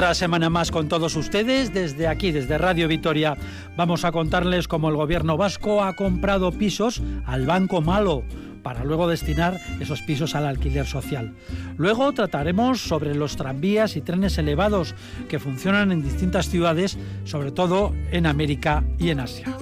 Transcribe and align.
Otra 0.00 0.14
semana 0.14 0.48
más 0.48 0.70
con 0.70 0.88
todos 0.88 1.14
ustedes. 1.14 1.74
Desde 1.74 2.08
aquí, 2.08 2.32
desde 2.32 2.56
Radio 2.56 2.88
Vitoria, 2.88 3.36
vamos 3.76 4.06
a 4.06 4.12
contarles 4.12 4.66
cómo 4.66 4.88
el 4.88 4.96
gobierno 4.96 5.36
vasco 5.36 5.84
ha 5.84 5.94
comprado 5.94 6.52
pisos 6.52 7.02
al 7.26 7.44
Banco 7.44 7.82
Malo 7.82 8.24
para 8.62 8.82
luego 8.82 9.08
destinar 9.08 9.60
esos 9.78 10.00
pisos 10.00 10.34
al 10.34 10.46
alquiler 10.46 10.86
social. 10.86 11.34
Luego 11.76 12.12
trataremos 12.12 12.80
sobre 12.80 13.14
los 13.14 13.36
tranvías 13.36 13.94
y 13.94 14.00
trenes 14.00 14.38
elevados 14.38 14.94
que 15.28 15.38
funcionan 15.38 15.92
en 15.92 16.02
distintas 16.02 16.48
ciudades, 16.48 16.96
sobre 17.24 17.52
todo 17.52 17.92
en 18.10 18.24
América 18.24 18.82
y 18.98 19.10
en 19.10 19.20
Asia. 19.20 19.54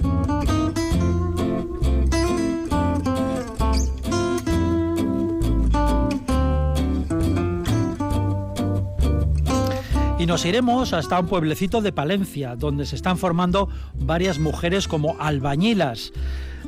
Y 10.19 10.25
nos 10.25 10.43
iremos 10.45 10.91
hasta 10.91 11.17
un 11.17 11.27
pueblecito 11.27 11.81
de 11.81 11.93
Palencia, 11.93 12.57
donde 12.57 12.85
se 12.85 12.97
están 12.97 13.17
formando 13.17 13.69
varias 13.97 14.37
mujeres 14.37 14.89
como 14.89 15.15
albañilas. 15.17 16.11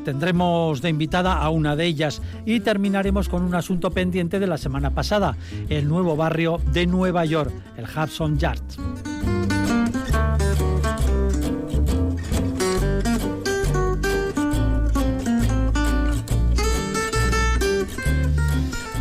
Tendremos 0.05 0.81
de 0.81 0.87
invitada 0.87 1.33
a 1.33 1.49
una 1.49 1.75
de 1.75 1.85
ellas 1.85 2.21
y 2.45 2.61
terminaremos 2.61 3.27
con 3.27 3.43
un 3.43 3.53
asunto 3.53 3.91
pendiente 3.91 4.39
de 4.39 4.47
la 4.47 4.57
semana 4.57 4.91
pasada, 4.91 5.35
el 5.67 5.89
nuevo 5.89 6.15
barrio 6.15 6.61
de 6.71 6.87
Nueva 6.87 7.25
York, 7.25 7.51
el 7.75 7.85
Hudson 7.85 8.39
Yards. 8.39 8.79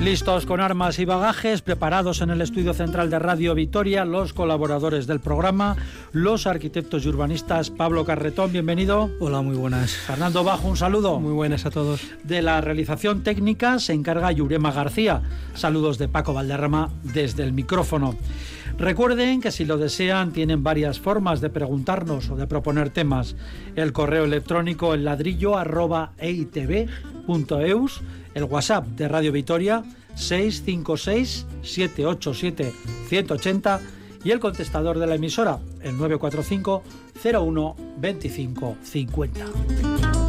Listos 0.01 0.47
con 0.47 0.61
armas 0.61 0.99
y 0.99 1.05
bagajes, 1.05 1.61
preparados 1.61 2.23
en 2.23 2.31
el 2.31 2.41
estudio 2.41 2.73
central 2.73 3.11
de 3.11 3.19
Radio 3.19 3.55
Vitoria, 3.55 4.07
los 4.07 4.33
colaboradores 4.33 5.07
del 5.07 5.21
programa, 5.21 5.77
los 6.13 6.47
arquitectos 6.47 7.05
y 7.05 7.11
urbanistas. 7.11 7.69
Pablo 7.69 8.07
Carretón, 8.07 8.51
bienvenido. 8.51 9.11
Hola, 9.21 9.43
muy 9.43 9.57
buenas. 9.57 9.93
Fernando 9.93 10.43
Bajo, 10.43 10.69
un 10.69 10.79
saludo. 10.79 11.21
Muy 11.21 11.35
buenas 11.35 11.67
a 11.67 11.71
todos. 11.71 12.01
De 12.25 12.41
la 12.41 12.63
realización 12.63 13.23
técnica 13.23 13.79
se 13.79 13.93
encarga 13.93 14.33
Yurema 14.33 14.73
García. 14.73 15.21
Saludos 15.55 15.99
de 15.99 16.09
Paco 16.09 16.33
Valderrama 16.33 16.89
desde 17.03 17.43
el 17.43 17.53
micrófono. 17.53 18.17
Recuerden 18.79 19.43
que 19.43 19.51
si 19.51 19.67
lo 19.67 19.77
desean 19.77 20.33
tienen 20.33 20.63
varias 20.63 20.99
formas 20.99 21.43
de 21.43 21.51
preguntarnos 21.51 22.31
o 22.31 22.37
de 22.37 22.47
proponer 22.47 22.89
temas. 22.89 23.37
El 23.77 23.93
correo 23.93 24.25
electrónico 24.25 24.95
el 24.95 25.05
ladrillo 25.05 25.59
arroba 25.59 26.13
el 28.35 28.45
WhatsApp 28.45 28.87
de 28.87 29.09
Radio 29.09 29.33
Vitoria 29.33 29.83
656 30.15 31.47
787 31.63 32.73
180 33.09 33.81
y 34.25 34.31
el 34.31 34.41
contestador 34.41 34.99
de 34.99 35.07
la 35.07 35.15
emisora 35.15 35.59
el 35.83 35.97
945 35.97 36.83
01 37.25 37.77
25 37.99 38.77
50. 38.83 40.20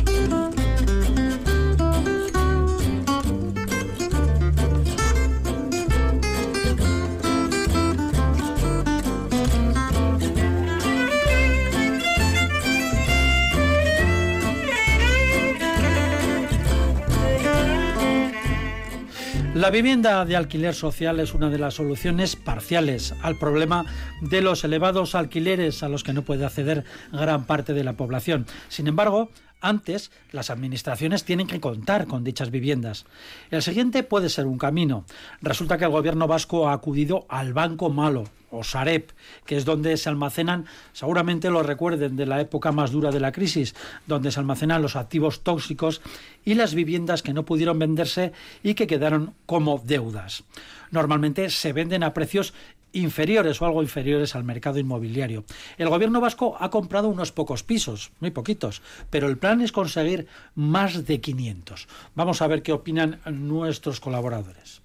La 19.61 19.69
vivienda 19.69 20.25
de 20.25 20.35
alquiler 20.35 20.73
social 20.73 21.19
es 21.19 21.35
una 21.35 21.51
de 21.51 21.59
las 21.59 21.75
soluciones 21.75 22.35
parciales 22.35 23.13
al 23.21 23.37
problema 23.37 23.85
de 24.19 24.41
los 24.41 24.63
elevados 24.63 25.13
alquileres 25.13 25.83
a 25.83 25.87
los 25.87 26.03
que 26.03 26.13
no 26.13 26.23
puede 26.23 26.43
acceder 26.43 26.83
gran 27.11 27.45
parte 27.45 27.75
de 27.75 27.83
la 27.83 27.93
población. 27.93 28.47
Sin 28.69 28.87
embargo, 28.87 29.29
antes, 29.61 30.11
las 30.31 30.49
administraciones 30.49 31.23
tienen 31.23 31.47
que 31.47 31.59
contar 31.59 32.07
con 32.07 32.23
dichas 32.23 32.51
viviendas. 32.51 33.05
El 33.49 33.61
siguiente 33.61 34.03
puede 34.03 34.29
ser 34.29 34.47
un 34.47 34.57
camino. 34.57 35.05
Resulta 35.41 35.77
que 35.77 35.85
el 35.85 35.91
gobierno 35.91 36.27
vasco 36.27 36.67
ha 36.67 36.73
acudido 36.73 37.25
al 37.29 37.53
Banco 37.53 37.89
Malo, 37.89 38.25
o 38.51 38.63
Sarep, 38.63 39.11
que 39.45 39.57
es 39.57 39.65
donde 39.65 39.95
se 39.97 40.09
almacenan, 40.09 40.65
seguramente 40.91 41.49
lo 41.49 41.63
recuerden 41.63 42.15
de 42.15 42.25
la 42.25 42.41
época 42.41 42.71
más 42.71 42.91
dura 42.91 43.11
de 43.11 43.19
la 43.19 43.31
crisis, 43.31 43.73
donde 44.07 44.31
se 44.31 44.39
almacenan 44.39 44.81
los 44.81 44.95
activos 44.95 45.41
tóxicos 45.41 46.01
y 46.43 46.55
las 46.55 46.75
viviendas 46.75 47.23
que 47.23 47.33
no 47.33 47.45
pudieron 47.45 47.79
venderse 47.79 48.33
y 48.61 48.73
que 48.73 48.87
quedaron 48.87 49.33
como 49.45 49.81
deudas. 49.83 50.43
Normalmente 50.91 51.49
se 51.49 51.71
venden 51.71 52.03
a 52.03 52.13
precios 52.13 52.53
inferiores 52.93 53.61
o 53.61 53.65
algo 53.65 53.81
inferiores 53.81 54.35
al 54.35 54.43
mercado 54.43 54.79
inmobiliario. 54.79 55.43
El 55.77 55.89
gobierno 55.89 56.21
vasco 56.21 56.55
ha 56.59 56.69
comprado 56.69 57.07
unos 57.07 57.31
pocos 57.31 57.63
pisos, 57.63 58.11
muy 58.19 58.31
poquitos, 58.31 58.81
pero 59.09 59.27
el 59.27 59.37
plan 59.37 59.61
es 59.61 59.71
conseguir 59.71 60.27
más 60.55 61.05
de 61.05 61.21
500. 61.21 61.87
Vamos 62.15 62.41
a 62.41 62.47
ver 62.47 62.63
qué 62.63 62.71
opinan 62.71 63.19
nuestros 63.25 63.99
colaboradores. 63.99 64.81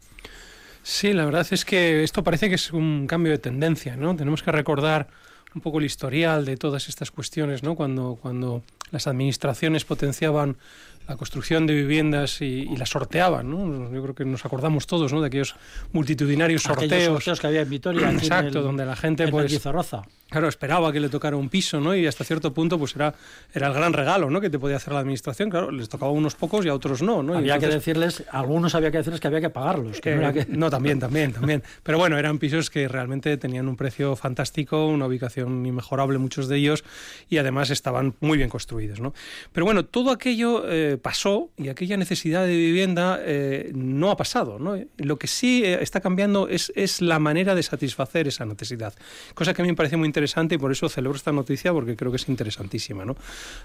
Sí, 0.82 1.12
la 1.12 1.24
verdad 1.24 1.46
es 1.50 1.64
que 1.64 2.04
esto 2.04 2.22
parece 2.22 2.48
que 2.48 2.54
es 2.54 2.72
un 2.72 3.06
cambio 3.08 3.32
de 3.32 3.38
tendencia, 3.38 3.96
¿no? 3.96 4.14
Tenemos 4.14 4.42
que 4.42 4.52
recordar 4.52 5.08
un 5.52 5.60
poco 5.60 5.78
el 5.78 5.84
historial 5.84 6.44
de 6.44 6.56
todas 6.56 6.88
estas 6.88 7.10
cuestiones, 7.10 7.62
¿no? 7.62 7.74
Cuando, 7.74 8.18
cuando 8.20 8.62
las 8.92 9.06
administraciones 9.06 9.84
potenciaban 9.84 10.58
la 11.08 11.16
construcción 11.16 11.66
de 11.66 11.74
viviendas 11.74 12.40
y, 12.40 12.44
y, 12.44 12.76
la 12.76 12.86
sorteaban, 12.86 13.50
¿no? 13.50 13.92
Yo 13.92 14.02
creo 14.02 14.14
que 14.14 14.24
nos 14.24 14.44
acordamos 14.44 14.86
todos, 14.86 15.12
¿no? 15.12 15.20
De 15.20 15.28
aquellos 15.28 15.54
multitudinarios 15.92 16.62
sorteos. 16.62 16.92
Aquellos 16.92 17.14
sorteos 17.14 17.40
que 17.40 17.46
había 17.46 17.62
en 17.62 17.70
Vitoria. 17.70 18.10
Exacto, 18.10 18.48
en 18.48 18.56
el, 18.56 18.62
donde 18.64 18.86
la 18.86 18.96
gente 18.96 19.28
pues 19.28 19.60
claro, 20.28 20.48
esperaba 20.48 20.92
que 20.92 21.00
le 21.00 21.08
tocara 21.08 21.36
un 21.36 21.48
piso, 21.48 21.80
¿no? 21.80 21.94
Y 21.94 22.06
hasta 22.06 22.24
cierto 22.24 22.52
punto 22.52 22.78
pues 22.78 22.94
era 22.96 23.14
era 23.52 23.68
el 23.68 23.74
gran 23.74 23.92
regalo, 23.92 24.30
¿no? 24.30 24.40
Que 24.40 24.50
te 24.50 24.58
podía 24.58 24.76
hacer 24.76 24.92
la 24.92 25.00
administración. 25.00 25.50
Claro, 25.50 25.70
les 25.70 25.88
tocaba 25.88 26.10
a 26.10 26.14
unos 26.14 26.34
pocos 26.34 26.64
y 26.66 26.68
a 26.68 26.74
otros 26.74 27.02
no, 27.02 27.22
¿no? 27.22 27.36
Había 27.36 27.54
entonces, 27.54 27.68
que 27.68 27.74
decirles, 27.74 28.24
a 28.30 28.40
algunos 28.40 28.74
había 28.74 28.90
que 28.90 28.98
decirles 28.98 29.20
que 29.20 29.28
había 29.28 29.40
que 29.40 29.50
pagarlos. 29.50 30.00
Que 30.00 30.12
eh, 30.12 30.16
no, 30.16 30.20
era 30.22 30.32
que... 30.32 30.46
no, 30.48 30.70
también, 30.70 30.98
también, 30.98 31.32
también. 31.32 31.62
Pero 31.82 31.98
bueno, 31.98 32.18
eran 32.18 32.38
pisos 32.38 32.70
que 32.70 32.88
realmente 32.88 33.36
tenían 33.36 33.68
un 33.68 33.76
precio 33.76 34.16
fantástico, 34.16 34.86
una 34.86 35.06
ubicación 35.06 35.64
inmejorable, 35.64 36.18
muchos 36.18 36.48
de 36.48 36.56
ellos, 36.56 36.84
y 37.28 37.38
además 37.38 37.70
estaban 37.70 38.14
muy 38.20 38.36
bien 38.36 38.50
construidos, 38.50 39.00
¿no? 39.00 39.14
Pero 39.52 39.64
bueno, 39.64 39.84
todo 39.84 40.10
aquello 40.10 40.64
eh, 40.66 40.98
pasó 41.00 41.50
y 41.56 41.68
aquella 41.68 41.96
necesidad 41.96 42.46
de 42.46 42.56
vivienda 42.56 43.20
eh, 43.22 43.70
no 43.74 44.10
ha 44.10 44.16
pasado. 44.16 44.58
¿no? 44.58 44.78
Lo 44.98 45.18
que 45.18 45.26
sí 45.26 45.62
eh, 45.64 45.78
está 45.80 46.00
cambiando 46.00 46.48
es, 46.48 46.72
es, 46.74 47.00
la 47.00 47.18
manera 47.18 47.54
de 47.54 47.62
satisfacer 47.62 48.28
esa 48.28 48.44
necesidad, 48.44 48.94
cosa 49.34 49.54
que 49.54 49.62
a 49.62 49.64
mí 49.64 49.70
me 49.70 49.76
parece 49.76 49.96
muy 49.96 50.06
interesante 50.06 50.15
y 50.16 50.58
por 50.58 50.72
eso 50.72 50.88
celebro 50.88 51.16
esta 51.16 51.32
noticia 51.32 51.72
porque 51.72 51.96
creo 51.96 52.10
que 52.10 52.16
es 52.16 52.28
interesantísima. 52.28 53.04
¿no? 53.04 53.16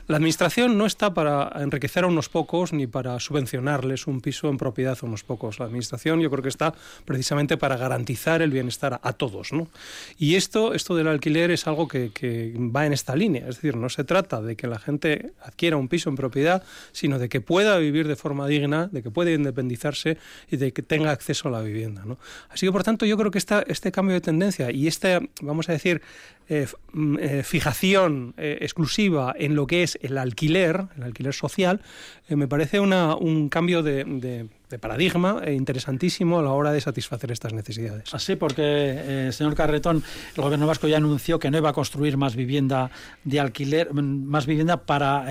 La 0.08 0.18
Administración 0.18 0.78
no 0.78 0.86
está 0.86 1.14
para 1.14 1.52
enriquecer 1.62 2.04
a 2.04 2.08
unos 2.08 2.30
pocos 2.30 2.74
ni 2.74 2.88
para 2.88 3.20
subvencionarles 3.20 4.08
un 4.08 4.22
piso 4.22 4.50
en 4.50 4.58
propiedad 4.58 4.98
a 5.02 5.06
unos 5.06 5.24
pocos. 5.24 5.60
La 5.60 5.66
Administración 5.66 6.20
yo 6.20 6.30
creo 6.30 6.44
que 6.44 6.50
está 6.50 6.74
precisamente 7.06 7.58
para 7.58 7.78
garantizar 7.78 8.42
el 8.42 8.52
bienestar 8.52 8.94
a, 8.94 9.00
a 9.02 9.14
todos. 9.14 9.54
¿no? 9.54 9.68
Y 10.18 10.36
esto, 10.36 10.74
esto 10.74 10.96
del 10.96 11.08
alquiler 11.08 11.52
es 11.52 11.68
algo 11.68 11.88
que, 11.88 12.12
que 12.12 12.54
va 12.58 12.86
en 12.86 12.94
esta 12.94 13.16
línea, 13.16 13.48
es 13.48 13.56
decir, 13.56 13.76
no 13.76 13.90
se 13.90 14.04
trata 14.04 14.42
de 14.42 14.56
que 14.56 14.68
la 14.68 14.80
gente 14.80 15.34
adquiera 15.44 15.78
un 15.78 15.88
piso 15.88 16.10
en 16.10 16.16
propiedad, 16.16 16.64
sino 16.92 17.20
de 17.20 17.30
que 17.30 17.42
pueda 17.42 17.78
vivir 17.78 18.08
de 18.08 18.16
forma 18.16 18.48
digna, 18.48 18.88
de 18.92 19.04
que 19.04 19.12
puede 19.12 19.34
independizarse 19.34 20.18
y 20.50 20.58
de 20.58 20.74
que 20.74 20.82
tenga 20.82 21.12
acceso 21.12 21.48
a 21.48 21.52
la 21.52 21.62
vivienda. 21.62 22.04
¿no? 22.06 22.18
Así 22.50 22.66
que, 22.66 22.72
por 22.72 22.84
tanto, 22.84 23.06
yo 23.06 23.18
creo 23.18 23.32
que 23.32 23.38
esta, 23.38 23.64
este 23.68 23.92
cambio 23.92 24.16
de 24.16 24.22
tendencia 24.22 24.72
y 24.72 24.88
esta, 24.88 25.22
vamos 25.42 25.70
a 25.70 25.74
decir, 25.74 26.02
eh, 26.50 26.68
eh, 27.20 27.44
fijación 27.44 28.34
eh, 28.38 28.58
exclusiva 28.62 29.34
en 29.38 29.56
lo 29.56 29.68
que 29.68 29.84
es 29.84 29.98
el 30.02 30.18
alquiler, 30.18 30.86
el 30.98 31.04
alquiler 31.04 31.34
social, 31.34 31.82
me 32.28 32.48
parece 32.48 32.80
una, 32.80 33.16
un 33.16 33.50
cambio 33.50 33.84
de, 33.84 34.04
de 34.06 34.50
de 34.72 34.80
paradigma 34.80 35.42
interesantísimo 35.52 36.40
a 36.40 36.42
la 36.42 36.52
hora 36.52 36.72
de 36.72 36.80
satisfacer 36.80 37.30
estas 37.30 37.52
necesidades. 37.52 38.14
Así, 38.14 38.38
porque, 38.38 39.30
señor 39.34 39.54
Carretón, 39.54 40.02
el 40.34 40.42
gobierno 40.42 40.66
vasco 40.66 40.88
ya 40.88 40.96
anunció 40.96 41.40
que 41.40 41.52
no 41.52 41.58
iba 41.58 41.72
a 41.72 41.74
construir 41.74 42.16
más 42.16 42.38
vivienda 42.38 42.90
de 43.26 43.42
alquiler, 43.42 43.94
más 43.94 44.46
vivienda 44.46 44.86
para 44.86 45.26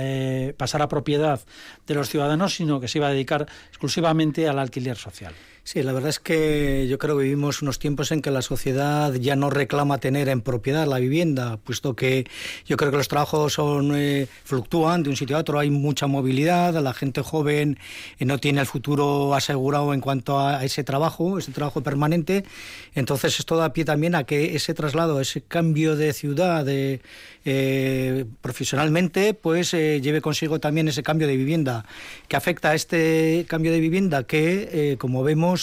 pasar 0.59 0.83
a 0.83 0.89
propiedad 0.89 1.41
de 1.87 1.95
los 1.95 2.11
ciudadanos, 2.11 2.55
sino 2.55 2.81
que 2.81 2.89
se 2.89 2.99
iba 2.99 3.07
a 3.07 3.13
dedicar 3.13 3.47
exclusivamente 3.71 4.47
al 4.47 4.59
alquiler 4.59 4.99
social. 4.99 5.33
Sí, 5.73 5.85
la 5.85 5.93
verdad 5.93 6.09
es 6.09 6.19
que 6.19 6.89
yo 6.89 6.99
creo 6.99 7.17
que 7.17 7.23
vivimos 7.23 7.63
unos 7.63 7.79
tiempos 7.79 8.11
en 8.11 8.23
que 8.23 8.33
la 8.33 8.43
sociedad 8.43 9.15
ya 9.15 9.37
no 9.37 9.51
reclama 9.51 9.99
tener 9.99 10.29
en 10.29 10.41
propiedad 10.41 10.85
la 10.85 10.99
vivienda, 10.99 11.59
puesto 11.59 11.95
que 11.95 12.27
yo 12.67 12.77
creo 12.77 12.91
que 12.91 12.97
los 12.97 13.07
trabajos 13.07 13.53
son 13.53 13.93
eh, 13.95 14.27
fluctúan 14.43 15.05
de 15.05 15.11
un 15.11 15.17
sitio 15.17 15.37
a 15.37 15.39
otro, 15.39 15.61
hay 15.61 15.71
mucha 15.71 16.09
movilidad, 16.09 16.75
la 16.75 16.93
gente 16.93 17.23
joven 17.23 17.79
eh, 18.19 18.25
no 18.25 18.39
tiene 18.39 18.63
el 18.63 18.67
futuro 18.67 19.33
asegurado 19.33 19.95
en 19.95 20.01
cuanto 20.01 20.41
a 20.41 20.65
ese 20.65 20.83
trabajo, 20.83 21.39
ese 21.39 21.53
trabajo 21.53 21.85
permanente, 21.85 22.45
entonces 22.97 23.39
esto 23.39 23.57
da 23.57 23.73
pie 23.73 23.85
también 23.85 24.17
a 24.17 24.25
que 24.25 24.57
ese 24.57 24.75
traslado, 24.75 25.21
ese 25.21 25.41
cambio 25.41 25.95
de 25.95 26.13
ciudad 26.13 26.67
eh, 26.69 28.25
profesionalmente, 28.43 29.35
pues 29.35 29.71
lleve 29.71 30.21
consigo 30.21 30.59
también 30.59 30.89
ese 30.89 31.05
cambio 31.05 31.29
de 31.29 31.37
vivienda, 31.37 31.85
que 32.27 32.35
afecta 32.35 32.71
a 32.71 32.75
este 32.75 33.47
cambio 33.49 33.71
de 33.71 33.79
vivienda 33.79 34.25
que, 34.25 34.97
como 34.99 35.23
vemos, 35.23 35.60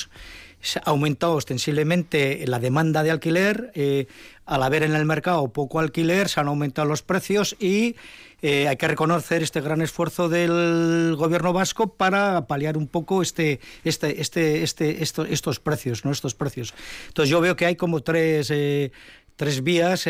se 0.62 0.80
ha 0.80 0.84
aumentado 0.86 1.34
ostensiblemente 1.34 2.44
la 2.48 2.60
demanda 2.60 3.04
de 3.04 3.12
alquiler, 3.12 3.72
eh, 3.76 4.08
al 4.46 4.64
haber 4.64 4.84
en 4.84 4.96
el 4.96 5.06
mercado 5.06 5.48
poco 5.50 5.80
alquiler, 5.80 6.30
se 6.30 6.40
han 6.40 6.48
aumentado 6.48 6.88
los 6.88 7.02
precios 7.02 7.56
y 7.60 7.96
eh, 8.42 8.68
hay 8.68 8.78
que 8.78 8.88
reconocer 8.88 9.42
este 9.42 9.62
gran 9.62 9.82
esfuerzo 9.82 10.30
del 10.30 11.16
gobierno 11.18 11.54
vasco 11.54 11.88
para 11.88 12.46
paliar 12.48 12.78
un 12.78 12.88
poco 12.88 13.22
este, 13.22 13.60
este, 13.84 14.22
este, 14.22 14.64
este, 14.64 15.34
estos 15.34 15.60
precios, 15.60 16.06
¿no? 16.06 16.12
Estos 16.12 16.36
precios. 16.36 16.74
Entonces 17.08 17.30
yo 17.30 17.42
veo 17.42 17.56
que 17.56 17.66
hay 17.66 17.76
como 17.76 18.02
tres, 18.02 18.52
eh, 18.52 18.92
tres 19.38 19.63
vías 19.63 20.06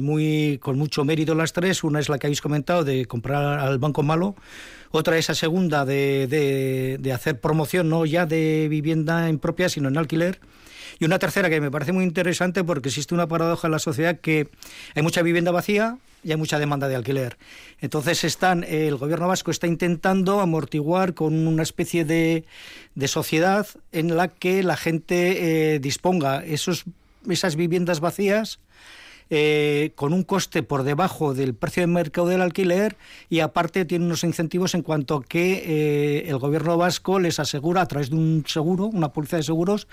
muy, 0.00 0.58
con 0.60 0.76
mucho 0.76 1.04
mérito 1.04 1.36
las 1.36 1.52
tres. 1.52 1.84
Una 1.84 2.00
es 2.00 2.08
la 2.08 2.18
que 2.18 2.26
habéis 2.26 2.40
comentado 2.40 2.82
de 2.82 3.06
comprar 3.06 3.60
al 3.60 3.78
banco 3.78 4.02
malo 4.02 4.34
otra 4.92 5.18
esa 5.18 5.34
segunda 5.34 5.84
de, 5.84 6.98
de, 7.00 7.12
hacer 7.12 7.40
promoción 7.40 7.88
no 7.88 8.04
ya 8.04 8.26
de 8.26 8.68
vivienda 8.70 9.28
en 9.28 9.38
propia, 9.38 9.68
sino 9.68 9.88
en 9.88 9.96
alquiler. 9.96 10.38
Y 10.98 11.06
una 11.06 11.18
tercera 11.18 11.50
que 11.50 11.60
me 11.60 11.70
parece 11.70 11.92
muy 11.92 12.04
interesante 12.04 12.62
porque 12.62 12.90
existe 12.90 13.14
una 13.14 13.26
paradoja 13.26 13.66
en 13.66 13.72
la 13.72 13.78
sociedad 13.78 14.20
que 14.20 14.48
hay 14.94 15.02
mucha 15.02 15.22
vivienda 15.22 15.50
vacía 15.50 15.98
y 16.22 16.30
hay 16.30 16.36
mucha 16.36 16.58
demanda 16.58 16.88
de 16.88 16.94
alquiler. 16.94 17.38
Entonces 17.80 18.22
están, 18.22 18.64
el 18.64 18.96
gobierno 18.96 19.26
vasco 19.26 19.50
está 19.50 19.66
intentando 19.66 20.40
amortiguar 20.40 21.14
con 21.14 21.46
una 21.46 21.62
especie 21.62 22.04
de, 22.04 22.44
de 22.94 23.08
sociedad 23.08 23.66
en 23.90 24.16
la 24.16 24.28
que 24.28 24.62
la 24.62 24.76
gente 24.76 25.74
eh, 25.74 25.78
disponga 25.80 26.44
esos, 26.44 26.84
esas 27.28 27.56
viviendas 27.56 28.00
vacías 28.00 28.60
eh, 29.34 29.92
con 29.94 30.12
un 30.12 30.24
coste 30.24 30.62
por 30.62 30.82
debajo 30.82 31.32
del 31.32 31.54
precio 31.54 31.82
de 31.82 31.86
mercado 31.86 32.26
del 32.26 32.42
alquiler 32.42 32.98
y 33.30 33.40
aparte 33.40 33.86
tiene 33.86 34.04
unos 34.04 34.24
incentivos 34.24 34.74
en 34.74 34.82
cuanto 34.82 35.14
a 35.16 35.24
que 35.24 35.62
eh, 35.64 36.28
el 36.28 36.36
gobierno 36.36 36.76
vasco 36.76 37.18
les 37.18 37.38
asegura 37.38 37.80
a 37.80 37.86
través 37.86 38.10
de 38.10 38.16
un 38.16 38.44
seguro, 38.46 38.84
una 38.86 39.14
póliza 39.14 39.38
de 39.38 39.42
seguros, 39.42 39.88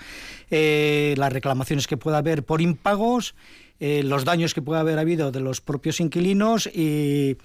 eh, 0.50 1.14
las 1.16 1.32
reclamaciones 1.32 1.86
que 1.86 1.96
pueda 1.96 2.18
haber 2.18 2.44
por 2.44 2.60
impagos 2.60 3.34
eh, 3.82 4.02
los 4.02 4.26
daños 4.26 4.52
que 4.52 4.60
puede 4.60 4.78
haber 4.78 4.98
habido 4.98 5.32
de 5.32 5.40
los 5.40 5.62
propios 5.62 6.00
inquilinos 6.00 6.66
y, 6.66 7.38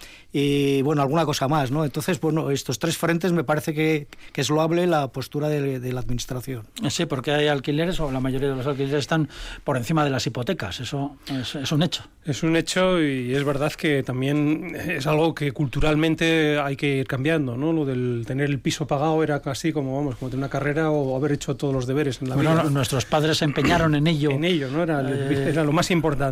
bueno, 0.81 1.01
alguna 1.01 1.25
cosa 1.25 1.47
más, 1.47 1.71
¿no? 1.71 1.85
Entonces, 1.85 2.19
bueno, 2.19 2.51
estos 2.51 2.77
tres 2.77 2.97
frentes 2.97 3.31
me 3.31 3.45
parece 3.45 3.73
que, 3.73 4.07
es 4.35 4.49
loable 4.49 4.85
la 4.85 5.07
postura 5.07 5.47
de, 5.47 5.93
la 5.93 6.01
Administración. 6.01 6.67
Sí, 6.89 7.05
porque 7.05 7.31
hay 7.31 7.47
alquileres, 7.47 8.01
o 8.01 8.11
la 8.11 8.19
mayoría 8.19 8.49
de 8.49 8.55
los 8.55 8.67
alquileres 8.67 8.99
están 8.99 9.29
por 9.63 9.77
encima 9.77 10.03
de 10.03 10.09
las 10.09 10.27
hipotecas, 10.27 10.81
eso 10.81 11.15
es, 11.29 11.71
un 11.71 11.83
hecho. 11.83 12.03
Es 12.25 12.43
un 12.43 12.57
hecho 12.57 13.01
y 13.01 13.33
es 13.33 13.45
verdad 13.45 13.71
que 13.71 14.03
también 14.03 14.75
es 14.75 15.07
algo 15.07 15.33
que 15.33 15.53
culturalmente 15.53 16.59
hay 16.59 16.75
que 16.75 16.97
ir 16.97 17.07
cambiando, 17.07 17.55
¿no? 17.55 17.71
Lo 17.71 17.85
del 17.85 18.25
tener 18.27 18.49
el 18.49 18.59
piso 18.59 18.85
pagado 18.87 19.23
era 19.23 19.41
casi 19.41 19.71
como, 19.71 19.95
vamos, 19.95 20.17
como 20.17 20.29
tener 20.29 20.43
una 20.43 20.49
carrera 20.49 20.91
o 20.91 21.15
haber 21.15 21.31
hecho 21.31 21.55
todos 21.55 21.73
los 21.73 21.87
deberes 21.87 22.21
en 22.21 22.27
la 22.27 22.35
vida. 22.35 22.63
nuestros 22.65 23.05
padres 23.05 23.37
se 23.37 23.45
empeñaron 23.45 23.95
en 23.95 24.05
ello. 24.05 24.31
En 24.31 24.43
ello, 24.43 24.69
¿no? 24.69 24.83
Era, 24.83 25.01
eh, 25.09 25.47
era 25.49 25.63
lo 25.63 25.71
más 25.71 25.89
importante 25.91 26.24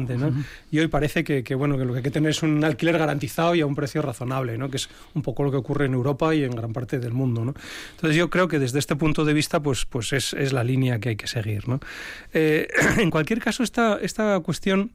y 0.71 0.79
hoy 0.79 0.87
parece 0.87 1.23
que, 1.23 1.55
bueno, 1.55 1.77
que 1.77 1.85
lo 1.85 1.93
que 1.93 1.97
hay 1.97 2.03
que 2.03 2.11
tener 2.11 2.31
es 2.31 2.43
un 2.43 2.63
alquiler 2.63 2.97
garantizado 2.97 3.55
y 3.55 3.61
a 3.61 3.65
un 3.65 3.75
precio 3.75 4.01
razonable, 4.01 4.57
¿no? 4.57 4.69
Que 4.69 4.77
es 4.77 4.89
un 5.13 5.21
poco 5.21 5.43
lo 5.43 5.51
que 5.51 5.57
ocurre 5.57 5.85
en 5.85 5.93
Europa 5.93 6.33
y 6.33 6.43
en 6.43 6.51
gran 6.51 6.73
parte 6.73 6.99
del 6.99 7.13
mundo, 7.13 7.45
¿no? 7.45 7.53
Entonces 7.95 8.17
yo 8.17 8.29
creo 8.29 8.47
que 8.47 8.59
desde 8.59 8.79
este 8.79 8.95
punto 8.95 9.25
de 9.25 9.33
vista, 9.33 9.61
pues, 9.61 9.85
pues 9.85 10.13
es, 10.13 10.33
es 10.33 10.53
la 10.53 10.63
línea 10.63 10.99
que 10.99 11.09
hay 11.09 11.15
que 11.15 11.27
seguir, 11.27 11.67
¿no? 11.67 11.79
Eh, 12.33 12.67
en 12.97 13.09
cualquier 13.09 13.39
caso, 13.39 13.63
esta, 13.63 13.97
esta 14.01 14.39
cuestión 14.39 14.91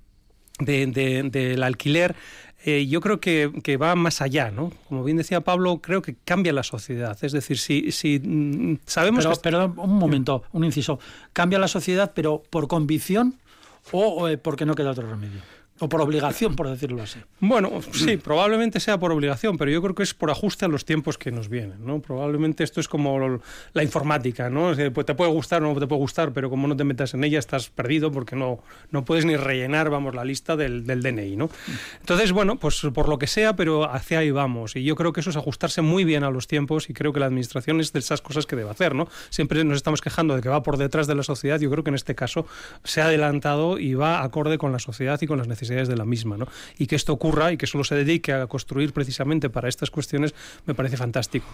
del 0.58 0.92
de, 0.92 1.60
alquiler 1.62 2.16
eh, 2.64 2.86
yo 2.88 3.00
creo 3.00 3.20
que, 3.20 3.52
que, 3.62 3.76
va 3.76 3.94
más 3.94 4.20
allá, 4.20 4.50
¿no? 4.50 4.72
Como 4.88 5.04
bien 5.04 5.16
decía 5.16 5.42
Pablo, 5.42 5.78
creo 5.80 6.02
que 6.02 6.16
cambia 6.24 6.52
la 6.52 6.64
sociedad. 6.64 7.16
Es 7.22 7.30
decir, 7.30 7.56
si, 7.56 7.92
si 7.92 8.18
mm, 8.18 8.80
sabemos 8.84 9.24
pero, 9.24 9.40
Perdón, 9.40 9.74
un 9.76 9.96
momento, 9.96 10.42
un 10.52 10.64
inciso. 10.64 10.98
Cambia 11.32 11.60
la 11.60 11.68
sociedad, 11.68 12.12
pero 12.14 12.42
por 12.50 12.66
convicción 12.66 13.36
o 13.92 14.28
eh, 14.28 14.38
porque 14.38 14.64
no 14.64 14.74
queda 14.74 14.90
otro 14.90 15.08
remedio. 15.08 15.40
O 15.80 15.88
por 15.88 16.00
obligación, 16.00 16.56
por 16.56 16.68
decirlo 16.68 17.02
así. 17.02 17.20
Bueno, 17.40 17.80
sí, 17.92 18.16
probablemente 18.16 18.80
sea 18.80 18.98
por 18.98 19.12
obligación, 19.12 19.56
pero 19.56 19.70
yo 19.70 19.80
creo 19.80 19.94
que 19.94 20.02
es 20.02 20.12
por 20.12 20.30
ajuste 20.30 20.64
a 20.64 20.68
los 20.68 20.84
tiempos 20.84 21.18
que 21.18 21.30
nos 21.30 21.48
vienen, 21.48 21.84
¿no? 21.86 22.00
Probablemente 22.00 22.64
esto 22.64 22.80
es 22.80 22.88
como 22.88 23.40
la 23.72 23.82
informática, 23.82 24.50
¿no? 24.50 24.72
Pues 24.92 25.06
te 25.06 25.14
puede 25.14 25.30
gustar 25.30 25.62
o 25.62 25.72
no 25.72 25.78
te 25.78 25.86
puede 25.86 26.00
gustar, 26.00 26.32
pero 26.32 26.50
como 26.50 26.66
no 26.66 26.76
te 26.76 26.82
metas 26.82 27.14
en 27.14 27.22
ella 27.22 27.38
estás 27.38 27.70
perdido 27.70 28.10
porque 28.10 28.34
no, 28.34 28.60
no 28.90 29.04
puedes 29.04 29.24
ni 29.24 29.36
rellenar, 29.36 29.88
vamos, 29.88 30.14
la 30.14 30.24
lista 30.24 30.56
del, 30.56 30.84
del 30.84 31.02
DNI, 31.02 31.36
¿no? 31.36 31.48
Entonces, 32.00 32.32
bueno, 32.32 32.56
pues 32.56 32.84
por 32.92 33.08
lo 33.08 33.18
que 33.18 33.28
sea, 33.28 33.54
pero 33.54 33.88
hacia 33.88 34.18
ahí 34.18 34.32
vamos. 34.32 34.74
Y 34.74 34.82
yo 34.82 34.96
creo 34.96 35.12
que 35.12 35.20
eso 35.20 35.30
es 35.30 35.36
ajustarse 35.36 35.80
muy 35.80 36.02
bien 36.02 36.24
a 36.24 36.30
los 36.30 36.48
tiempos 36.48 36.90
y 36.90 36.94
creo 36.94 37.12
que 37.12 37.20
la 37.20 37.26
administración 37.26 37.80
es 37.80 37.92
de 37.92 38.00
esas 38.00 38.20
cosas 38.20 38.46
que 38.46 38.56
debe 38.56 38.70
hacer, 38.70 38.96
¿no? 38.96 39.08
Siempre 39.30 39.62
nos 39.62 39.76
estamos 39.76 40.00
quejando 40.00 40.34
de 40.34 40.42
que 40.42 40.48
va 40.48 40.64
por 40.64 40.76
detrás 40.76 41.06
de 41.06 41.14
la 41.14 41.22
sociedad, 41.22 41.60
yo 41.60 41.70
creo 41.70 41.84
que 41.84 41.90
en 41.90 41.96
este 41.96 42.16
caso 42.16 42.46
se 42.82 43.00
ha 43.00 43.04
adelantado 43.04 43.78
y 43.78 43.94
va 43.94 44.24
acorde 44.24 44.58
con 44.58 44.72
la 44.72 44.80
sociedad 44.80 45.20
y 45.20 45.26
con 45.26 45.38
las 45.38 45.46
necesidades 45.46 45.67
de 45.68 45.96
la 45.96 46.04
misma. 46.04 46.36
¿no? 46.36 46.48
Y 46.78 46.86
que 46.86 46.96
esto 46.96 47.12
ocurra 47.12 47.52
y 47.52 47.56
que 47.56 47.66
solo 47.66 47.84
se 47.84 47.94
dedique 47.94 48.32
a 48.32 48.46
construir 48.46 48.92
precisamente 48.92 49.50
para 49.50 49.68
estas 49.68 49.90
cuestiones 49.90 50.34
me 50.66 50.74
parece 50.74 50.96
fantástico. 50.96 51.46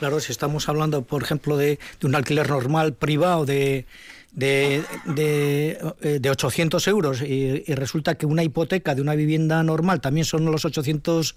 Claro, 0.00 0.18
si 0.18 0.32
estamos 0.32 0.66
hablando, 0.70 1.02
por 1.02 1.22
ejemplo, 1.22 1.58
de, 1.58 1.78
un 2.02 2.14
alquiler 2.14 2.48
normal 2.48 2.94
privado 2.94 3.44
de, 3.44 3.84
de, 4.32 4.82
de, 5.04 6.30
800 6.30 6.86
eh, 6.86 6.90
euros 6.90 7.20
y, 7.20 7.64
resulta 7.74 8.14
que 8.14 8.24
una 8.24 8.42
hipoteca 8.42 8.94
de 8.94 9.02
una 9.02 9.14
vivienda 9.14 9.62
normal 9.62 10.00
también 10.00 10.24
son 10.24 10.46
los 10.46 10.64
800 10.64 11.36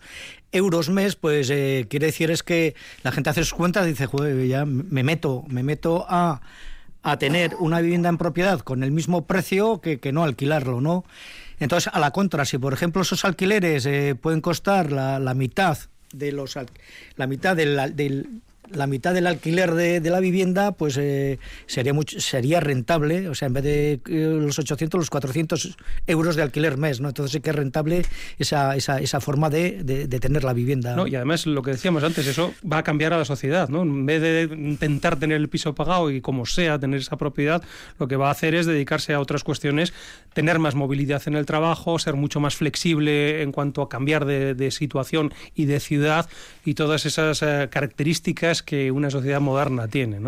euros 0.53 0.89
mes, 0.89 1.17
pues 1.17 1.50
eh, 1.50 1.88
quiere 1.89 2.05
decir 2.05 2.31
es 2.31 2.41
que 2.41 2.73
la 3.03 3.11
gente 3.11 3.29
hace 3.29 3.44
sus 3.44 3.53
cuentas 3.53 3.85
y 3.85 3.89
dice, 3.89 4.05
Joder, 4.05 4.47
ya 4.47 4.63
me 4.65 5.03
meto, 5.03 5.44
me 5.50 5.61
meto 5.61 6.05
a, 6.07 6.39
a 7.01 7.17
tener 7.17 7.55
una 7.60 7.81
vivienda 7.81 8.07
en 8.07 8.17
propiedad 8.17 8.62
con 8.62 8.81
el 8.83 8.91
mismo 8.91 9.27
precio 9.27 9.81
que, 9.81 10.00
que 10.00 10.13
no 10.13 10.24
alquilarlo, 10.24 10.79
¿no? 10.79 11.03
Entonces, 11.60 11.91
a 11.93 12.00
la 12.00 12.12
contra, 12.12 12.45
si 12.45 12.57
por 12.57 12.74
ejemplo 12.74 13.01
esos 13.01 13.25
alquileres 13.25 13.86
eh, 13.86 14.15
pueden 14.19 14.41
costar 14.41 14.91
la, 14.91 15.19
la, 15.19 15.33
mitad 15.33 15.77
de 16.12 16.31
los 16.31 16.57
la 17.15 17.27
mitad 17.27 17.55
del, 17.55 17.95
del 17.95 18.41
la 18.72 18.88
mitad 18.88 19.13
del 19.13 19.27
alquiler 19.27 19.74
de, 19.74 20.00
de 20.00 20.10
la 20.10 20.20
vivienda 20.20 20.72
pues 20.72 20.98
eh, 20.98 21.39
sería 21.65 21.93
mucho, 21.93 22.20
sería 22.20 22.60
rentable, 22.60 23.29
o 23.29 23.36
sea, 23.36 23.48
en 23.48 23.53
vez 23.53 23.63
de 23.63 23.93
eh, 23.93 24.39
los 24.41 24.58
800, 24.60 25.00
los 25.00 25.10
400 25.10 25.77
euros 26.08 26.36
de 26.36 26.41
alquiler 26.41 26.77
mes, 26.77 27.01
¿no? 27.01 27.10
Entonces 27.10 27.34
sí 27.34 27.41
que 27.41 27.50
es 27.50 27.55
rentable 27.55 28.03
esa, 28.38 28.75
esa, 28.75 29.00
esa 29.00 29.20
forma 29.20 29.50
de, 29.50 29.84
de, 29.84 30.20
tener 30.20 30.43
la 30.43 30.53
vivienda. 30.53 30.96
No, 30.96 31.08
y 31.08 31.15
además 31.15 31.46
lo 31.46 31.62
que 31.62 31.72
decíamos 31.72 32.03
antes, 32.03 32.25
eso 32.27 32.53
va 32.70 32.79
a 32.79 32.84
cambiar 32.84 33.13
a 33.13 33.17
la 33.17 33.25
sociedad, 33.25 33.70
¿no? 33.70 33.82
En 33.82 34.05
vez 34.05 34.22
de 34.22 34.50
intentar 34.55 35.20
tener 35.20 35.38
el 35.38 35.50
piso 35.50 35.75
pagado 35.75 36.12
y 36.12 36.22
como 36.22 36.46
sea 36.46 36.79
tener 36.79 37.00
esa 37.00 37.17
propiedad, 37.17 37.63
lo 38.00 38.08
que 38.08 38.15
va 38.15 38.29
a 38.29 38.32
hacer 38.32 38.55
es 38.55 38.65
dedicarse 38.65 39.13
a 39.13 39.20
otras 39.20 39.43
cuestiones, 39.43 39.93
tener 40.34 40.60
más 40.60 40.75
movilidad 40.75 41.22
en 41.25 41.36
el 41.36 41.46
trabajo, 41.46 42.00
ser 42.00 42.15
mucho 42.15 42.39
más 42.39 42.55
flexible 42.55 43.41
en 43.41 43.51
cuanto 43.51 43.82
a 43.82 43.89
cambiar 43.89 44.25
de, 44.25 44.72
situación 44.72 45.34
y 45.55 45.65
de 45.65 45.79
ciudad 45.79 46.29
y 46.65 46.74
todas 46.74 47.05
esas 47.05 47.41
eh, 47.41 47.67
características 47.70 48.52
que 48.62 48.91
una 48.91 49.10
sociedad 49.10 49.41
moderna 49.41 49.88
tiene. 49.88 50.19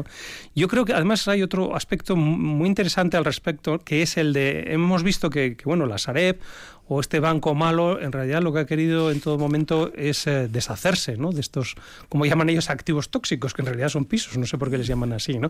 Yo 0.55 0.67
creo 0.67 0.85
que 0.85 0.93
además 0.93 1.27
hay 1.27 1.43
otro 1.43 1.75
aspecto 1.75 2.15
muy 2.15 2.67
interesante 2.67 3.17
al 3.17 3.25
respecto, 3.25 3.79
que 3.79 4.01
es 4.01 4.17
el 4.17 4.33
de, 4.33 4.73
hemos 4.73 5.03
visto 5.03 5.29
que, 5.29 5.57
bueno, 5.65 5.85
la 5.85 5.97
Sareb 5.97 6.39
o 6.87 6.99
este 6.99 7.19
banco 7.19 7.55
malo, 7.55 7.99
en 7.99 8.11
realidad 8.11 8.41
lo 8.43 8.53
que 8.53 8.59
ha 8.59 8.65
querido 8.65 9.11
en 9.11 9.19
todo 9.19 9.37
momento 9.37 9.91
es 9.95 10.27
eh, 10.27 10.47
deshacerse 10.47 11.17
¿no? 11.17 11.31
de 11.31 11.41
estos, 11.41 11.75
como 12.09 12.25
llaman 12.25 12.49
ellos, 12.49 12.69
activos 12.69 13.09
tóxicos, 13.09 13.53
que 13.53 13.63
en 13.63 13.67
realidad 13.67 13.89
son 13.89 14.05
pisos, 14.05 14.37
no 14.37 14.45
sé 14.45 14.57
por 14.57 14.69
qué 14.69 14.77
les 14.77 14.87
llaman 14.87 15.13
así. 15.13 15.39
¿no? 15.39 15.49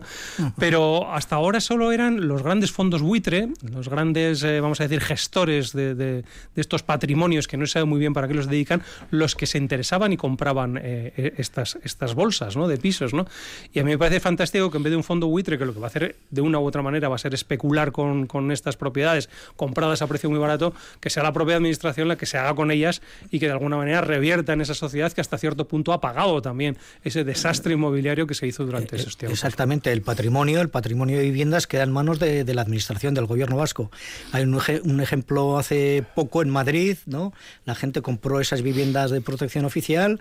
Pero 0.58 1.12
hasta 1.12 1.36
ahora 1.36 1.60
solo 1.60 1.92
eran 1.92 2.26
los 2.26 2.42
grandes 2.42 2.72
fondos 2.72 3.02
buitre, 3.02 3.48
los 3.70 3.88
grandes, 3.88 4.42
eh, 4.44 4.60
vamos 4.60 4.80
a 4.80 4.84
decir, 4.84 5.00
gestores 5.00 5.72
de, 5.72 5.94
de, 5.94 6.24
estos 6.56 6.82
patrimonios 6.82 7.48
que 7.48 7.58
no 7.58 7.66
se 7.66 7.74
sabe 7.74 7.84
muy 7.84 8.00
bien 8.00 8.14
para 8.14 8.28
qué 8.28 8.34
los 8.34 8.48
dedican, 8.48 8.82
los 9.10 9.34
que 9.34 9.46
se 9.46 9.58
interesaban 9.58 10.12
y 10.12 10.16
compraban 10.16 10.80
eh, 10.82 11.34
estas, 11.36 11.78
estas 11.82 12.14
bolsas 12.14 12.56
¿no? 12.56 12.66
de 12.66 12.78
pisos. 12.78 13.12
¿no? 13.12 13.26
Y 13.74 13.80
a 13.80 13.84
mí 13.84 13.90
me 13.90 13.98
parece 13.98 14.20
fantástico 14.20 14.70
que 14.70 14.78
en 14.78 14.82
vez 14.84 14.90
de 14.90 14.96
un 14.96 15.04
fondo 15.04 15.26
buitre, 15.26 15.58
que 15.58 15.66
lo 15.66 15.74
que 15.74 15.80
va 15.80 15.86
a 15.86 15.88
hacer 15.88 16.16
de 16.30 16.40
una 16.40 16.58
u 16.58 16.64
otra 16.64 16.80
manera 16.80 17.10
va 17.10 17.16
a 17.16 17.18
ser 17.18 17.34
especular 17.34 17.92
con, 17.92 18.26
con 18.26 18.50
estas 18.50 18.76
propiedades 18.76 19.28
compradas 19.56 20.00
a 20.00 20.06
precio 20.06 20.30
muy 20.30 20.38
barato, 20.38 20.72
que 21.00 21.10
sea 21.10 21.25
la 21.26 21.32
propia 21.32 21.56
administración 21.56 22.08
la 22.08 22.16
que 22.16 22.26
se 22.26 22.38
haga 22.38 22.54
con 22.54 22.70
ellas 22.70 23.02
y 23.30 23.38
que 23.38 23.46
de 23.46 23.52
alguna 23.52 23.76
manera 23.76 24.00
revierta 24.00 24.52
en 24.52 24.60
esa 24.60 24.74
sociedad 24.74 25.12
que 25.12 25.20
hasta 25.20 25.38
cierto 25.38 25.66
punto 25.66 25.92
ha 25.92 26.00
pagado 26.00 26.40
también 26.40 26.78
ese 27.02 27.24
desastre 27.24 27.74
inmobiliario 27.74 28.26
que 28.26 28.34
se 28.34 28.46
hizo 28.46 28.64
durante 28.64 28.96
eh, 28.96 29.00
esos 29.00 29.16
tiempos. 29.16 29.38
Exactamente, 29.38 29.92
el 29.92 30.02
patrimonio, 30.02 30.60
el 30.60 30.68
patrimonio 30.68 31.18
de 31.18 31.24
viviendas 31.24 31.66
queda 31.66 31.82
en 31.82 31.92
manos 31.92 32.18
de, 32.18 32.44
la 32.54 32.62
administración 32.62 33.12
del 33.12 33.26
gobierno 33.26 33.56
vasco. 33.56 33.90
Hay 34.32 34.44
un, 34.44 34.60
un, 34.84 35.00
ejemplo 35.00 35.58
hace 35.58 36.04
poco 36.14 36.42
en 36.42 36.48
Madrid, 36.48 36.96
¿no? 37.06 37.32
La 37.64 37.74
gente 37.74 38.00
compró 38.00 38.40
esas 38.40 38.62
viviendas 38.62 39.10
de 39.10 39.20
protección 39.20 39.64
oficial 39.64 40.20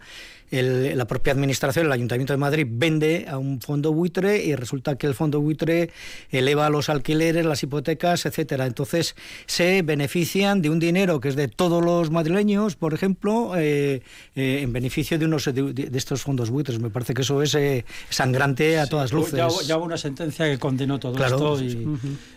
la 0.62 1.06
propia 1.06 1.34
administración, 1.34 1.88
el 1.88 1.92
Ayuntamiento 1.92 2.34
de 2.34 2.38
Madrid, 2.38 2.68
vende 2.70 3.26
a 3.30 3.38
un 3.38 3.60
fondo 3.60 3.92
buitre 3.92 4.44
y 4.44 4.56
resulta 4.56 4.98
que 4.98 5.08
el 5.08 5.14
fondo 5.14 5.42
buitre 5.42 5.90
eleva 6.30 6.70
los 6.70 6.90
alquileres, 6.90 7.46
las 7.46 7.62
hipotecas, 7.64 8.26
etcétera. 8.26 8.66
Entonces 8.66 9.16
se 9.46 9.82
benefician 9.82 10.62
de 10.62 10.70
un 10.70 10.80
dinero 10.80 11.20
que 11.20 11.30
es 11.30 11.36
de 11.36 11.48
todos 11.48 11.84
los 11.84 12.12
madrileños, 12.12 12.76
por 12.76 12.94
ejemplo, 12.94 13.54
eh, 13.58 14.02
eh, 14.36 14.60
en 14.62 14.72
beneficio 14.72 15.20
de 15.20 15.26
unos 15.26 15.46
de, 15.46 15.90
estos 15.94 16.22
fondos 16.22 16.50
buitres. 16.50 16.80
Me 16.80 16.90
parece 16.90 17.14
que 17.14 17.22
eso 17.22 17.42
es 17.42 17.54
eh, 17.56 17.86
sangrante 18.10 18.80
a 18.80 18.88
todas 18.88 19.12
luces. 19.12 19.36
Ya, 19.36 19.78
hubo 19.78 19.86
una 19.86 19.98
sentencia 19.98 20.46
que 20.46 20.58
condenó 20.58 21.00
todo 21.00 21.24
esto 21.24 21.62
y, 21.62 21.88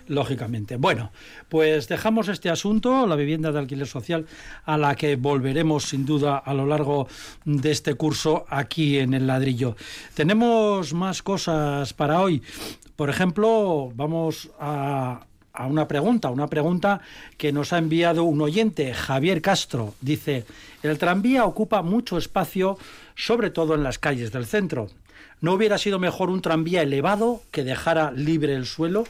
lógicamente. 0.08 0.76
Bueno, 0.76 1.12
pues 1.48 1.88
dejamos 1.88 2.28
este 2.28 2.50
asunto, 2.50 3.06
la 3.06 3.16
vivienda 3.16 3.52
de 3.52 3.58
alquiler 3.58 3.86
social, 3.86 4.26
a 4.64 4.76
la 4.76 4.94
que 4.96 5.16
volveremos 5.16 5.84
sin 5.84 6.04
duda 6.04 6.38
a 6.38 6.54
lo 6.54 6.66
largo 6.66 7.06
de 7.44 7.70
este 7.70 7.94
curso 7.94 8.07
aquí 8.48 8.98
en 8.98 9.14
el 9.14 9.26
ladrillo. 9.26 9.76
Tenemos 10.14 10.94
más 10.94 11.22
cosas 11.22 11.92
para 11.92 12.20
hoy. 12.20 12.42
Por 12.96 13.10
ejemplo, 13.10 13.92
vamos 13.94 14.50
a, 14.58 15.26
a 15.52 15.66
una 15.66 15.88
pregunta, 15.88 16.30
una 16.30 16.46
pregunta 16.46 17.00
que 17.36 17.52
nos 17.52 17.72
ha 17.72 17.78
enviado 17.78 18.24
un 18.24 18.40
oyente, 18.40 18.94
Javier 18.94 19.42
Castro. 19.42 19.94
Dice, 20.00 20.44
el 20.82 20.98
tranvía 20.98 21.44
ocupa 21.44 21.82
mucho 21.82 22.16
espacio, 22.16 22.78
sobre 23.14 23.50
todo 23.50 23.74
en 23.74 23.82
las 23.82 23.98
calles 23.98 24.32
del 24.32 24.46
centro. 24.46 24.88
¿No 25.40 25.52
hubiera 25.52 25.78
sido 25.78 25.98
mejor 25.98 26.30
un 26.30 26.42
tranvía 26.42 26.82
elevado 26.82 27.42
que 27.50 27.64
dejara 27.64 28.10
libre 28.10 28.54
el 28.54 28.66
suelo? 28.66 29.04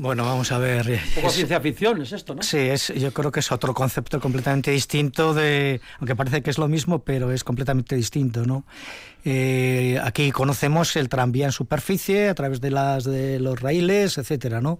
Bueno, 0.00 0.24
vamos 0.24 0.50
a 0.50 0.56
ver. 0.56 0.88
Un 0.88 1.14
poco 1.14 1.28
ciencia 1.28 1.60
ficción 1.60 2.00
es 2.00 2.12
esto, 2.12 2.34
¿no? 2.34 2.42
Sí, 2.42 2.56
es, 2.56 2.88
yo 2.88 3.12
creo 3.12 3.30
que 3.30 3.40
es 3.40 3.52
otro 3.52 3.74
concepto 3.74 4.18
completamente 4.18 4.70
distinto 4.70 5.34
de, 5.34 5.82
aunque 5.98 6.16
parece 6.16 6.42
que 6.42 6.48
es 6.48 6.56
lo 6.56 6.68
mismo, 6.68 7.00
pero 7.00 7.30
es 7.32 7.44
completamente 7.44 7.96
distinto, 7.96 8.46
¿no? 8.46 8.64
Eh, 9.24 9.98
aquí 10.02 10.30
conocemos 10.30 10.96
el 10.96 11.08
tranvía 11.08 11.46
en 11.46 11.52
superficie 11.52 12.28
a 12.28 12.34
través 12.34 12.60
de 12.60 12.70
las 12.70 13.04
de 13.04 13.38
los 13.38 13.60
raíles, 13.60 14.18
etcétera, 14.18 14.60
¿no? 14.60 14.78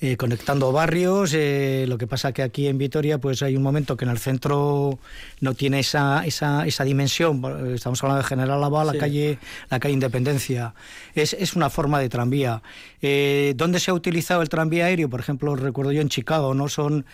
Eh, 0.00 0.16
conectando 0.16 0.72
barrios. 0.72 1.32
Eh, 1.34 1.84
lo 1.88 1.98
que 1.98 2.06
pasa 2.06 2.32
que 2.32 2.42
aquí 2.42 2.66
en 2.66 2.78
Vitoria, 2.78 3.18
pues 3.18 3.42
hay 3.42 3.56
un 3.56 3.62
momento 3.62 3.96
que 3.96 4.04
en 4.04 4.10
el 4.10 4.18
centro 4.18 4.98
no 5.40 5.54
tiene 5.54 5.80
esa, 5.80 6.24
esa, 6.26 6.66
esa 6.66 6.84
dimensión. 6.84 7.42
Estamos 7.74 8.02
hablando 8.02 8.22
de 8.22 8.28
General 8.28 8.60
Lava, 8.60 8.84
la 8.84 8.94
calle 8.94 9.38
la 9.70 9.78
calle 9.80 9.94
Independencia. 9.94 10.74
Es, 11.14 11.32
es 11.34 11.54
una 11.54 11.70
forma 11.70 12.00
de 12.00 12.08
tranvía. 12.08 12.62
¿Dónde 13.00 13.80
se 13.80 13.90
ha 13.90 13.94
utilizado 13.94 14.42
el 14.42 14.48
tranvía 14.48 14.86
aéreo? 14.86 15.10
Por 15.10 15.20
ejemplo, 15.20 15.54
recuerdo 15.56 15.92
yo 15.92 16.00
en 16.00 16.08
Chicago, 16.08 16.54
¿no? 16.54 16.68
Son 16.68 17.04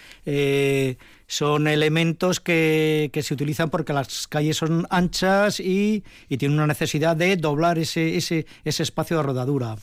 son 1.31 1.69
elementos 1.69 2.41
que, 2.41 3.09
que, 3.13 3.23
se 3.23 3.35
utilizan 3.35 3.71
porque 3.71 3.93
las 3.93 4.27
calles 4.27 4.57
son 4.57 4.89
anchas 4.91 5.61
y, 5.61 6.03
y 6.29 6.37
tienen 6.39 6.59
una 6.59 6.67
necesidad 6.67 7.15
de 7.15 7.37
doblar 7.37 7.79
ese, 7.79 8.17
ese, 8.17 8.47
ese 8.65 8.83
espacio 8.83 9.17
de 9.17 9.23
rodadura. 9.23 9.77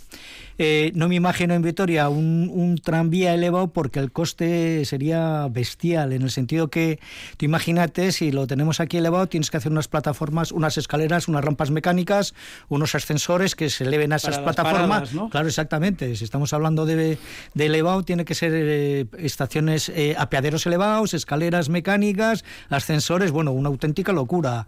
Eh, 0.58 0.92
no 0.96 1.08
me 1.08 1.16
imagino 1.16 1.54
en 1.54 1.62
Vitoria 1.62 2.10
un, 2.10 2.50
un, 2.54 2.78
tranvía 2.78 3.34
elevado 3.34 3.68
porque 3.68 4.00
el 4.00 4.12
coste 4.12 4.84
sería 4.86 5.48
bestial, 5.50 6.14
en 6.14 6.24
el 6.24 6.32
sentido 6.32 6.70
que, 6.70 7.00
tú 7.38 7.46
imagínate, 7.46 8.12
si 8.12 8.32
lo 8.32 8.48
tenemos 8.48 8.80
aquí 8.80 8.98
elevado, 8.98 9.28
tienes 9.28 9.52
que 9.52 9.58
hacer 9.58 9.72
unas 9.72 9.88
plataformas, 9.88 10.52
unas 10.52 10.78
escaleras, 10.78 11.28
unas 11.28 11.44
rampas 11.44 11.70
mecánicas, 11.70 12.34
unos 12.70 12.96
ascensores 12.96 13.56
que 13.56 13.70
se 13.70 13.84
eleven 13.84 14.14
a 14.14 14.16
esas 14.16 14.40
plataformas. 14.40 15.12
Claro, 15.30 15.48
exactamente. 15.48 16.16
Si 16.16 16.24
estamos 16.24 16.54
hablando 16.54 16.86
de, 16.86 17.18
de 17.54 17.66
elevado, 17.66 18.04
tiene 18.04 18.26
que 18.26 18.34
ser 18.34 18.52
eh, 18.56 19.06
estaciones, 19.18 19.90
eh, 19.90 20.16
apeaderos 20.18 20.66
elevados, 20.66 21.14
escaleras 21.14 21.70
mecánicas, 21.70 22.44
ascensores, 22.70 23.32
bueno, 23.32 23.52
una 23.52 23.70
auténtica 23.70 24.12
locura. 24.12 24.68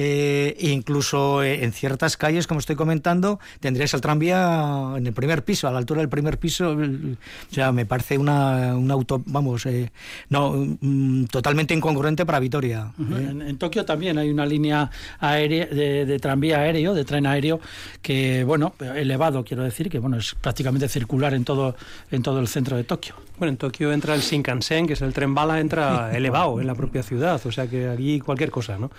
Eh, 0.00 0.56
incluso 0.60 1.42
en 1.42 1.72
ciertas 1.72 2.16
calles, 2.16 2.46
como 2.46 2.60
estoy 2.60 2.76
comentando, 2.76 3.40
tendrías 3.58 3.94
el 3.94 4.00
tranvía 4.00 4.94
en 4.96 5.06
el 5.06 5.12
primer 5.12 5.27
piso, 5.44 5.68
a 5.68 5.72
la 5.72 5.78
altura 5.78 6.00
del 6.00 6.08
primer 6.08 6.38
piso. 6.38 6.70
O 6.70 7.54
sea, 7.54 7.72
me 7.72 7.86
parece 7.86 8.18
una, 8.18 8.74
un 8.76 8.90
auto, 8.90 9.22
vamos, 9.26 9.66
eh, 9.66 9.90
no, 10.28 10.52
mm, 10.80 11.24
totalmente 11.24 11.74
incongruente 11.74 12.26
para 12.26 12.40
Vitoria. 12.40 12.92
en, 12.98 13.58
Tokio 13.58 13.84
también 13.84 14.18
hay 14.18 14.30
una 14.30 14.46
línea 14.46 14.90
aérea 15.18 15.66
de, 15.66 16.18
tranvía 16.18 16.58
aéreo, 16.58 16.94
de 16.94 17.04
tren 17.04 17.26
aéreo, 17.26 17.60
que, 18.02 18.44
bueno, 18.44 18.74
elevado, 18.94 19.44
quiero 19.44 19.62
decir, 19.62 19.90
que, 19.90 19.98
bueno, 19.98 20.18
es 20.18 20.34
prácticamente 20.34 20.88
circular 20.88 21.34
en 21.34 21.44
todo, 21.44 21.76
en 22.10 22.22
todo 22.22 22.40
el 22.40 22.48
centro 22.48 22.76
de 22.76 22.84
Tokio. 22.84 23.14
Bueno, 23.38 23.52
en 23.52 23.56
Tokio 23.56 23.92
entra 23.92 24.14
el 24.14 24.20
Shinkansen, 24.20 24.86
que 24.86 24.94
es 24.94 25.02
el 25.02 25.12
tren 25.12 25.34
bala, 25.34 25.60
entra 25.60 26.16
elevado 26.16 26.60
en 26.60 26.66
la 26.66 26.74
propia 26.74 27.02
ciudad, 27.04 27.40
o 27.44 27.52
sea 27.52 27.68
que 27.68 27.86
allí 27.86 28.18
cualquier 28.18 28.50
cosa, 28.50 28.78
¿no? 28.78 28.90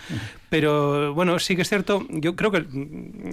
Pero 0.49 1.13
bueno, 1.13 1.37
sí 1.39 1.55
que 1.55 1.63
es 1.63 1.69
cierto, 1.69 2.05
yo 2.09 2.35
creo 2.35 2.49
que 2.49 2.65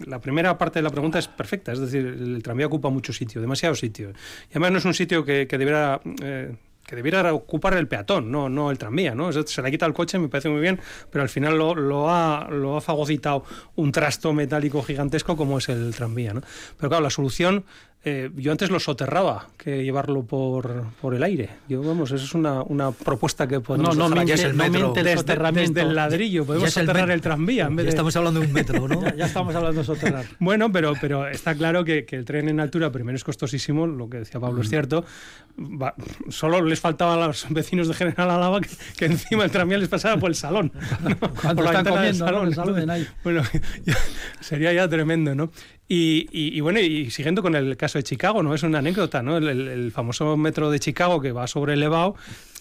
la 0.07 0.21
primera 0.21 0.59
parte 0.59 0.81
de 0.81 0.83
la 0.83 0.91
pregunta 0.91 1.19
es 1.19 1.29
perfecta, 1.29 1.73
es 1.73 1.79
decir, 1.79 2.05
el 2.05 2.43
tranvía 2.43 2.67
ocupa 2.67 2.86
mucho 2.91 3.13
sitio, 3.13 3.41
demasiado 3.41 3.75
sitio. 3.75 4.11
Y 4.11 4.53
además 4.53 4.73
no 4.73 4.79
es 4.79 4.85
un 4.85 4.95
sitio 4.95 5.25
que, 5.25 5.47
debiera... 5.47 6.01
Eh, 6.23 6.55
que 6.87 6.95
debiera 6.95 7.35
ocupar 7.35 7.75
el 7.75 7.89
peatón, 7.89 8.31
no, 8.31 8.49
no 8.49 8.71
el 8.71 8.79
tranvía, 8.79 9.13
¿no? 9.13 9.33
Se 9.33 9.61
le 9.61 9.71
quita 9.73 9.87
el 9.87 9.93
coche, 9.93 10.21
me 10.21 10.29
parece 10.29 10.49
muy 10.49 10.61
bien, 10.61 10.81
pero 11.11 11.23
al 11.23 11.29
final 11.29 11.59
lo, 11.59 11.75
lo, 11.75 12.09
ha, 12.09 12.49
lo 12.49 12.77
ha 12.77 12.81
fagocitado 12.81 13.45
un 13.75 13.91
trasto 13.91 14.33
metálico 14.33 14.83
gigantesco 14.85 15.37
como 15.37 15.59
es 15.59 15.69
el 15.69 15.93
tranvía, 15.97 16.33
¿no? 16.33 16.43
Pero 16.77 16.89
claro, 16.89 17.03
la 17.03 17.11
solución 17.11 17.65
eh, 18.09 18.31
yo 18.37 18.53
antes 18.53 18.71
lo 18.71 18.79
soterraba 18.79 19.49
que 19.57 19.83
llevarlo 19.83 20.23
por, 20.23 20.85
por 21.01 21.13
el 21.13 21.25
aire. 21.25 21.51
Yo, 21.69 21.83
vamos, 21.83 22.13
eso 22.13 22.25
es 22.25 22.35
una, 22.35 22.63
una 22.63 22.93
propuesta 22.93 23.49
que 23.49 23.59
podemos 23.59 23.97
No, 23.97 24.09
no, 24.09 24.23
es 24.23 24.45
el 24.45 24.55
metro. 24.55 24.93
Desde, 24.93 25.81
el 25.81 25.93
ladrillo, 25.93 26.45
podemos 26.45 26.73
soterrar 26.73 27.11
el, 27.11 27.21
tranvía. 27.21 27.69
ya 27.69 27.83
estamos 27.83 28.15
hablando 28.15 28.39
de 28.39 28.47
un 28.47 28.53
metro, 28.53 28.87
¿no? 28.87 29.03
ya, 29.17 29.27
estamos 29.27 29.53
hablando 29.57 29.81
de 29.81 29.85
soterrar. 29.85 30.25
bueno, 30.39 30.71
pero, 30.71 30.93
pero 31.01 31.27
está 31.27 31.57
claro 31.57 31.85
que, 31.85 32.05
que, 32.05 32.15
el 32.15 32.25
tren 32.25 32.49
en 32.49 32.61
altura 32.61 32.93
primero 32.93 33.17
es 33.17 33.25
costosísimo, 33.25 33.89
lo 33.89 34.09
que 34.09 34.19
decía 34.19 34.39
Pablo 34.39 34.61
es 34.61 34.69
mm. 34.69 34.71
cierto. 34.71 35.05
solo 36.29 36.63
les 36.63 36.79
faltaba 36.79 37.15
a 37.15 37.27
los 37.27 37.47
vecinos 37.51 37.89
de 37.89 37.95
General 37.95 38.31
Álava 38.31 38.61
que, 38.61 39.05
encima 39.05 39.43
el 39.43 39.51
tranvía 39.51 39.79
les 39.79 39.89
pasaba 39.89 40.17
por 40.17 40.31
el 40.31 40.37
salón. 40.37 40.71
Cuando 41.43 41.65
están 41.65 41.85
comiendo, 41.85 42.25
salón, 42.25 42.47
el 42.47 42.55
salón 42.55 42.89
ahí. 42.89 43.05
Bueno, 43.25 43.43
sería 44.41 44.73
ya 44.73 44.89
tremendo, 44.89 45.35
¿no? 45.35 45.51
Y, 45.89 46.29
y, 46.33 46.61
bueno, 46.61 46.81
y 46.81 47.11
siguiendo 47.11 47.43
con 47.43 47.55
el 47.55 47.77
caso 47.77 47.99
de 47.99 48.03
Chicago, 48.03 48.43
¿no? 48.43 48.55
Es 48.55 48.65
una 48.65 48.79
anécdota, 48.79 49.23
¿no? 49.23 49.37
El, 49.37 49.47
el, 49.49 49.93
famoso 49.93 50.37
metro 50.37 50.69
de 50.69 50.81
Chicago 50.81 51.21
que 51.21 51.31
va 51.31 51.47
sobre 51.47 51.75
elevado 51.75 52.17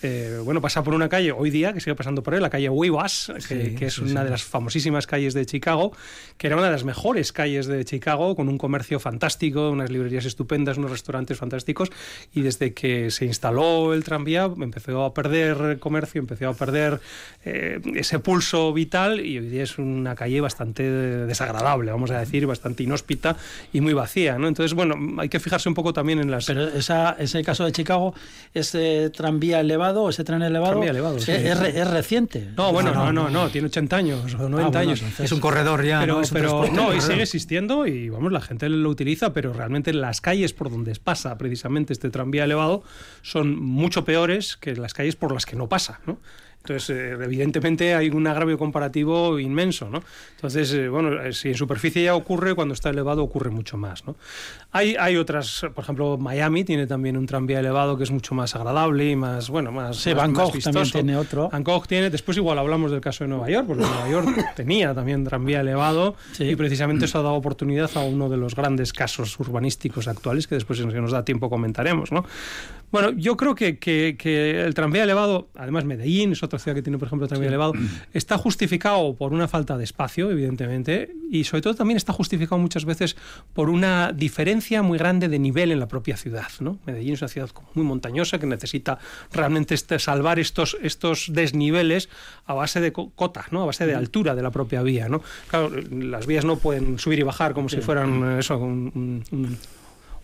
eh, 0.06 0.40
bueno, 0.44 0.62
pasa 0.62 0.84
por 0.84 0.94
una 0.94 1.10
calle 1.10 1.32
hoy 1.32 1.50
día, 1.50 1.74
que 1.74 1.80
sigue 1.80 1.96
pasando 1.96 2.24
por 2.24 2.34
él, 2.34 2.42
la 2.42 2.50
calle 2.50 2.70
Wibas, 2.70 3.32
que, 3.48 3.76
es 3.80 4.00
una 4.00 4.24
de 4.24 4.30
las 4.30 4.44
famosísimas 4.44 5.08
calles 5.08 5.34
de 5.34 5.46
Chicago, 5.46 5.92
que 6.38 6.48
era 6.48 6.56
una 6.56 6.66
de 6.66 6.72
las 6.72 6.84
mejores 6.84 7.32
calles 7.32 7.68
de 7.68 7.84
Chicago, 7.86 8.36
con 8.36 8.50
un 8.50 8.58
comercio 8.58 9.00
fantástico, 9.00 9.72
unas 9.72 9.90
librerías 9.90 10.26
estupendas, 10.26 10.78
unos 10.78 10.92
restaurantes 10.92 11.38
fantásticos, 11.38 11.92
y 12.34 12.42
desde 12.42 12.74
que 12.74 13.12
se 13.12 13.26
instaló 13.26 13.94
el 13.94 14.04
tranvía 14.04 14.50
empezó 14.60 15.04
a 15.04 15.14
perder 15.14 15.80
comercio, 15.80 16.20
empezó 16.20 16.50
a 16.50 16.54
perder 16.54 17.00
eh, 17.44 17.80
ese 17.96 18.20
pulso 18.20 18.74
vital, 18.74 19.26
y 19.26 19.40
hoy 19.40 19.50
día 19.50 19.64
es 19.64 19.78
una 19.78 20.16
calle 20.16 20.42
bastante 20.42 20.84
desagradable, 20.84 21.92
vamos 21.92 22.12
a 22.12 22.20
decir, 22.20 22.46
bastante 22.46 22.84
inhóspita 22.84 23.38
y 23.74 23.82
muy 23.82 23.94
vacía, 23.94 24.38
¿no? 24.38 24.48
Entonces, 24.48 24.74
bueno, 24.74 24.96
hay 25.20 25.30
que 25.30 25.40
fijarse 25.40 25.70
un 25.70 25.76
poco 25.76 25.94
también 25.94 26.20
en 26.20 26.32
las... 26.32 26.46
Pero 26.46 26.68
esa, 26.68 27.16
ese 27.20 27.44
caso 27.44 27.66
de 27.66 27.72
Chicago, 27.72 28.14
ese 28.54 29.10
tranvía 29.10 29.60
elevado, 29.60 29.95
elevado, 29.96 30.10
ese 30.10 30.24
tren 30.24 30.42
elevado, 30.42 31.18
es, 31.18 31.88
reciente. 31.90 32.52
No, 32.58 32.72
bueno, 32.72 32.94
no, 32.94 33.12
no, 33.12 33.30
no, 33.30 33.50
tiene 33.50 33.68
80 33.68 33.96
años 33.96 34.36
o 34.36 34.50
90 34.50 34.78
ah, 34.78 34.82
años. 34.82 35.04
Es 35.20 35.32
un 35.32 35.40
corredor 35.40 35.84
ya. 35.84 36.00
Pero, 36.00 36.22
pero 36.32 36.68
no, 36.72 36.94
y 36.94 37.02
sigue 37.02 37.24
existiendo 37.24 37.88
y 37.88 38.10
vamos, 38.10 38.32
la 38.32 38.42
gente 38.42 38.70
lo 38.70 38.90
utiliza, 38.90 39.34
pero 39.34 39.54
realmente 39.54 39.94
las 39.94 40.22
calles 40.22 40.54
por 40.54 40.70
donde 40.70 40.96
pasa 40.96 41.38
precisamente 41.38 41.94
este 41.94 42.10
tranvía 42.10 42.44
elevado 42.46 42.84
son 43.22 43.60
mucho 43.60 44.06
peores 44.06 44.58
que 44.58 44.76
las 44.76 44.94
calles 44.94 45.16
por 45.16 45.32
las 45.32 45.46
que 45.46 45.56
no 45.56 45.68
pasa, 45.68 46.00
¿no? 46.06 46.18
Entonces, 46.68 46.90
eh, 46.90 47.12
evidentemente 47.12 47.94
hay 47.94 48.10
un 48.10 48.26
agravio 48.26 48.58
comparativo 48.58 49.40
inmenso, 49.40 49.88
¿no? 49.88 50.02
Entonces, 50.36 50.74
eh, 50.74 50.90
bueno, 50.90 51.22
eh, 51.22 51.32
si 51.32 51.50
en 51.50 51.56
superficie 51.56 52.04
ya 52.04 52.16
ocurre, 52.16 52.56
cuando 52.56 52.74
está 52.74 52.90
elevado 52.90 53.22
ocurre 53.24 53.52
mucho 53.52 53.78
más, 53.78 54.06
¿no? 54.08 54.16
Hay, 54.72 54.96
hay 55.00 55.16
otras, 55.16 55.68
por 55.76 55.84
ejemplo, 55.84 56.18
Miami 56.18 56.64
tiene 56.64 56.88
también 56.88 57.18
un 57.18 57.28
tranvía 57.28 57.60
elevado 57.60 57.98
que 57.98 58.04
es 58.04 58.12
mucho 58.12 58.34
más 58.34 58.56
agradable 58.56 59.12
y 59.12 59.16
más, 59.16 59.50
bueno, 59.50 59.72
más 59.72 59.98
Sí, 59.98 60.14
Bangkok 60.14 60.58
también 60.60 60.90
tiene 60.90 61.18
otro. 61.18 61.50
Bangkok 61.50 61.88
tiene, 61.88 62.10
después 62.10 62.36
igual 62.38 62.58
hablamos 62.58 62.90
del 62.90 63.02
caso 63.02 63.24
de 63.24 63.28
Nueva 63.30 63.48
York, 63.50 63.68
porque 63.68 63.84
Nueva 63.84 64.10
York 64.10 64.28
tenía 64.56 64.96
también 64.96 65.24
tranvía 65.24 65.62
elevado 65.62 66.16
y 66.40 66.56
precisamente 66.56 67.06
eso 67.06 67.20
ha 67.20 67.22
dado 67.22 67.36
oportunidad 67.36 67.92
a 67.96 68.00
uno 68.00 68.28
de 68.28 68.38
los 68.38 68.56
grandes 68.56 68.92
casos 68.92 69.40
urbanísticos 69.40 70.08
actuales 70.08 70.48
que 70.48 70.56
después, 70.56 70.80
si 70.80 70.86
nos 70.86 71.12
da 71.12 71.24
tiempo, 71.24 71.50
comentaremos, 71.50 72.12
¿no? 72.12 72.26
Bueno, 72.92 73.12
yo 73.12 73.36
creo 73.36 73.56
que, 73.56 73.78
que, 73.78 74.62
el 74.62 74.74
tranvía 74.74 75.04
elevado, 75.04 75.50
además 75.56 75.84
Medellín 75.84 76.32
es 76.32 76.44
otra 76.44 76.55
ciudad 76.60 76.76
que 76.76 76.82
tiene, 76.82 76.98
por 76.98 77.08
ejemplo, 77.08 77.28
tranvía 77.28 77.50
elevado, 77.50 77.74
está 78.14 78.38
justificado 78.38 79.16
por 79.16 79.34
una 79.34 79.48
falta 79.48 79.78
de 79.78 79.84
espacio, 79.84 80.32
evidentemente, 80.32 81.16
y 81.32 81.44
sobre 81.44 81.62
todo 81.62 81.76
también 81.76 81.98
está 81.98 82.14
justificado 82.14 82.60
muchas 82.60 82.86
veces 82.86 83.16
por 83.54 83.70
una 83.70 84.12
diferencia 84.12 84.82
muy 84.82 84.98
grande 84.98 85.28
de 85.28 85.40
nivel 85.40 85.72
en 85.72 85.80
la 85.80 85.88
propia 85.88 86.18
ciudad. 86.18 86.48
¿no? 86.60 86.80
Medellín 86.86 87.14
es 87.14 87.22
una 87.22 87.30
ciudad 87.30 87.50
muy 87.74 87.86
montañosa 87.86 88.40
que 88.40 88.46
necesita 88.46 89.00
realmente 89.32 89.76
este, 89.76 90.00
salvar 90.00 90.40
estos, 90.40 90.78
estos 90.82 91.28
desniveles 91.32 92.10
a 92.46 92.54
base 92.54 92.80
de 92.82 92.92
cota, 92.92 93.46
¿no? 93.52 93.64
a 93.64 93.66
base 93.66 93.86
de 93.86 93.96
altura 93.96 94.36
de 94.36 94.42
la 94.42 94.52
propia 94.52 94.82
vía. 94.82 95.10
¿no? 95.10 95.22
Claro, 95.50 95.72
las 95.92 96.26
vías 96.26 96.46
no 96.46 96.58
pueden 96.58 97.00
subir 97.00 97.20
y 97.20 97.24
bajar 97.24 97.54
como 97.54 97.70
si 97.70 97.82
fueran 97.82 98.40
eso, 98.40 98.58
un 98.58 99.24
un 99.32 99.58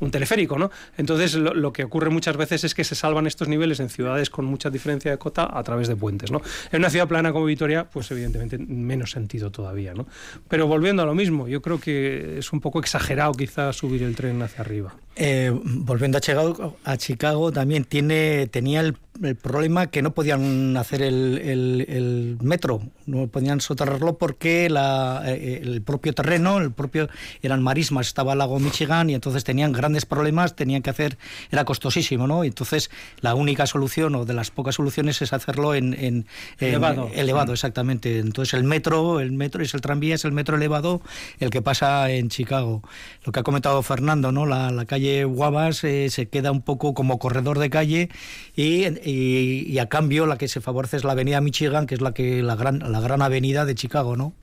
teleférico, 0.09 0.57
¿no? 0.57 0.71
Entonces 0.97 1.35
lo, 1.35 1.73
que 1.73 1.83
ocurre 1.83 2.09
muchas 2.09 2.37
veces 2.37 2.63
es 2.63 2.73
que 2.73 2.83
se 2.83 2.95
salvan 2.95 3.27
estos 3.27 3.47
niveles 3.47 3.79
en 3.79 3.89
ciudades 3.89 4.29
con 4.29 4.45
mucha 4.45 4.69
diferencia 4.69 5.11
de 5.11 5.17
cota 5.17 5.47
a 5.51 5.61
través 5.63 5.87
de 5.87 5.95
puentes, 5.95 6.31
¿no? 6.31 6.41
En 6.71 6.79
una 6.79 6.89
ciudad 6.89 7.07
plana 7.07 7.31
como 7.31 7.45
Vitoria, 7.45 7.87
pues 7.89 8.09
evidentemente 8.11 8.57
menos 8.57 9.11
sentido 9.11 9.51
todavía, 9.51 9.93
¿no? 9.93 10.07
Pero 10.47 10.65
volviendo 10.65 11.03
a 11.03 11.05
lo 11.05 11.13
mismo, 11.13 11.47
yo 11.47 11.61
creo 11.61 11.79
que 11.79 12.39
es 12.39 12.51
un 12.53 12.61
poco 12.61 12.79
exagerado 12.79 13.33
quizás 13.33 13.75
subir 13.75 14.01
el 14.03 14.15
tren 14.15 14.41
hacia 14.41 14.61
arriba. 14.61 14.95
Eh, 15.17 15.51
volviendo 15.63 16.17
a 16.17 16.21
Chicago, 16.21 16.77
a 16.85 16.95
Chicago 16.95 17.51
también 17.51 17.83
tiene, 17.83 18.47
tenía 18.47 18.79
el, 18.79 18.95
problema 19.35 19.87
que 19.87 20.01
no 20.01 20.15
podían 20.15 20.75
hacer 20.77 21.03
el, 21.03 22.37
metro, 22.41 22.81
no 23.05 23.27
podían 23.27 23.61
soterrarlo 23.61 24.17
porque 24.17 24.67
la, 24.69 25.21
eh, 25.27 25.59
el 25.61 25.81
propio 25.83 26.13
terreno, 26.13 26.57
el 26.57 26.71
propio 26.71 27.07
eran 27.43 27.61
marismas, 27.61 28.07
estaba 28.07 28.31
el 28.31 28.39
lago 28.39 28.59
Michigan 28.59 29.09
y 29.09 29.13
entonces 29.13 29.43
tenían 29.43 29.73
grandes 29.91 30.05
problemas, 30.05 30.55
tenían 30.55 30.81
que 30.81 30.89
hacer, 30.89 31.17
era 31.51 31.65
costosísimo, 31.65 32.25
¿no? 32.25 32.45
Entonces 32.45 32.89
la 33.19 33.35
única 33.35 33.65
solución 33.65 34.15
o 34.15 34.23
de 34.23 34.33
las 34.33 34.49
pocas 34.49 34.75
soluciones 34.75 35.21
es 35.21 35.33
hacerlo 35.33 35.75
en, 35.75 36.25
elevado, 36.59 37.09
elevado, 37.13 37.51
exactamente. 37.51 38.19
Entonces 38.19 38.53
el 38.53 38.63
metro, 38.63 39.19
el 39.19 39.33
metro 39.33 39.61
es 39.61 39.73
el 39.73 39.81
tranvía, 39.81 40.15
es 40.15 40.23
el 40.23 40.31
metro 40.31 40.55
elevado, 40.55 41.01
el 41.39 41.49
que 41.49 41.61
pasa 41.61 42.09
en 42.09 42.29
Chicago. 42.29 42.81
Lo 43.25 43.33
que 43.33 43.41
ha 43.41 43.43
comentado 43.43 43.81
Fernando, 43.83 44.31
¿no? 44.31 44.45
La, 44.45 44.71
la 44.71 44.85
calle 44.85 45.25
Guavas 45.25 45.83
eh, 45.83 46.09
se 46.09 46.29
queda 46.29 46.51
un 46.51 46.61
poco 46.61 46.93
como 46.93 47.19
corredor 47.19 47.59
de 47.59 47.69
calle 47.69 48.09
y, 48.55 48.85
y, 49.09 49.77
a 49.79 49.87
cambio 49.87 50.25
la 50.25 50.37
que 50.37 50.47
se 50.47 50.61
favorece 50.61 50.97
es 50.97 51.03
la 51.03 51.13
avenida 51.13 51.41
Michigan, 51.41 51.85
que 51.85 51.95
es 51.95 52.01
la 52.01 52.13
que 52.13 52.41
la 52.41 52.55
gran, 52.55 52.79
la 52.79 53.01
gran 53.01 53.21
avenida 53.21 53.65
de 53.65 53.75
Chicago, 53.75 54.15
¿no? 54.15 54.33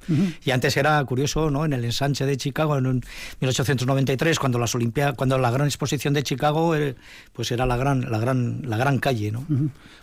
Y 0.45 0.51
antes 0.51 0.77
era 0.77 1.03
curioso, 1.05 1.51
¿no? 1.51 1.65
En 1.65 1.73
el 1.73 1.85
ensanche 1.85 2.27
de 2.27 2.37
Chicago 2.37 2.77
en 2.77 3.03
1893, 3.41 4.39
cuando 4.39 4.59
las 4.59 4.75
Olimpiadas, 4.75 5.15
cuando 5.15 5.38
la 5.39 5.51
gran 5.51 5.67
exposición 5.67 6.15
de 6.15 6.23
Chicago, 6.23 6.75
eh, 6.75 6.97
pues 7.33 7.51
era 7.53 7.67
la 7.67 7.77
gran, 7.77 8.11
la 8.11 8.19
gran, 8.19 8.63
la 8.69 8.77
gran 8.77 8.99
calle, 8.99 9.31
¿no? 9.31 9.47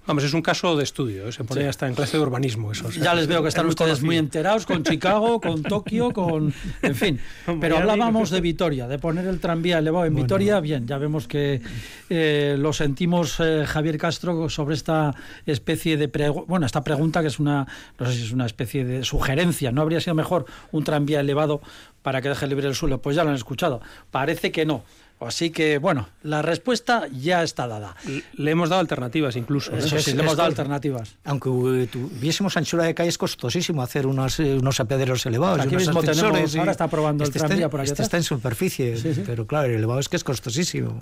Vamos, 0.07 0.23
es 0.23 0.33
un 0.33 0.41
caso 0.43 0.75
de 0.75 0.83
estudio, 0.83 1.27
¿eh? 1.27 1.31
se 1.31 1.43
pone 1.43 1.67
hasta 1.67 1.87
en 1.87 1.95
clase 1.95 2.17
de 2.17 2.23
urbanismo 2.23 2.71
eso. 2.71 2.89
ya 2.91 3.15
les 3.15 3.25
veo 3.25 3.41
que 3.41 3.49
están 3.49 3.65
ustedes 3.65 4.03
muy 4.03 4.17
enterados 4.17 4.65
con 4.65 4.83
Chicago, 4.83 5.41
con 5.41 5.63
Tokio, 5.63 6.11
con, 6.11 6.53
en 6.83 6.95
fin. 6.95 7.19
Pero 7.59 7.77
hablábamos 7.77 8.29
de 8.29 8.39
Vitoria, 8.39 8.87
de 8.87 8.99
poner 8.99 9.25
el 9.25 9.39
tranvía 9.39 9.79
elevado 9.79 10.05
en 10.05 10.15
Vitoria 10.15 10.59
bien, 10.59 10.85
ya 10.85 10.99
vemos 10.99 11.27
que 11.27 11.61
eh, 12.09 12.55
lo 12.59 12.71
sentimos 12.71 13.39
eh, 13.39 13.65
Javier 13.65 13.97
Castro 13.97 14.47
sobre 14.49 14.75
esta 14.75 15.15
especie 15.45 15.97
de 15.97 16.07
bueno, 16.47 16.65
esta 16.65 16.83
pregunta 16.83 17.21
que 17.21 17.27
es 17.27 17.39
una 17.39 17.67
no 17.99 18.05
sé 18.05 18.13
si 18.13 18.23
es 18.23 18.31
una 18.31 18.45
especie 18.45 18.85
de 18.85 19.03
sugerencia, 19.03 19.71
¿no 19.71 19.81
habría 19.81 20.01
sido 20.01 20.15
mejor 20.15 20.45
un 20.71 20.83
tranvía 20.83 21.19
elevado 21.19 21.61
para 22.01 22.21
que 22.21 22.29
deje 22.29 22.47
libre 22.47 22.67
el 22.67 22.75
suelo? 22.75 23.01
Pues 23.01 23.15
ya 23.15 23.23
lo 23.23 23.31
han 23.31 23.35
escuchado. 23.35 23.81
Parece 24.11 24.51
que 24.51 24.65
no. 24.65 24.83
Así 25.27 25.49
que, 25.49 25.77
bueno, 25.77 26.07
la 26.23 26.41
respuesta 26.41 27.07
ya 27.11 27.43
está 27.43 27.67
dada. 27.67 27.95
Le 28.33 28.51
hemos 28.51 28.69
dado 28.69 28.81
alternativas 28.81 29.35
incluso. 29.35 29.75
¿eh? 29.75 29.81
sí, 29.81 30.13
le 30.13 30.23
hemos 30.23 30.37
dado 30.37 30.47
alternativas. 30.47 31.15
Aunque 31.23 31.49
tuviésemos 31.91 32.57
anchura 32.57 32.83
de 32.83 32.93
calle, 32.93 33.09
es 33.09 33.17
costosísimo 33.17 33.81
hacer 33.81 34.07
unos, 34.07 34.39
unos 34.39 34.79
apeaderos 34.79 35.25
elevados. 35.25 35.59
Aquí 35.59 35.75
mismo 35.75 36.01
tenemos, 36.01 36.55
ahora 36.55 36.71
está 36.71 36.87
probando 36.87 37.23
este 37.23 37.39
el 37.39 37.45
tranvía 37.45 37.69
por 37.69 37.81
aquí 37.81 37.91
Este 37.91 38.03
está 38.03 38.17
en 38.17 38.23
superficie, 38.23 38.95
pero 39.25 39.45
claro, 39.47 39.67
el 39.69 39.75
elevado 39.75 39.99
es 39.99 40.09
que 40.09 40.15
es 40.15 40.23
costosísimo 40.23 40.99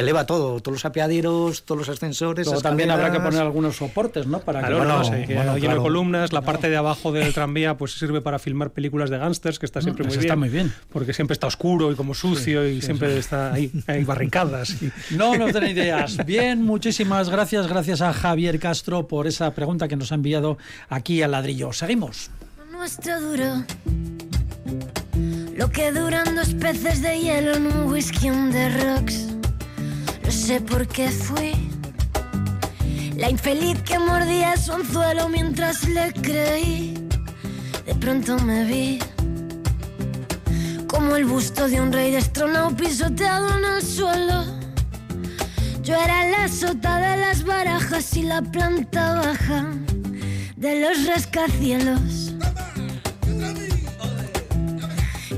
eleva 0.00 0.26
todo, 0.26 0.60
todos 0.60 0.76
los 0.76 0.84
apeaderos, 0.84 1.64
todos 1.64 1.78
los 1.78 1.88
ascensores. 1.88 2.46
Luego 2.46 2.60
también 2.60 2.90
habrá 2.90 3.10
que 3.12 3.20
poner 3.20 3.40
algunos 3.40 3.76
soportes, 3.76 4.26
¿no? 4.26 4.40
Para 4.40 4.66
que, 4.66 4.74
no, 4.74 5.04
sé, 5.04 5.24
que 5.26 5.76
columnas, 5.76 6.32
la 6.32 6.42
parte 6.42 6.68
de 6.68 6.76
abajo 6.76 7.12
del 7.12 7.32
tranvía 7.32 7.76
pues 7.76 7.92
sirve 7.92 8.20
para 8.20 8.38
filmar 8.38 8.70
películas 8.70 9.10
de 9.10 9.18
gángsters, 9.18 9.58
que 9.58 9.66
está 9.66 9.80
siempre 9.80 10.04
muy, 10.04 10.12
bien, 10.12 10.20
está 10.20 10.36
muy 10.36 10.48
bien. 10.48 10.72
Porque 10.92 11.12
siempre 11.12 11.32
está 11.32 11.46
oscuro 11.46 11.92
y 11.92 11.94
como 11.94 12.14
sucio 12.14 12.66
y 12.68 12.80
siempre 12.82 13.18
está 13.18 13.52
ahí, 13.52 13.70
hay 13.86 14.04
barricadas. 14.04 14.76
No, 15.10 15.36
no 15.36 15.46
tenéis 15.52 15.76
ideas. 15.76 16.26
Bien, 16.26 16.62
muchísimas 16.62 17.30
gracias. 17.30 17.66
Gracias 17.66 18.00
a 18.00 18.12
Javier 18.12 18.58
Castro 18.58 19.06
por 19.06 19.26
esa 19.26 19.54
pregunta 19.54 19.88
que 19.88 19.96
nos 19.96 20.12
ha 20.12 20.16
enviado 20.16 20.58
aquí 20.88 21.22
al 21.22 21.32
ladrillo. 21.32 21.72
Seguimos. 21.72 22.30
Nuestro 22.70 23.20
duro. 23.20 23.64
Lo 25.56 25.70
que 25.70 25.90
duran 25.90 26.36
dos 26.36 26.54
peces 26.54 27.02
de 27.02 27.18
hielo 27.18 27.54
en 27.54 27.66
un 27.66 27.90
whisky 27.90 28.30
on 28.30 28.50
the 28.52 28.68
rocks. 28.78 29.37
No 30.28 30.34
sé 30.34 30.60
por 30.60 30.86
qué 30.86 31.08
fui 31.08 31.54
la 33.16 33.30
infeliz 33.30 33.80
que 33.80 33.98
mordía 33.98 34.58
su 34.58 34.74
anzuelo 34.74 35.26
mientras 35.30 35.88
le 35.88 36.12
creí. 36.12 36.92
De 37.86 37.94
pronto 37.94 38.38
me 38.40 38.66
vi 38.66 38.98
como 40.86 41.16
el 41.16 41.24
busto 41.24 41.66
de 41.66 41.80
un 41.80 41.90
rey 41.90 42.12
destronado 42.12 42.76
pisoteado 42.76 43.56
en 43.56 43.64
el 43.76 43.82
suelo. 43.82 44.44
Yo 45.82 45.94
era 45.94 46.28
la 46.28 46.46
sota 46.48 46.98
de 46.98 47.16
las 47.16 47.42
barajas 47.42 48.14
y 48.14 48.24
la 48.24 48.42
planta 48.42 49.14
baja 49.14 49.66
de 50.56 50.80
los 50.82 51.06
rascacielos. 51.06 52.34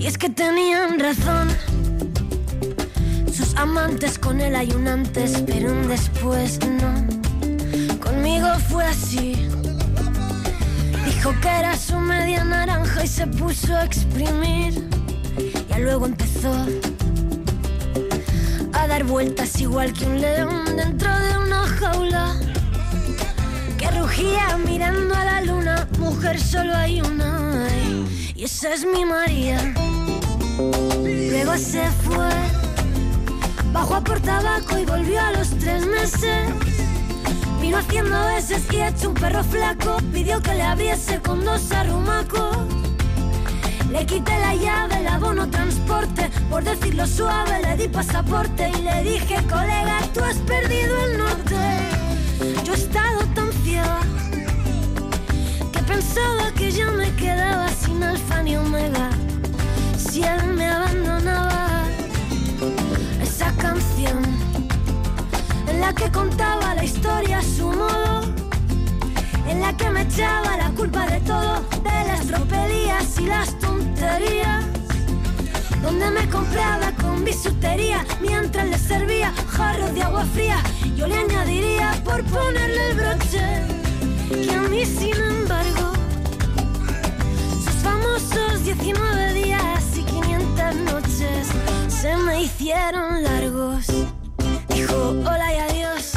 Y 0.01 0.07
es 0.09 0.19
que 0.19 0.31
tenían 0.31 0.99
razón 0.99 1.49
amantes 3.61 4.19
con 4.19 4.41
él 4.41 4.57
hay 4.57 4.73
un 4.73 4.89
antes, 4.89 5.43
pero 5.47 5.71
un 5.71 5.87
después 5.87 6.59
no. 6.81 7.99
Conmigo 7.99 8.49
fue 8.71 8.87
así. 8.87 9.35
Dijo 11.05 11.35
que 11.43 11.49
era 11.49 11.77
su 11.77 11.99
media 11.99 12.43
naranja 12.43 13.05
y 13.05 13.09
se 13.09 13.27
puso 13.27 13.77
a 13.77 13.85
exprimir. 13.85 14.89
Ya 15.69 15.79
luego 15.79 16.07
empezó 16.07 16.51
a 18.73 18.87
dar 18.87 19.05
vueltas 19.05 19.61
igual 19.61 19.93
que 19.93 20.07
un 20.07 20.21
león 20.23 20.65
dentro 20.77 21.11
de 21.19 21.39
una 21.39 21.67
jaula. 21.67 22.37
Que 23.77 23.91
rugía 23.91 24.57
mirando 24.65 25.15
a 25.15 25.25
la 25.27 25.41
luna. 25.43 25.87
Mujer 25.99 26.41
solo 26.41 26.75
hay 26.75 27.03
una. 27.03 27.69
Y 28.35 28.45
esa 28.45 28.73
es 28.73 28.87
mi 28.87 29.05
María. 29.05 29.59
Luego 31.03 31.59
se 31.59 31.87
fue 32.03 32.70
Bajó 33.73 33.95
a 33.95 34.01
por 34.01 34.21
tabaco 34.21 34.79
y 34.79 34.85
volvió 34.85 35.21
a 35.21 35.33
los 35.33 35.51
tres 35.59 35.87
meses. 35.87 36.49
Vino 37.61 37.79
haciendo 37.79 38.27
veces 38.27 38.63
y 38.73 38.81
hecho 38.81 39.11
un 39.11 39.15
perro 39.15 39.45
flaco. 39.45 39.97
Pidió 40.13 40.41
que 40.43 40.55
le 40.55 40.63
abriese 40.63 41.21
con 41.21 41.45
dos 41.45 41.71
arrumacos. 41.71 42.57
Le 43.91 44.07
quité 44.07 44.39
la 44.39 44.55
llave, 44.55 45.01
el 45.01 45.07
abono 45.07 45.49
transporte. 45.49 46.31
Por 46.49 46.65
decirlo 46.65 47.07
suave, 47.07 47.61
le 47.63 47.77
di 47.77 47.89
pasaporte 47.89 48.71
y 48.71 48.83
le 48.83 49.03
dije, 49.03 49.37
colega, 49.49 50.01
tú 50.15 50.21
has 50.21 50.37
perdido 50.39 51.05
el 51.05 51.19
norte. 51.19 51.61
Yo 52.65 52.73
he 52.73 52.77
estado 52.77 53.21
tan 53.35 53.53
ciega 53.65 54.01
que 55.73 55.81
pensaba 55.81 56.53
que 56.57 56.71
ya 56.73 56.91
me 56.91 57.15
quedaba 57.15 57.69
sin 57.69 58.03
alfa 58.03 58.43
ni 58.43 58.57
omega. 58.57 59.11
Si 59.97 60.23
él 60.23 60.45
me 60.55 60.67
abandonaba 60.67 61.50
esa 63.41 63.57
canción 63.57 64.23
en 65.67 65.81
la 65.81 65.95
que 65.95 66.11
contaba 66.11 66.75
la 66.75 66.85
historia 66.85 67.39
a 67.39 67.43
su 67.43 67.69
modo, 67.69 68.21
en 69.49 69.63
la 69.63 69.75
que 69.79 69.89
me 69.89 70.03
echaba 70.03 70.59
la 70.59 70.71
culpa 70.73 71.07
de 71.07 71.21
todo, 71.21 71.63
de 71.83 72.05
las 72.07 72.27
tropelías 72.27 73.19
y 73.19 73.25
las 73.25 73.59
tonterías, 73.59 74.67
donde 75.83 76.11
me 76.11 76.29
compraba 76.29 76.93
con 77.01 77.25
bisutería 77.25 78.05
mientras 78.21 78.69
le 78.69 78.79
servía 78.79 79.33
jarros 79.49 79.95
de 79.95 80.03
agua 80.03 80.27
fría, 80.35 80.63
yo 80.95 81.07
le 81.07 81.17
añadiría 81.17 81.93
por 82.05 82.23
ponerle 82.25 82.91
el 82.91 82.97
broche, 82.97 83.45
que 84.29 84.55
a 84.55 84.61
mí 84.69 84.85
sin 84.85 85.17
embargo, 85.17 85.93
sus 87.65 87.77
famosos 87.83 88.65
19 88.65 89.33
días 89.33 89.97
y 89.97 90.03
500 90.03 90.75
noches 90.93 91.49
se 92.01 92.17
me 92.17 92.43
hicieron 92.43 93.23
largos. 93.23 93.87
Dijo 94.69 95.11
hola 95.11 95.55
y 95.55 95.59
adiós. 95.59 96.13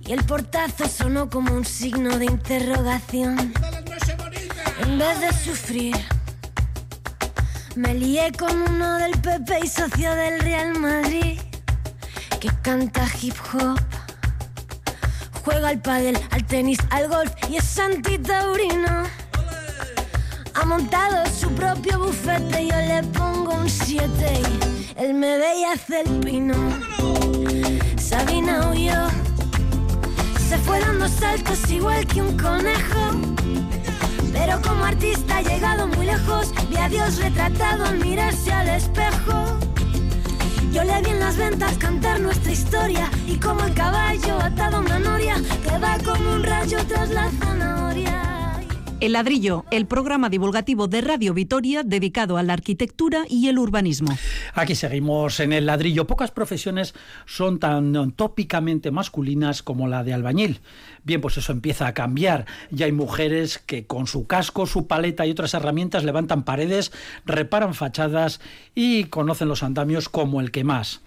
Y 0.00 0.12
el 0.12 0.24
portazo 0.24 0.86
sonó 0.88 1.28
como 1.28 1.52
un 1.52 1.64
signo 1.64 2.16
de 2.16 2.26
interrogación. 2.26 3.52
En 4.82 4.98
vez 4.98 5.20
de 5.20 5.32
sufrir, 5.32 5.96
me 7.74 7.94
lié 7.94 8.30
con 8.32 8.56
uno 8.62 8.98
del 8.98 9.12
PP 9.20 9.60
y 9.64 9.68
socio 9.68 10.14
del 10.14 10.40
Real 10.40 10.78
Madrid 10.78 11.40
que 12.38 12.50
canta 12.62 13.06
hip 13.20 13.34
hop. 13.52 13.80
Juega 15.44 15.68
al 15.70 15.80
pádel, 15.80 16.18
al 16.30 16.46
tenis, 16.46 16.78
al 16.90 17.08
golf 17.08 17.32
y 17.48 17.56
es 17.56 17.78
antitaurino. 17.78 19.02
Ha 20.54 20.64
montado 20.64 21.24
su 21.30 21.50
propio 21.52 21.98
bufete, 21.98 22.66
yo 22.66 22.76
le 22.76 23.02
pongo 23.12 23.29
7 23.70 24.10
y 24.96 25.00
él 25.00 25.14
me 25.14 25.38
ve 25.38 25.60
y 25.60 25.64
hace 25.64 26.00
el 26.00 26.20
pino. 26.20 26.54
Sabina 27.98 28.70
huyó, 28.70 29.08
se 30.48 30.58
fue 30.58 30.80
dando 30.80 31.08
saltos 31.08 31.70
igual 31.70 32.06
que 32.06 32.20
un 32.20 32.36
conejo. 32.36 33.10
Pero 34.32 34.60
como 34.62 34.84
artista 34.84 35.38
ha 35.38 35.42
llegado 35.42 35.86
muy 35.86 36.06
lejos, 36.06 36.52
vi 36.68 36.76
a 36.76 36.88
Dios 36.88 37.18
retratado 37.18 37.84
al 37.84 37.98
mirarse 37.98 38.52
al 38.52 38.68
espejo. 38.68 39.58
Yo 40.72 40.84
le 40.84 41.00
vi 41.02 41.10
en 41.10 41.20
las 41.20 41.36
ventas 41.36 41.76
cantar 41.78 42.20
nuestra 42.20 42.52
historia 42.52 43.10
y 43.26 43.36
como 43.38 43.64
el 43.64 43.74
caballo 43.74 44.38
atado 44.40 44.78
a 44.78 44.80
una 44.80 44.98
noria 44.98 45.36
que 45.64 45.78
va 45.78 45.98
como 46.04 46.34
un 46.34 46.42
rayo 46.42 46.78
tras 46.86 47.10
la 47.10 47.30
zanahoria. 47.30 48.29
El 49.00 49.14
ladrillo, 49.14 49.64
el 49.70 49.86
programa 49.86 50.28
divulgativo 50.28 50.86
de 50.86 51.00
Radio 51.00 51.32
Vitoria 51.32 51.82
dedicado 51.82 52.36
a 52.36 52.42
la 52.42 52.52
arquitectura 52.52 53.24
y 53.30 53.48
el 53.48 53.58
urbanismo. 53.58 54.14
Aquí 54.52 54.74
seguimos 54.74 55.40
en 55.40 55.54
el 55.54 55.64
ladrillo. 55.64 56.06
Pocas 56.06 56.30
profesiones 56.30 56.94
son 57.24 57.58
tan 57.58 58.12
tópicamente 58.12 58.90
masculinas 58.90 59.62
como 59.62 59.88
la 59.88 60.04
de 60.04 60.12
albañil. 60.12 60.60
Bien, 61.02 61.22
pues 61.22 61.38
eso 61.38 61.50
empieza 61.50 61.86
a 61.86 61.94
cambiar. 61.94 62.44
Ya 62.70 62.84
hay 62.84 62.92
mujeres 62.92 63.56
que 63.56 63.86
con 63.86 64.06
su 64.06 64.26
casco, 64.26 64.66
su 64.66 64.86
paleta 64.86 65.24
y 65.24 65.30
otras 65.30 65.54
herramientas 65.54 66.04
levantan 66.04 66.44
paredes, 66.44 66.92
reparan 67.24 67.72
fachadas 67.72 68.42
y 68.74 69.04
conocen 69.04 69.48
los 69.48 69.62
andamios 69.62 70.10
como 70.10 70.42
el 70.42 70.50
que 70.50 70.62
más. 70.62 71.00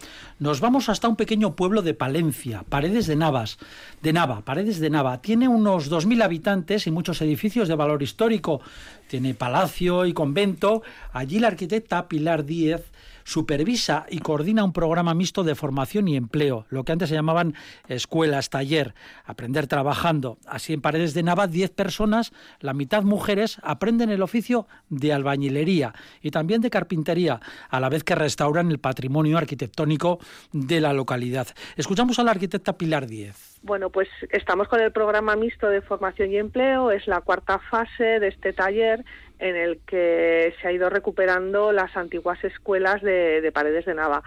Nos 0.44 0.60
vamos 0.60 0.90
hasta 0.90 1.08
un 1.08 1.16
pequeño 1.16 1.56
pueblo 1.56 1.82
de 1.82 1.94
Palencia, 1.94 2.66
Paredes 2.68 3.08
de 3.08 3.16
Navas, 3.16 3.60
de 4.02 4.12
Nava, 4.12 4.42
Paredes 4.44 4.82
de 4.82 4.90
Nava. 4.90 5.22
Tiene 5.22 5.48
unos 5.48 5.90
2.000 5.90 6.22
habitantes 6.22 6.86
y 6.86 6.92
muchos 6.92 7.22
edificios 7.22 7.70
de 7.70 7.76
valor 7.76 8.04
histórico. 8.04 8.60
Tiene 9.08 9.36
palacio 9.36 10.06
y 10.06 10.12
convento. 10.12 10.84
Allí 11.14 11.40
la 11.40 11.48
arquitecta 11.48 12.10
Pilar 12.10 12.44
Díez 12.44 12.92
supervisa 13.24 14.06
y 14.10 14.20
coordina 14.20 14.64
un 14.64 14.74
programa 14.74 15.14
mixto 15.14 15.44
de 15.44 15.56
formación 15.56 16.08
y 16.08 16.16
empleo, 16.16 16.66
lo 16.70 16.84
que 16.84 16.92
antes 16.92 17.10
se 17.10 17.16
llamaban 17.16 17.56
escuelas, 17.88 18.50
taller, 18.50 18.94
aprender 19.26 19.68
trabajando. 19.68 20.38
Así 20.46 20.74
en 20.74 20.82
Paredes 20.82 21.14
de 21.14 21.24
Nava, 21.24 21.48
10 21.48 21.72
personas, 21.72 22.32
la 22.60 22.74
mitad 22.74 23.04
mujeres, 23.04 23.58
aprenden 23.64 24.10
el 24.10 24.22
oficio 24.22 24.68
de 24.90 25.14
albañilería 25.14 25.94
y 26.22 26.32
también 26.32 26.62
de 26.62 26.70
carpintería, 26.70 27.40
a 27.70 27.80
la 27.80 27.90
vez 27.90 28.04
que 28.04 28.16
restauran 28.16 28.72
el 28.72 28.80
patrimonio 28.80 29.38
arquitectónico 29.38 30.20
de 30.52 30.82
la 30.82 30.94
localidad. 30.94 31.48
Escuchamos 31.76 32.20
a 32.20 32.24
la 32.24 32.32
arquitecta 32.32 32.78
Pilar 32.78 33.08
Díez. 33.08 33.53
Bueno, 33.64 33.90
pues 33.90 34.10
estamos 34.30 34.68
con 34.68 34.82
el 34.82 34.92
programa 34.92 35.38
mixto 35.38 35.70
de 35.70 35.82
formación 35.82 36.34
y 36.34 36.38
empleo, 36.38 36.92
es 36.92 37.08
la 37.08 37.22
cuarta 37.22 37.60
fase 37.60 38.20
de 38.20 38.28
este 38.28 38.52
taller 38.52 39.06
en 39.40 39.56
el 39.56 39.80
que 39.88 40.54
se 40.60 40.68
ha 40.68 40.74
ido 40.74 40.90
recuperando 40.90 41.72
las 41.72 41.96
antiguas 41.96 42.44
escuelas 42.44 43.02
de, 43.02 43.40
de 43.40 43.52
Paredes 43.54 43.86
de 43.86 43.94
Nava. 43.94 44.22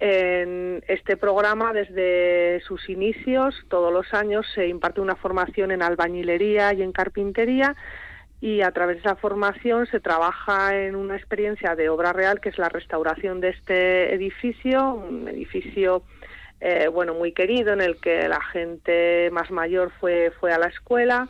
En 0.00 0.82
este 0.88 1.16
programa, 1.16 1.72
desde 1.72 2.60
sus 2.66 2.88
inicios, 2.88 3.54
todos 3.68 3.92
los 3.92 4.12
años 4.14 4.44
se 4.52 4.66
imparte 4.66 5.00
una 5.00 5.14
formación 5.14 5.70
en 5.70 5.80
albañilería 5.80 6.74
y 6.74 6.82
en 6.82 6.90
carpintería 6.90 7.76
y 8.40 8.62
a 8.62 8.72
través 8.72 8.96
de 8.96 9.00
esa 9.02 9.14
formación 9.14 9.86
se 9.86 10.00
trabaja 10.00 10.76
en 10.76 10.96
una 10.96 11.14
experiencia 11.16 11.76
de 11.76 11.88
obra 11.88 12.12
real 12.12 12.40
que 12.40 12.48
es 12.48 12.58
la 12.58 12.68
restauración 12.68 13.40
de 13.40 13.50
este 13.50 14.12
edificio, 14.12 14.94
un 14.94 15.28
edificio 15.28 16.02
eh, 16.64 16.86
bueno 16.86 17.12
muy 17.12 17.32
querido 17.32 17.72
en 17.72 17.80
el 17.80 18.00
que 18.00 18.28
la 18.28 18.40
gente 18.40 19.28
más 19.32 19.50
mayor 19.50 19.90
fue 19.98 20.30
fue 20.38 20.52
a 20.52 20.58
la 20.58 20.68
escuela 20.68 21.26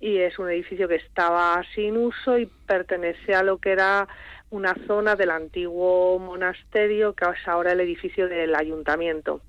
y 0.00 0.16
es 0.16 0.38
un 0.38 0.48
edificio 0.48 0.88
que 0.88 0.94
estaba 0.94 1.62
sin 1.74 1.98
uso 1.98 2.38
y 2.38 2.46
pertenece 2.46 3.34
a 3.34 3.42
lo 3.42 3.58
que 3.58 3.72
era 3.72 4.08
una 4.48 4.74
zona 4.86 5.14
del 5.14 5.30
antiguo 5.30 6.18
monasterio 6.18 7.12
que 7.12 7.26
es 7.26 7.46
ahora 7.46 7.72
el 7.72 7.80
edificio 7.80 8.28
del 8.28 8.54
ayuntamiento. 8.54 9.42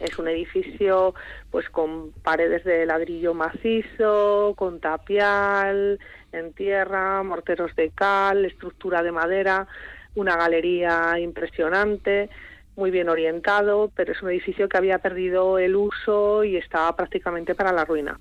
Es 0.00 0.18
un 0.18 0.28
edificio 0.28 1.14
pues 1.50 1.68
con 1.68 2.12
paredes 2.22 2.64
de 2.64 2.86
ladrillo 2.86 3.34
macizo, 3.34 4.54
con 4.56 4.80
tapial 4.80 6.00
en 6.32 6.52
tierra, 6.54 7.22
morteros 7.22 7.76
de 7.76 7.90
cal, 7.90 8.46
estructura 8.46 9.02
de 9.02 9.12
madera, 9.12 9.68
una 10.14 10.36
galería 10.36 11.18
impresionante, 11.20 12.30
muy 12.76 12.90
bien 12.90 13.08
orientado, 13.08 13.90
pero 13.94 14.12
es 14.12 14.22
un 14.22 14.30
edificio 14.30 14.68
que 14.68 14.76
había 14.76 14.98
perdido 14.98 15.58
el 15.58 15.76
uso 15.76 16.44
y 16.44 16.56
estaba 16.56 16.94
prácticamente 16.96 17.54
para 17.54 17.72
la 17.72 17.84
ruina. 17.84 18.18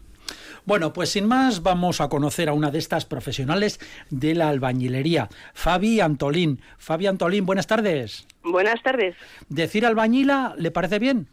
Bueno, 0.66 0.94
pues 0.94 1.10
sin 1.10 1.28
más 1.28 1.62
vamos 1.62 2.00
a 2.00 2.08
conocer 2.08 2.48
a 2.48 2.54
una 2.54 2.72
de 2.72 2.80
estas 2.80 3.06
profesionales 3.06 3.80
de 4.10 4.34
la 4.36 4.48
albañilería, 4.50 5.28
Fabi 5.54 6.00
Antolín. 6.00 6.62
Fabi 6.78 7.08
Antolín, 7.08 7.46
buenas 7.46 7.68
tardes. 7.68 8.26
Buenas 8.44 8.82
tardes. 8.82 9.16
¿Decir 9.50 9.86
albañila 9.86 10.54
le 10.58 10.72
parece 10.72 11.00
bien? 11.00 11.28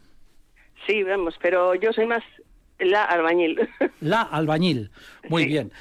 Sí, 0.85 1.03
vemos, 1.03 1.35
pero 1.41 1.75
yo 1.75 1.93
soy 1.93 2.07
más 2.07 2.23
la 2.79 3.03
albañil. 3.05 3.59
La 4.01 4.23
albañil. 4.23 4.89
Muy 5.29 5.43
Sí. 5.43 5.49
bien. 5.49 5.71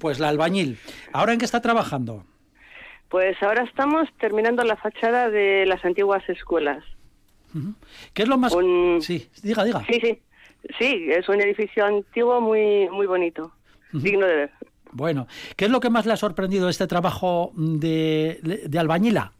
Pues 0.00 0.18
la 0.18 0.28
albañil. 0.28 0.76
¿Ahora 1.12 1.32
en 1.32 1.38
qué 1.38 1.44
está 1.44 1.62
trabajando? 1.62 2.24
Pues 3.08 3.42
ahora 3.42 3.64
estamos 3.64 4.08
terminando 4.20 4.62
la 4.64 4.76
fachada 4.76 5.30
de 5.30 5.64
las 5.66 5.84
antiguas 5.84 6.22
escuelas. 6.28 6.84
¿Qué 8.12 8.22
es 8.22 8.28
lo 8.28 8.36
más... 8.36 8.52
Un- 8.54 8.98
Sí, 9.00 9.28
diga, 9.42 9.64
diga. 9.64 9.82
Sí, 9.90 9.98
sí. 10.02 10.20
Sí, 10.78 11.06
es 11.08 11.28
un 11.28 11.40
edificio 11.40 11.84
antiguo 11.86 12.40
muy 12.40 12.88
muy 12.90 13.06
bonito, 13.06 13.52
digno 13.92 14.26
de 14.26 14.34
ver. 14.36 14.50
Bueno, 14.90 15.26
¿qué 15.56 15.66
es 15.66 15.70
lo 15.70 15.80
que 15.80 15.88
más 15.88 16.04
le 16.04 16.12
ha 16.12 16.16
sorprendido 16.16 16.64
de 16.66 16.72
este 16.72 16.86
trabajo 16.86 17.52
de, 17.54 18.40
de 18.66 18.78
albañila? 18.78 19.32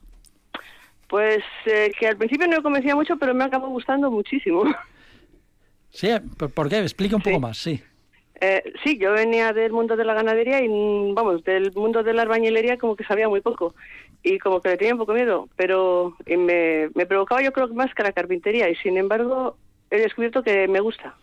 Pues 1.08 1.42
eh, 1.66 1.90
que 1.98 2.06
al 2.06 2.16
principio 2.16 2.46
no 2.46 2.56
me 2.58 2.62
convencía 2.62 2.94
mucho, 2.94 3.16
pero 3.16 3.34
me 3.34 3.44
acabó 3.44 3.68
gustando 3.68 4.10
muchísimo. 4.10 4.62
Sí, 5.90 6.08
¿por 6.54 6.68
qué? 6.68 6.78
Explique 6.80 7.14
un 7.16 7.22
poco 7.22 7.40
más, 7.40 7.58
sí. 7.58 7.82
Eh, 8.40 8.72
sí, 8.84 8.98
yo 8.98 9.12
venía 9.12 9.52
del 9.52 9.72
mundo 9.72 9.96
de 9.96 10.04
la 10.04 10.14
ganadería 10.14 10.62
y, 10.62 10.68
mm, 10.68 11.14
vamos, 11.14 11.42
del 11.44 11.72
mundo 11.72 12.02
de 12.02 12.14
la 12.14 12.22
albañilería 12.22 12.78
como 12.78 12.94
que 12.94 13.04
sabía 13.04 13.28
muy 13.28 13.40
poco 13.40 13.74
y 14.22 14.38
como 14.38 14.60
que 14.60 14.70
le 14.70 14.76
tenía 14.76 14.94
un 14.94 15.00
poco 15.00 15.14
miedo, 15.14 15.48
pero 15.56 16.16
me, 16.26 16.90
me 16.94 17.06
provocaba 17.06 17.42
yo 17.42 17.52
creo 17.52 17.68
que 17.68 17.74
más 17.74 17.92
que 17.94 18.02
la 18.02 18.12
carpintería 18.12 18.68
y 18.68 18.76
sin 18.76 18.96
embargo 18.96 19.56
he 19.90 20.00
descubierto 20.00 20.42
que 20.42 20.68
me 20.68 20.80
gusta. 20.80 21.14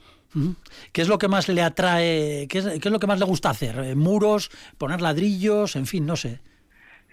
¿Qué 0.92 1.02
es 1.02 1.08
lo 1.08 1.18
que 1.18 1.28
más 1.28 1.48
le 1.48 1.62
atrae? 1.62 2.48
¿Qué 2.50 2.58
es, 2.58 2.66
qué 2.66 2.90
es 2.90 2.92
lo 2.92 3.00
que 3.00 3.08
más 3.08 3.20
le 3.20 3.26
gusta 3.26 3.50
hacer? 3.50 3.80
Eh, 3.80 3.96
¿Muros? 3.96 4.52
¿Poner 4.78 5.02
ladrillos? 5.02 5.76
En 5.76 5.86
fin, 5.86 6.06
no 6.06 6.16
sé. 6.16 6.40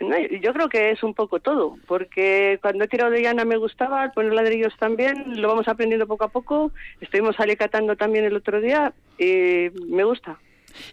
No, 0.01 0.17
yo 0.19 0.53
creo 0.53 0.69
que 0.69 0.91
es 0.91 1.03
un 1.05 1.15
poco 1.15 1.39
todo, 1.39 1.77
porque 1.87 2.59
cuando 2.61 2.85
he 2.85 2.89
tirado 2.89 3.13
de 3.13 3.23
llana 3.23 3.45
me 3.45 3.57
gustaba, 3.57 4.11
poner 4.11 4.33
ladrillos 4.33 4.77
también, 4.77 5.41
lo 5.41 5.47
vamos 5.47 5.69
aprendiendo 5.69 6.09
poco 6.09 6.25
a 6.25 6.29
poco, 6.29 6.73
estuvimos 7.01 7.39
alicatando 7.39 7.95
también 7.95 8.25
el 8.25 8.35
otro 8.35 8.61
día 8.61 8.93
y 9.23 9.71
me 9.89 10.05
gusta. 10.05 10.39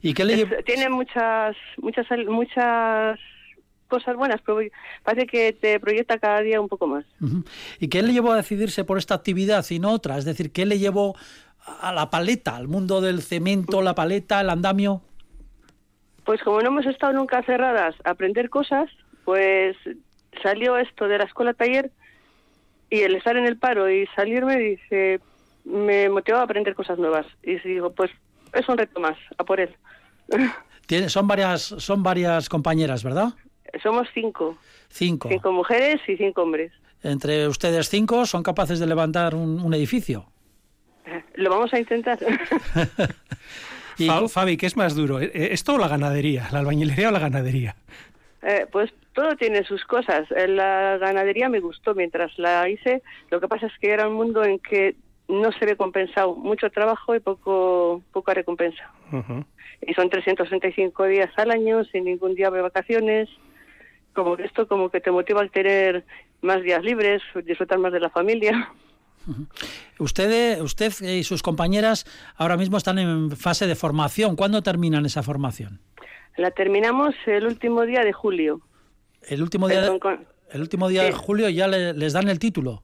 ¿Y 0.02 0.13
qué 0.13 0.26
le 0.26 0.34
Es- 0.42 0.65
tiene 0.65 0.89
muchas, 0.89 1.56
muchas, 1.78 2.06
muchas 2.28 3.20
cosas 3.88 4.15
buenas, 4.15 4.39
pero 4.46 4.60
parece 5.04 5.26
que 5.26 5.54
te 5.54 5.80
proyecta 5.80 6.20
cada 6.20 6.42
día 6.42 6.62
un 6.62 6.68
poco 6.68 6.86
más. 6.88 7.06
¿Y 7.80 7.88
qué 7.88 8.02
le 8.04 8.13
llevó 8.13 8.32
a 8.34 8.38
decidirse 8.38 8.84
por 8.84 8.98
esta 8.98 9.15
actividad 9.15 9.65
y 9.70 9.80
no 9.80 9.92
otra? 9.92 10.18
Es 10.18 10.26
decir, 10.26 10.52
¿qué 10.52 10.65
le 10.65 10.78
llevó 10.80 11.15
a 11.82 11.92
la 11.94 12.10
paleta, 12.10 12.56
al 12.56 12.68
mundo 12.68 13.02
del 13.02 13.22
cemento, 13.22 13.82
la 13.82 13.96
paleta, 13.96 14.42
el 14.42 14.50
andamio? 14.50 15.02
Pues 16.24 16.42
como 16.44 16.62
no 16.62 16.68
hemos 16.68 16.86
estado 16.86 17.13
nunca 17.13 17.42
cerradas 17.44 17.96
a 18.04 18.12
aprender 18.12 18.50
cosas, 18.50 18.89
pues 19.26 19.76
salió 20.44 20.78
esto 20.78 21.08
de 21.08 21.18
la 21.18 21.24
escuela 21.24 21.54
taller 21.54 21.92
y 22.92 23.00
el 23.00 23.15
estar 23.15 23.36
en 23.38 23.46
el 23.46 23.58
paro 23.58 23.89
y 23.89 24.06
salirme 24.15 24.58
dice, 24.58 25.20
me 25.65 26.10
motivaba 26.10 26.41
a 26.41 26.45
aprender 26.45 26.76
cosas 26.76 26.98
nuevas. 26.98 27.26
Y 27.43 27.58
digo, 27.60 27.91
pues 27.91 28.12
es 28.54 28.67
un 28.67 28.78
reto 28.78 29.00
más, 29.00 29.17
a 29.38 29.43
por 29.43 29.60
él. 29.60 29.76
Tiene, 30.88 31.10
son 31.10 31.28
varias, 31.28 31.62
son 31.62 32.02
varias 32.02 32.50
compañeras, 32.50 33.04
¿verdad? 33.04 33.34
Somos 33.84 34.08
cinco. 34.13 34.58
Cinco. 34.89 35.30
Cinco 35.30 35.52
mujeres 35.52 36.02
y 36.08 36.17
cinco 36.17 36.41
hombres. 36.41 36.72
Entre 37.04 37.48
ustedes 37.48 37.89
cinco 37.89 38.26
son 38.26 38.41
capaces 38.41 38.80
de 38.80 38.88
levantar 38.88 39.36
un, 39.36 39.62
un 39.62 39.74
edificio. 39.74 40.26
Lo 41.36 41.50
vamos 41.50 41.74
a 41.74 41.80
intentar. 41.80 42.17
y, 43.98 44.10
Fabi, 44.28 44.58
¿qué 44.58 44.65
es 44.65 44.76
más 44.76 44.95
duro? 44.95 45.19
¿Esto 45.19 45.76
o 45.76 45.78
la 45.78 45.88
ganadería? 45.88 46.48
¿La 46.52 46.60
albañilería 46.60 47.10
o 47.10 47.12
la 47.12 47.19
ganadería? 47.19 47.76
Eh, 48.41 48.67
pues 48.72 48.91
todo 49.13 49.36
tiene 49.36 49.63
sus 49.63 49.84
cosas. 49.86 50.28
La 50.32 50.98
ganadería 50.98 51.50
me 51.50 51.60
gustó 51.60 51.95
mientras 51.95 52.38
la 52.38 52.67
hice. 52.69 53.02
Lo 53.30 53.39
que 53.39 53.48
pasa 53.48 53.67
es 53.67 53.74
que 53.80 53.91
era 53.91 54.08
un 54.08 54.15
mundo 54.15 54.43
en 54.43 54.60
que 54.60 54.95
no 55.30 55.52
se 55.54 55.65
ve 55.65 55.78
compensado 55.78 56.36
mucho 56.36 56.70
trabajo 56.72 57.15
y 57.15 57.20
poco 57.20 58.02
poca 58.12 58.34
recompensa. 58.34 58.92
Y 59.82 59.94
son 59.94 60.10
365 60.10 61.06
días 61.06 61.30
al 61.38 61.52
año 61.52 61.84
sin 61.86 62.06
ningún 62.06 62.36
día 62.36 62.50
de 62.50 62.62
vacaciones. 62.62 63.30
Como 64.13 64.36
que 64.36 64.44
esto 64.44 64.68
como 64.68 64.89
que 64.89 65.00
te 65.00 65.12
motiva 65.12 65.39
al 65.39 65.52
tener 65.52 66.04
más 66.42 66.62
días 66.63 66.84
libres, 66.84 67.22
disfrutar 67.46 67.78
más 67.78 67.94
de 67.94 68.00
la 68.00 68.10
familia. 68.10 68.74
Usted, 70.00 70.62
usted 70.62 70.92
y 71.02 71.24
sus 71.24 71.44
compañeras 71.44 72.06
ahora 72.36 72.58
mismo 72.58 72.78
están 72.78 72.98
en 72.98 73.32
fase 73.32 73.68
de 73.68 73.76
formación. 73.76 74.36
¿Cuándo 74.36 74.63
terminan 74.63 75.06
esa 75.06 75.22
formación? 75.22 75.80
La 76.38 76.52
terminamos 76.52 77.13
el 77.28 77.46
último 77.46 77.86
día 77.86 78.02
de 78.02 78.13
julio. 78.13 78.62
El 79.28 79.44
último 79.44 79.68
día, 79.68 79.82
de, 79.82 80.00
el 80.52 80.62
último 80.62 80.88
día 80.89 81.04
de 81.04 81.12
julio 81.12 81.50
ya 81.50 81.68
les 81.68 82.13
dan 82.13 82.30
el 82.30 82.39
título. 82.39 82.84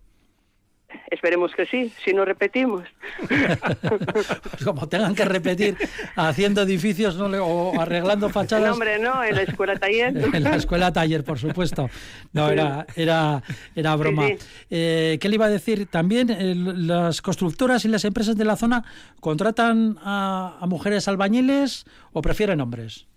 Esperemos 1.12 1.53
que 1.55 1.65
sí, 1.65 1.91
si 2.03 2.13
no 2.13 2.25
repetimos. 2.25 2.84
pues 3.27 4.63
como 4.63 4.88
tengan 4.88 5.15
que 5.15 5.25
repetir 5.25 5.77
haciendo 6.15 6.62
edificios 6.62 7.15
¿no? 7.15 7.25
o 7.45 7.79
arreglando 7.79 8.29
fachadas. 8.29 8.67
No, 8.67 8.73
hombre, 8.73 8.99
no, 8.99 9.23
en 9.23 9.36
la 9.36 9.41
escuela 9.43 9.77
taller. 9.77 10.13
en 10.34 10.43
la 10.43 10.55
escuela 10.55 10.91
taller, 10.91 11.23
por 11.23 11.39
supuesto. 11.39 11.89
No, 12.34 12.49
era, 12.49 12.86
era, 12.95 13.43
era 13.75 13.95
broma. 13.95 14.27
Eh, 14.69 15.17
¿Qué 15.19 15.29
le 15.29 15.36
iba 15.36 15.45
a 15.45 15.49
decir? 15.49 15.88
También 15.88 16.29
eh, 16.29 16.53
las 16.55 17.21
constructoras 17.21 17.86
y 17.86 17.88
las 17.88 18.05
empresas 18.05 18.36
de 18.36 18.45
la 18.45 18.55
zona 18.55 18.84
contratan 19.19 19.97
a, 20.01 20.58
a 20.60 20.67
mujeres 20.67 21.08
albañiles 21.08 21.86
o 22.13 22.21
prefieren 22.21 22.62
hombres. 22.62 23.08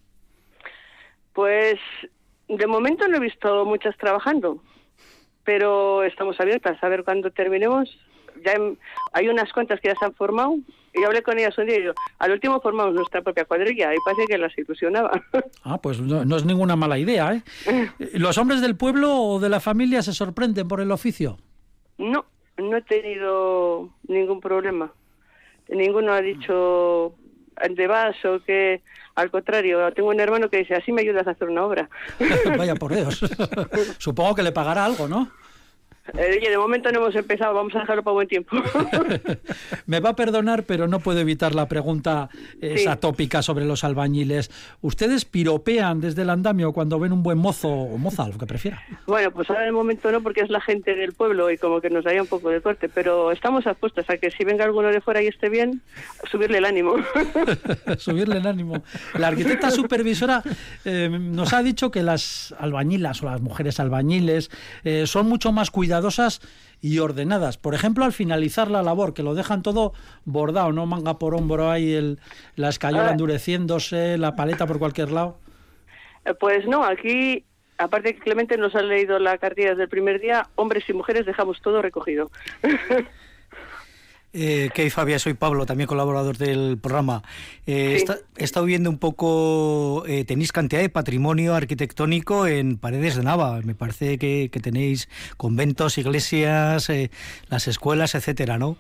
Pues 1.33 1.79
de 2.49 2.67
momento 2.67 3.07
no 3.07 3.17
he 3.17 3.21
visto 3.21 3.64
muchas 3.64 3.97
trabajando 3.97 4.62
pero 5.49 6.05
estamos 6.05 6.39
abiertas 6.41 6.77
a 6.85 6.89
ver 6.91 7.05
cuando 7.05 7.31
terminemos. 7.31 7.89
Ya 8.45 8.53
hay 9.15 9.29
unas 9.29 9.51
cuantas 9.51 9.81
que 9.81 9.89
ya 9.89 9.95
se 9.99 10.05
han 10.05 10.13
formado 10.13 10.59
y 10.93 11.03
hablé 11.05 11.23
con 11.23 11.39
ellas 11.39 11.57
un 11.57 11.65
día 11.65 11.79
y 11.81 11.85
yo, 11.85 11.95
al 12.19 12.33
último 12.33 12.61
formamos 12.61 12.93
nuestra 12.93 13.23
propia 13.23 13.47
cuadrilla 13.47 13.95
y 13.95 13.97
parece 14.05 14.27
que 14.27 14.37
las 14.37 14.53
ilusionaba. 14.59 15.11
Ah, 15.65 15.81
pues 15.81 16.03
no, 16.03 16.37
es 16.37 16.45
ninguna 16.45 16.77
mala 16.77 16.99
idea, 16.99 17.33
¿eh? 17.33 17.43
¿Los 18.13 18.37
hombres 18.37 18.61
del 18.61 18.77
pueblo 18.77 19.11
o 19.15 19.41
de 19.41 19.49
la 19.49 19.59
familia 19.59 20.03
se 20.03 20.13
sorprenden 20.13 20.69
por 20.69 20.83
el 20.83 20.93
oficio? 20.93 21.39
No, 21.97 22.27
no 22.59 22.77
he 22.77 22.83
tenido 22.83 23.89
ningún 24.07 24.41
problema. 24.41 24.93
Ninguno 25.71 26.13
ha 26.13 26.21
dicho 26.21 27.15
de 27.71 27.87
vas 27.87 28.23
o 28.27 28.41
que 28.45 28.83
al 29.18 29.33
contrario, 29.33 29.92
tengo 29.94 30.11
un 30.11 30.20
hermano 30.20 30.48
que 30.48 30.59
dice, 30.59 30.76
así 30.76 30.92
me 30.92 31.02
ayudas 31.02 31.26
a 31.26 31.33
hacer 31.33 31.48
una 31.48 31.64
obra. 31.64 31.90
Vaya 32.57 32.76
por 32.76 32.94
Dios. 32.94 33.18
Supongo 33.98 34.37
que 34.37 34.44
le 34.44 34.52
pagará 34.52 34.85
algo, 34.85 35.09
¿no? 35.09 35.28
Eh, 36.16 36.49
de 36.49 36.59
momento 36.59 36.90
no 36.90 37.01
hemos 37.01 37.14
empezado, 37.14 37.55
vamos 37.55 37.75
a 37.75 37.81
dejarlo 37.81 38.03
para 38.03 38.14
buen 38.14 38.29
tiempo. 38.29 38.57
Me 39.87 40.01
va 40.01 40.11
a 40.11 40.16
perdonar, 40.16 40.64
pero 40.64 40.88
no 40.88 41.01
puedo 41.01 41.21
evitar 41.21 41.55
la 41.55 41.68
pregunta 41.68 42.29
esa 42.61 42.97
tópica 42.97 43.42
sobre 43.42 43.64
los 43.64 43.85
albañiles. 43.85 44.51
¿Ustedes 44.81 45.25
piropean 45.25 46.01
desde 46.01 46.23
el 46.23 46.31
andamio 46.31 46.73
cuando 46.73 46.99
ven 46.99 47.12
un 47.12 47.23
buen 47.23 47.38
mozo 47.38 47.68
o 47.68 47.99
moza, 47.99 48.29
lo 48.29 48.38
que 48.38 48.47
prefiera? 48.47 48.83
Bueno, 49.07 49.31
pues 49.31 49.51
ahora 49.51 49.62
de 49.62 49.73
momento 49.73 50.11
no, 50.11 50.23
porque 50.23 50.40
es 50.40 50.51
la 50.51 50.61
gente 50.61 50.94
del 50.94 51.12
pueblo 51.12 51.51
y 51.51 51.59
como 51.59 51.81
que 51.81 51.90
nos 51.90 52.05
daría 52.05 52.23
un 52.23 52.29
poco 52.29 52.51
de 52.51 52.61
corte, 52.61 52.88
pero 52.88 53.33
estamos 53.33 53.66
apuestos 53.66 54.09
a 54.09 54.16
que 54.16 54.31
si 54.31 54.44
venga 54.44 54.64
alguno 54.64 54.88
de 54.88 55.01
fuera 55.01 55.23
y 55.23 55.27
esté 55.27 55.49
bien, 55.49 55.83
subirle 56.31 56.59
el 56.59 56.64
ánimo. 56.64 56.97
subirle 57.99 58.38
el 58.38 58.47
ánimo. 58.47 58.83
La 59.18 59.29
arquitecta 59.29 59.71
supervisora 59.71 60.42
eh, 60.85 61.09
nos 61.11 61.53
ha 61.53 61.62
dicho 61.62 61.90
que 61.90 62.03
las 62.03 62.55
albañilas 62.59 63.23
o 63.23 63.27
las 63.27 63.40
mujeres 63.40 63.81
albañiles 63.81 64.51
eh, 64.85 65.07
son 65.07 65.29
mucho 65.29 65.53
más 65.53 65.71
cuidadosas 65.99 66.41
y 66.81 67.01
ordenadas. 67.01 67.59
Por 67.59 67.75
ejemplo, 67.75 68.05
al 68.05 68.13
finalizar 68.13 68.71
la 68.71 68.83
labor, 68.83 69.15
que 69.15 69.25
lo 69.25 69.35
dejan 69.35 69.63
todo 69.63 69.93
bordado, 70.25 70.73
no 70.73 70.87
manga 70.87 71.19
por 71.19 71.35
hombro 71.35 71.71
ahí, 71.71 71.93
el, 71.93 72.21
la 72.55 72.69
escayola 72.69 73.09
ah. 73.09 73.13
endureciéndose, 73.13 74.17
la 74.17 74.37
paleta 74.37 74.67
por 74.67 74.79
cualquier 74.79 75.11
lado. 75.11 75.39
Eh, 76.25 76.35
pues 76.39 76.67
no, 76.67 76.85
aquí, 76.85 77.45
aparte 77.79 78.15
que 78.15 78.21
Clemente 78.21 78.57
nos 78.57 78.77
ha 78.77 78.83
leído 78.83 79.19
la 79.19 79.39
cartilla 79.39 79.71
desde 79.71 79.85
el 79.85 79.89
primer 79.89 80.21
día, 80.21 80.47
hombres 80.55 80.85
y 80.89 80.93
mujeres 80.93 81.27
dejamos 81.27 81.61
todo 81.61 81.83
recogido. 81.83 82.31
Eh, 84.33 84.71
¿Qué 84.75 84.91
Fabia? 84.91 85.19
Soy 85.19 85.35
Pablo, 85.35 85.64
también 85.64 85.87
colaborador 85.87 86.37
del 86.37 86.79
programa. 86.79 87.23
Eh, 87.67 88.05
he 88.37 88.45
estado 88.45 88.67
viendo 88.67 88.91
un 88.91 88.99
poco, 88.99 90.05
eh, 90.07 90.25
tenéis 90.25 90.53
cantidad 90.53 90.83
de 90.83 90.91
patrimonio 90.91 91.55
arquitectónico 91.55 92.47
en 92.47 92.77
Paredes 92.77 93.17
de 93.17 93.23
Nava. 93.23 93.61
Me 93.62 93.75
parece 93.75 94.19
que, 94.19 94.51
que 94.53 94.61
tenéis 94.61 95.09
conventos, 95.37 95.97
iglesias, 95.97 96.91
eh, 96.91 97.11
las 97.49 97.69
escuelas, 97.69 98.14
etcétera, 98.14 98.59
¿no? 98.59 98.77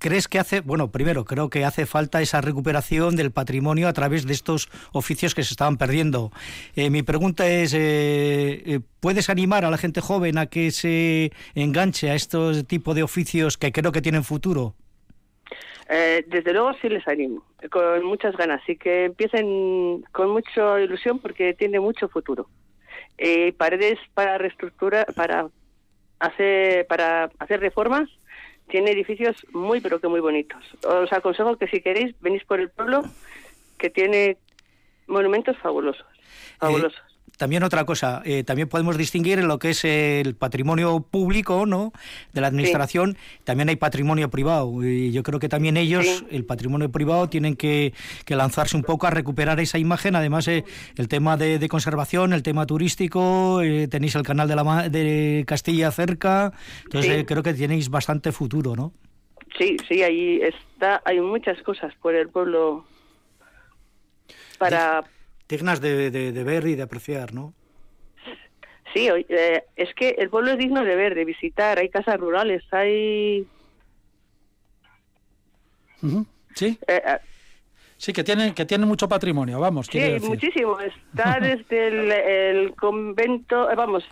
¿Crees 0.00 0.28
que 0.28 0.38
hace, 0.38 0.62
bueno, 0.62 0.90
primero, 0.90 1.26
creo 1.26 1.50
que 1.50 1.66
hace 1.66 1.84
falta 1.84 2.22
esa 2.22 2.40
recuperación 2.40 3.16
del 3.16 3.32
patrimonio 3.32 3.86
a 3.86 3.92
través 3.92 4.26
de 4.26 4.32
estos 4.32 4.70
oficios 4.94 5.34
que 5.34 5.42
se 5.42 5.52
estaban 5.52 5.76
perdiendo? 5.76 6.32
Eh, 6.74 6.88
mi 6.88 7.02
pregunta 7.02 7.46
es, 7.46 7.74
eh, 7.74 8.62
eh, 8.64 8.80
¿puedes 9.00 9.28
animar 9.28 9.66
a 9.66 9.70
la 9.70 9.76
gente 9.76 10.00
joven 10.00 10.38
a 10.38 10.46
que 10.46 10.70
se 10.70 11.32
enganche 11.54 12.08
a 12.08 12.14
estos 12.14 12.66
tipos 12.66 12.94
de 12.94 13.02
oficios 13.02 13.58
que 13.58 13.72
creo 13.72 13.92
que 13.92 14.00
tienen 14.00 14.24
futuro? 14.24 14.74
desde 15.90 16.52
luego 16.52 16.72
sí 16.80 16.88
les 16.88 17.06
animo, 17.08 17.44
con 17.68 18.04
muchas 18.04 18.36
ganas, 18.36 18.62
y 18.68 18.76
que 18.76 19.06
empiecen 19.06 20.04
con 20.12 20.30
mucha 20.30 20.80
ilusión 20.80 21.18
porque 21.18 21.52
tiene 21.52 21.80
mucho 21.80 22.08
futuro. 22.08 22.48
paredes 23.58 23.98
para 24.14 24.38
reestructurar, 24.38 25.12
para 25.14 25.48
hacer, 26.20 26.86
para 26.86 27.28
hacer 27.40 27.58
reformas 27.58 28.08
tiene 28.70 28.92
edificios 28.92 29.36
muy, 29.52 29.80
pero 29.80 30.00
que 30.00 30.08
muy 30.08 30.20
bonitos. 30.20 30.62
Os 30.84 31.12
aconsejo 31.12 31.56
que 31.56 31.68
si 31.68 31.82
queréis, 31.82 32.14
venís 32.20 32.44
por 32.44 32.60
el 32.60 32.70
pueblo, 32.70 33.02
que 33.78 33.90
tiene 33.90 34.38
monumentos 35.06 35.56
fabulosos. 35.58 36.06
Eh, 36.06 36.56
fabulosos. 36.58 37.09
También 37.40 37.62
otra 37.62 37.86
cosa, 37.86 38.20
eh, 38.26 38.44
también 38.44 38.68
podemos 38.68 38.98
distinguir 38.98 39.38
en 39.38 39.48
lo 39.48 39.58
que 39.58 39.70
es 39.70 39.86
el 39.86 40.34
patrimonio 40.34 41.00
público, 41.00 41.64
¿no? 41.64 41.94
De 42.34 42.42
la 42.42 42.48
administración. 42.48 43.16
También 43.44 43.70
hay 43.70 43.76
patrimonio 43.76 44.28
privado. 44.28 44.84
Y 44.84 45.10
yo 45.10 45.22
creo 45.22 45.40
que 45.40 45.48
también 45.48 45.78
ellos, 45.78 46.22
el 46.30 46.44
patrimonio 46.44 46.92
privado, 46.92 47.30
tienen 47.30 47.56
que, 47.56 47.94
lanzarse 48.28 48.76
un 48.76 48.82
poco 48.82 49.06
a 49.06 49.10
recuperar 49.10 49.58
esa 49.58 49.78
imagen. 49.78 50.16
Además, 50.16 50.48
eh, 50.48 50.64
el 50.96 51.08
tema 51.08 51.38
de, 51.38 51.66
conservación, 51.70 52.34
el 52.34 52.42
tema 52.42 52.66
turístico, 52.66 53.62
tenéis 53.88 54.14
el 54.16 54.22
canal 54.22 54.46
de, 54.46 54.56
la, 54.56 54.88
de 54.90 55.44
Castilla 55.46 55.90
cerca. 55.92 56.52
Entonces, 56.84 57.24
creo 57.26 57.42
que 57.42 57.54
tenéis 57.54 57.88
bastante 57.88 58.32
futuro, 58.32 58.76
¿no? 58.76 58.92
Sí, 59.56 59.78
sí, 59.88 60.02
ahí 60.02 60.42
está, 60.42 61.00
hay 61.06 61.20
muchas 61.20 61.62
cosas 61.62 61.94
por 62.02 62.14
el 62.14 62.28
pueblo 62.28 62.84
para 64.58 65.04
dignas 65.50 65.80
de, 65.80 66.10
de, 66.10 66.44
ver 66.44 66.66
y 66.66 66.76
de 66.76 66.82
apreciar, 66.82 67.34
¿no? 67.34 67.52
Sí, 68.94 69.08
eh, 69.08 69.64
es 69.76 69.92
que 69.94 70.10
el 70.18 70.30
pueblo 70.30 70.52
es 70.52 70.58
digno 70.58 70.84
de 70.84 70.96
ver, 70.96 71.14
de 71.14 71.24
visitar. 71.24 71.78
Hay 71.78 71.88
casas 71.88 72.18
rurales, 72.18 72.62
hay. 72.72 73.46
Sí. 76.54 76.78
Eh, 76.86 77.02
eh, 77.04 77.18
sí, 77.96 78.12
que 78.12 78.24
tienen 78.24 78.54
que 78.54 78.64
tienen 78.64 78.88
mucho 78.88 79.08
patrimonio, 79.08 79.60
vamos. 79.60 79.86
Sí, 79.90 80.00
muchísimo. 80.22 80.78
Está 80.80 81.38
desde 81.42 82.50
el, 82.50 82.74
convento, 82.74 83.68
vamos, 83.76 84.04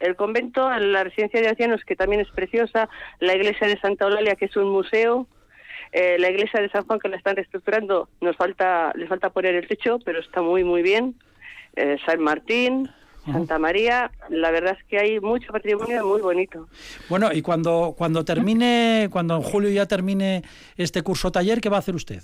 el 0.00 0.16
convento, 0.16 0.68
la 0.78 1.04
residencia 1.04 1.40
de 1.40 1.48
ancianos, 1.48 1.82
que 1.84 1.96
también 1.96 2.22
es 2.22 2.30
preciosa, 2.30 2.88
la 3.20 3.34
iglesia 3.34 3.68
de 3.68 3.78
Santa 3.80 4.06
Eulalia, 4.06 4.36
que 4.36 4.46
es 4.46 4.56
un 4.56 4.70
museo, 4.70 5.26
eh, 5.98 6.18
la 6.18 6.28
iglesia 6.28 6.60
de 6.60 6.68
San 6.68 6.84
Juan 6.84 6.98
que 6.98 7.08
la 7.08 7.16
están 7.16 7.36
reestructurando, 7.36 8.10
nos 8.20 8.36
falta, 8.36 8.92
le 8.96 9.06
falta 9.06 9.30
poner 9.30 9.54
el 9.54 9.66
techo, 9.66 9.98
pero 10.04 10.20
está 10.20 10.42
muy 10.42 10.62
muy 10.62 10.82
bien. 10.82 11.14
Eh, 11.74 11.96
San 12.04 12.20
Martín, 12.20 12.90
Santa 13.24 13.58
María, 13.58 14.10
la 14.28 14.50
verdad 14.50 14.76
es 14.78 14.84
que 14.84 14.98
hay 14.98 15.20
mucho 15.20 15.50
patrimonio 15.50 16.06
muy 16.06 16.20
bonito. 16.20 16.68
Bueno, 17.08 17.30
y 17.32 17.40
cuando, 17.40 17.94
cuando 17.96 18.26
termine, 18.26 19.08
cuando 19.10 19.36
en 19.36 19.42
julio 19.42 19.70
ya 19.70 19.86
termine 19.86 20.42
este 20.76 21.00
curso 21.00 21.32
taller, 21.32 21.62
¿qué 21.62 21.70
va 21.70 21.76
a 21.76 21.80
hacer 21.80 21.94
usted? 21.94 22.20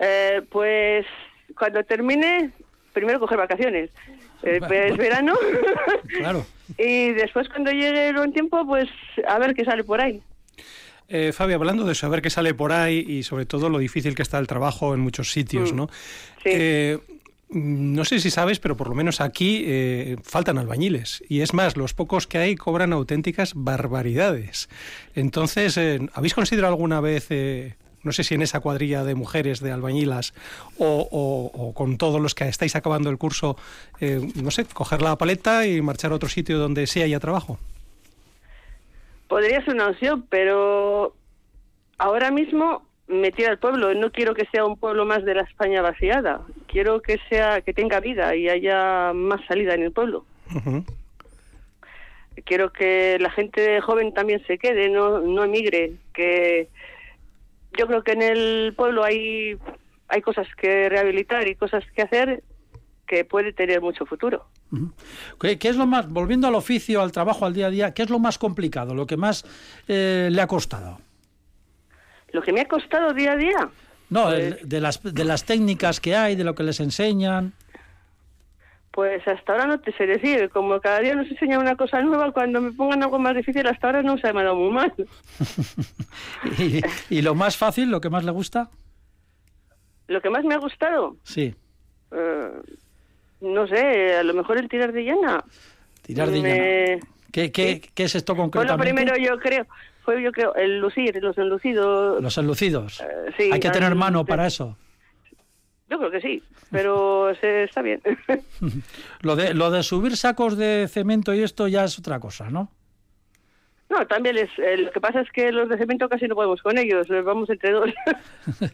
Eh, 0.00 0.42
pues 0.50 1.06
cuando 1.58 1.82
termine, 1.82 2.50
primero 2.92 3.20
coger 3.20 3.38
vacaciones. 3.38 3.88
es 4.42 4.96
verano. 4.98 5.32
claro. 6.18 6.44
y 6.76 7.12
después 7.12 7.48
cuando 7.48 7.70
llegue 7.70 8.08
el 8.08 8.16
buen 8.16 8.34
tiempo, 8.34 8.66
pues 8.66 8.90
a 9.26 9.38
ver 9.38 9.54
qué 9.54 9.64
sale 9.64 9.82
por 9.82 10.02
ahí. 10.02 10.22
Eh, 11.08 11.32
Fabio, 11.32 11.56
hablando 11.56 11.84
de 11.84 11.94
saber 11.94 12.20
qué 12.20 12.28
sale 12.30 12.52
por 12.54 12.72
ahí 12.72 12.98
y 13.08 13.22
sobre 13.22 13.46
todo 13.46 13.68
lo 13.70 13.78
difícil 13.78 14.14
que 14.14 14.22
está 14.22 14.38
el 14.38 14.46
trabajo 14.46 14.92
en 14.94 15.00
muchos 15.00 15.32
sitios, 15.32 15.72
Mm. 15.72 15.76
¿no? 15.76 15.86
Sí. 16.42 16.50
Eh, 16.52 16.98
no 17.50 18.04
sé 18.04 18.20
si 18.20 18.30
sabes, 18.30 18.58
pero 18.58 18.76
por 18.76 18.88
lo 18.90 18.94
menos 18.94 19.22
aquí 19.22 19.62
eh, 19.66 20.16
faltan 20.22 20.58
albañiles. 20.58 21.24
Y 21.30 21.40
es 21.40 21.54
más, 21.54 21.78
los 21.78 21.94
pocos 21.94 22.26
que 22.26 22.36
hay 22.36 22.56
cobran 22.56 22.92
auténticas 22.92 23.52
barbaridades. 23.54 24.68
Entonces, 25.14 25.78
eh, 25.78 25.98
¿habéis 26.12 26.34
considerado 26.34 26.74
alguna 26.74 27.00
vez, 27.00 27.28
no 28.02 28.12
sé 28.12 28.22
si 28.22 28.34
en 28.34 28.42
esa 28.42 28.60
cuadrilla 28.60 29.02
de 29.02 29.14
mujeres 29.14 29.60
de 29.60 29.72
albañilas 29.72 30.34
o, 30.76 31.08
o- 31.10 31.50
o 31.68 31.72
con 31.72 31.96
todos 31.96 32.20
los 32.20 32.34
que 32.34 32.46
estáis 32.46 32.76
acabando 32.76 33.08
el 33.08 33.16
curso, 33.16 33.56
eh, 33.98 34.20
no 34.34 34.50
sé, 34.50 34.66
coger 34.66 35.00
la 35.00 35.16
paleta 35.16 35.66
y 35.66 35.80
marchar 35.80 36.12
a 36.12 36.16
otro 36.16 36.28
sitio 36.28 36.58
donde 36.58 36.86
sí 36.86 37.00
haya 37.00 37.18
trabajo? 37.18 37.58
Podría 39.28 39.64
ser 39.64 39.74
una 39.74 39.88
opción, 39.88 40.26
pero 40.28 41.14
ahora 41.98 42.30
mismo 42.30 42.82
me 43.06 43.30
tira 43.32 43.50
el 43.50 43.58
pueblo. 43.58 43.94
No 43.94 44.10
quiero 44.10 44.34
que 44.34 44.46
sea 44.46 44.64
un 44.64 44.76
pueblo 44.76 45.04
más 45.04 45.24
de 45.24 45.34
la 45.34 45.42
España 45.42 45.82
vaciada. 45.82 46.42
Quiero 46.66 47.00
que 47.00 47.18
sea 47.28 47.60
que 47.60 47.74
tenga 47.74 48.00
vida 48.00 48.34
y 48.34 48.48
haya 48.48 49.12
más 49.14 49.44
salida 49.46 49.74
en 49.74 49.82
el 49.82 49.92
pueblo. 49.92 50.24
Quiero 52.44 52.72
que 52.72 53.18
la 53.20 53.30
gente 53.30 53.80
joven 53.80 54.14
también 54.14 54.42
se 54.46 54.58
quede, 54.58 54.88
no, 54.88 55.20
no 55.20 55.44
emigre. 55.44 55.92
Que 56.14 56.68
yo 57.76 57.86
creo 57.86 58.02
que 58.02 58.12
en 58.12 58.22
el 58.22 58.74
pueblo 58.76 59.04
hay 59.04 59.58
hay 60.08 60.22
cosas 60.22 60.48
que 60.56 60.88
rehabilitar 60.88 61.46
y 61.48 61.54
cosas 61.54 61.84
que 61.94 62.02
hacer 62.02 62.42
que 63.08 63.24
puede 63.24 63.52
tener 63.52 63.80
mucho 63.80 64.04
futuro. 64.06 64.46
¿Qué, 65.40 65.58
qué 65.58 65.68
es 65.70 65.76
lo 65.76 65.86
más, 65.86 66.08
volviendo 66.08 66.46
al 66.46 66.54
oficio, 66.54 67.00
al 67.00 67.10
trabajo, 67.10 67.46
al 67.46 67.54
día 67.54 67.66
a 67.66 67.70
día, 67.70 67.94
qué 67.94 68.02
es 68.02 68.10
lo 68.10 68.18
más 68.18 68.38
complicado, 68.38 68.94
lo 68.94 69.06
que 69.06 69.16
más 69.16 69.44
eh, 69.88 70.28
le 70.30 70.40
ha 70.42 70.46
costado? 70.46 71.00
Lo 72.32 72.42
que 72.42 72.52
me 72.52 72.60
ha 72.60 72.66
costado 72.68 73.14
día 73.14 73.32
a 73.32 73.36
día, 73.36 73.70
No, 74.10 74.30
el- 74.32 74.58
de, 74.68 74.80
las, 74.80 75.02
de 75.02 75.24
las 75.24 75.44
técnicas 75.44 75.98
que 76.00 76.14
hay, 76.14 76.36
de 76.36 76.44
lo 76.44 76.54
que 76.54 76.62
les 76.62 76.78
enseñan. 76.80 77.54
Pues 78.90 79.26
hasta 79.28 79.52
ahora 79.52 79.66
no 79.66 79.80
te 79.80 79.92
sé 79.92 80.06
decir, 80.06 80.50
como 80.50 80.80
cada 80.80 80.98
día 81.00 81.14
nos 81.14 81.30
enseñan 81.30 81.60
una 81.60 81.76
cosa 81.76 82.00
nueva, 82.02 82.32
cuando 82.32 82.60
me 82.60 82.72
pongan 82.72 83.02
algo 83.02 83.18
más 83.18 83.34
difícil, 83.36 83.66
hasta 83.66 83.86
ahora 83.86 84.02
no 84.02 84.18
se 84.18 84.32
me 84.32 84.40
ha 84.40 84.44
dado 84.44 84.56
muy 84.56 84.70
mal. 84.72 84.92
Y, 86.58 86.80
y 87.10 87.22
lo 87.22 87.34
más 87.34 87.56
fácil, 87.56 87.90
lo 87.90 88.00
que 88.00 88.10
más 88.10 88.24
le 88.24 88.32
gusta, 88.32 88.68
Lo 90.08 90.20
que 90.20 90.30
más 90.30 90.44
me 90.44 90.54
ha 90.54 90.58
gustado, 90.58 91.16
sí, 91.22 91.54
eh, 92.10 92.50
no 93.40 93.66
sé, 93.66 94.16
a 94.16 94.22
lo 94.22 94.34
mejor 94.34 94.58
el 94.58 94.68
tirar 94.68 94.92
de 94.92 95.04
llana. 95.04 95.44
tirar 96.02 96.30
de 96.30 96.40
Me- 96.42 96.48
llana. 96.96 97.06
¿Qué, 97.32 97.52
qué, 97.52 97.80
qué 97.94 98.04
es 98.04 98.14
esto 98.14 98.34
concretamente? 98.34 98.82
primero 98.82 99.16
yo 99.16 99.38
creo, 99.38 99.66
fue 100.02 100.22
yo 100.22 100.32
creo, 100.32 100.54
el 100.54 100.80
lucir, 100.80 101.22
los 101.22 101.36
enlucidos. 101.38 102.22
Los 102.22 102.38
enlucidos. 102.38 103.00
Eh, 103.00 103.32
sí, 103.36 103.50
Hay 103.52 103.60
que 103.60 103.70
tener 103.70 103.94
mano 103.94 104.24
para 104.24 104.46
eso. 104.46 104.76
Yo 105.90 105.98
creo 105.98 106.10
que 106.10 106.20
sí, 106.20 106.42
pero 106.70 107.32
se, 107.40 107.64
está 107.64 107.82
bien. 107.82 108.00
Lo 109.20 109.36
de, 109.36 109.54
lo 109.54 109.70
de 109.70 109.82
subir 109.82 110.16
sacos 110.16 110.56
de 110.56 110.86
cemento 110.88 111.32
y 111.34 111.42
esto 111.42 111.66
ya 111.68 111.84
es 111.84 111.98
otra 111.98 112.18
cosa, 112.20 112.50
¿no? 112.50 112.70
no, 113.90 114.06
también 114.06 114.36
es, 114.36 114.50
eh, 114.58 114.76
lo 114.76 114.90
que 114.90 115.00
pasa 115.00 115.22
es 115.22 115.30
que 115.32 115.50
los 115.50 115.66
de 115.68 115.78
cemento 115.78 116.08
casi 116.10 116.28
no 116.28 116.34
podemos 116.34 116.60
con 116.60 116.76
ellos, 116.76 117.08
eh, 117.10 117.22
vamos 117.22 117.48
entre 117.48 117.70
dos. 117.72 117.90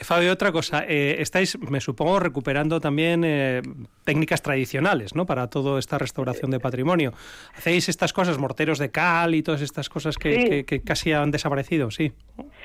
Fabio, 0.00 0.32
otra 0.32 0.50
cosa, 0.50 0.84
eh, 0.88 1.16
estáis, 1.20 1.56
me 1.70 1.80
supongo, 1.80 2.18
recuperando 2.18 2.80
también 2.80 3.22
eh, 3.24 3.62
técnicas 4.04 4.42
tradicionales, 4.42 5.14
¿no? 5.14 5.24
Para 5.24 5.48
toda 5.48 5.78
esta 5.78 5.98
restauración 5.98 6.50
de 6.50 6.58
patrimonio. 6.58 7.12
¿Hacéis 7.56 7.88
estas 7.88 8.12
cosas, 8.12 8.38
morteros 8.38 8.78
de 8.78 8.90
cal 8.90 9.34
y 9.36 9.42
todas 9.42 9.60
estas 9.62 9.88
cosas 9.88 10.16
que, 10.16 10.34
Sí. 10.34 10.44
que- 10.50 10.64
que 10.64 10.82
casi 10.82 11.12
han 11.12 11.30
desaparecido? 11.30 11.90
Sí. 11.92 12.12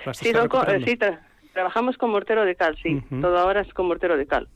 ¿Las 0.06 0.18
Sí, 0.18 0.30
eh, 0.30 0.34
sí, 0.86 0.96
tra- 0.98 1.20
trabajamos 1.54 1.98
con 1.98 2.10
mortero 2.10 2.46
de 2.46 2.56
cal, 2.56 2.76
sí, 2.82 3.02
todo 3.22 3.38
ahora 3.38 3.62
es 3.62 3.72
con 3.74 3.86
mortero 3.88 4.18
de 4.18 4.26
cal. 4.26 4.48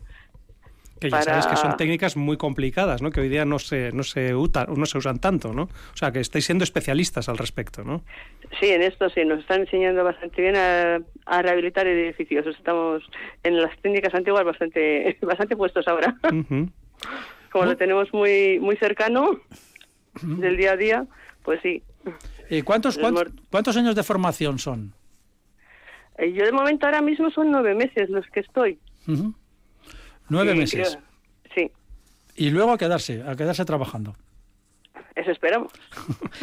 Que 1.03 1.09
ya 1.11 1.19
para- 1.19 1.23
sabéis 1.41 1.47
que 1.47 1.55
son 1.57 1.77
técnicas 1.77 2.15
muy 2.17 2.37
complicadas, 2.37 3.01
¿no? 3.01 3.11
Que 3.11 3.21
hoy 3.21 3.29
día 3.29 3.45
no 3.45 3.59
se, 3.59 3.91
no 3.91 4.03
se, 4.03 4.33
uta- 4.35 4.65
no 4.73 4.85
se 4.85 4.97
usan 4.97 5.19
tanto, 5.19 5.53
¿no? 5.53 5.63
O 5.63 5.95
sea, 5.97 6.11
que 6.11 6.19
estáis 6.19 6.45
siendo 6.45 6.63
especialistas 6.63 7.29
al 7.29 7.37
respecto, 7.37 7.83
¿no? 7.83 8.03
Sí, 8.59 8.67
en 8.69 8.81
esto 8.81 9.09
sí, 9.09 9.25
nos 9.25 9.39
están 9.39 9.61
enseñando 9.61 10.03
bastante 10.03 10.41
bien 10.41 10.55
a, 10.55 10.99
a 11.25 11.41
rehabilitar 11.41 11.87
edificios. 11.87 12.45
Estamos 12.47 13.03
en 13.43 13.61
las 13.61 13.77
técnicas 13.81 14.13
antiguas 14.13 14.43
bastante 14.45 15.17
bastante 15.21 15.55
puestos 15.57 15.87
ahora. 15.87 16.15
Como 17.51 17.65
lo 17.65 17.77
tenemos 17.77 18.11
muy 18.13 18.59
muy 18.59 18.75
cercano 18.77 19.39
del 20.21 20.57
día 20.57 20.71
a 20.73 20.77
día, 20.77 21.05
pues 21.43 21.59
sí. 21.61 21.83
¿Y 22.49 22.61
cuántos, 22.61 22.99
cuántos, 23.49 23.77
años 23.77 23.95
de 23.95 24.03
formación 24.03 24.59
son? 24.59 24.93
Eh, 26.17 26.31
Yo 26.33 26.45
de 26.45 26.51
momento 26.51 26.85
ahora 26.85 27.01
mismo 27.01 27.31
son 27.31 27.51
nueve 27.51 27.73
meses 27.73 28.09
los 28.09 28.25
que 28.27 28.41
estoy. 28.41 28.77
Ujú. 29.07 29.33
Nueve 30.33 30.53
Y 30.53 30.59
meses. 30.59 30.97
creo- 30.97 31.03
sí, 31.55 31.71
Y 32.35 32.49
luego 32.49 32.71
a 32.73 32.77
quedarse, 32.77 33.23
a 33.27 33.35
quedarse 33.35 33.63
trabajando. 33.65 34.15
eso 35.15 35.31
esperamos. 35.31 35.71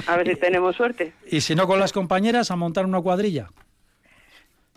A 0.07 0.16
ver 0.16 0.29
si 0.29 0.37
tenemos 0.40 0.76
suerte. 0.76 1.12
Y 1.31 1.40
si 1.40 1.55
no 1.55 1.66
con 1.66 1.79
las 1.81 1.92
compañeras, 1.92 2.50
a 2.50 2.57
montar 2.57 2.87
una 2.87 3.00
cuadrilla. 3.00 3.48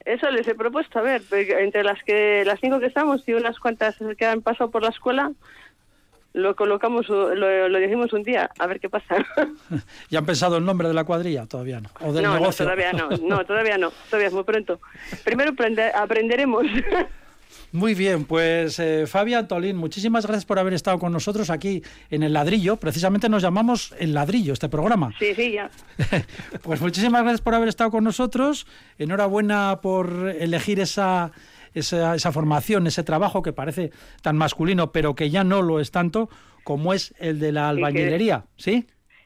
Eso 0.06 0.30
les 0.32 0.46
he 0.48 0.56
propuesto, 0.56 1.00
a 1.00 1.02
ver, 1.02 1.22
porque 1.30 1.64
entre 1.64 1.84
las 1.84 2.04
que 2.04 2.44
las 2.46 2.60
cinco 2.60 2.80
que 2.80 2.88
estamos 2.88 3.24
y 3.28 3.34
unas 3.34 3.58
cuantas 3.60 3.96
que 4.18 4.26
han 4.26 4.42
pasado 4.42 4.70
por 4.70 4.82
la 4.84 4.90
escuela, 4.90 5.32
lo 6.34 6.56
colocamos, 6.58 7.08
lo, 7.08 7.70
lo 7.70 7.80
decimos 7.80 8.12
un 8.12 8.24
día, 8.24 8.50
a 8.60 8.68
ver 8.68 8.82
qué 8.82 8.90
pasa. 8.90 9.16
¿Ya 10.10 10.20
han 10.20 10.26
pensado 10.26 10.58
el 10.58 10.66
nombre 10.66 10.90
de 10.90 10.94
la 10.94 11.06
cuadrilla? 11.06 11.46
Todavía 11.46 11.80
no. 11.80 11.90
O 12.02 12.12
del 12.12 12.24
no, 12.24 12.34
no, 12.34 12.40
negocio. 12.40 12.66
todavía 12.66 12.92
no, 12.92 13.08
no, 13.22 13.46
todavía 13.46 13.78
no, 13.78 13.92
todavía 14.10 14.28
es 14.28 14.34
muy 14.34 14.44
pronto. 14.44 14.82
Primero 15.24 15.52
aprende- 15.52 15.92
aprenderemos. 15.96 16.66
Muy 17.74 17.96
bien, 17.96 18.26
pues 18.26 18.78
eh, 18.78 19.08
Fabi 19.08 19.34
Antolín, 19.34 19.78
muchísimas 19.78 20.28
gracias 20.28 20.46
por 20.46 20.60
haber 20.60 20.74
estado 20.74 21.00
con 21.00 21.12
nosotros 21.12 21.50
aquí 21.50 21.82
en 22.12 22.22
El 22.22 22.34
Ladrillo. 22.34 22.78
Precisamente 22.78 23.30
nos 23.30 23.42
llamamos 23.42 23.96
El 23.98 24.14
Ladrillo, 24.14 24.54
este 24.54 24.70
programa. 24.70 25.12
sí, 25.18 25.34
sí, 25.36 25.54
ya. 25.54 25.72
Pues 26.62 26.82
muchísimas 26.82 27.24
gracias 27.24 27.42
por 27.42 27.56
haber 27.56 27.68
estado 27.70 27.90
con 27.90 28.04
nosotros. 28.04 28.68
Enhorabuena 29.00 29.80
por 29.82 30.36
elegir 30.40 30.80
esa, 30.80 31.32
esa, 31.74 32.14
esa 32.14 32.32
formación, 32.32 32.86
ese 32.86 33.04
trabajo 33.04 33.42
que 33.42 33.54
parece 33.54 33.90
tan 34.22 34.38
masculino, 34.38 34.92
pero 34.92 35.16
que 35.16 35.32
ya 35.32 35.44
no 35.44 35.64
lo 35.64 35.80
es 35.80 35.90
tanto 35.90 36.30
como 36.64 36.94
es 36.94 37.16
el 37.18 37.40
de 37.40 37.52
la 37.54 37.70
albañilería, 37.70 38.46
¿sí? 38.56 38.86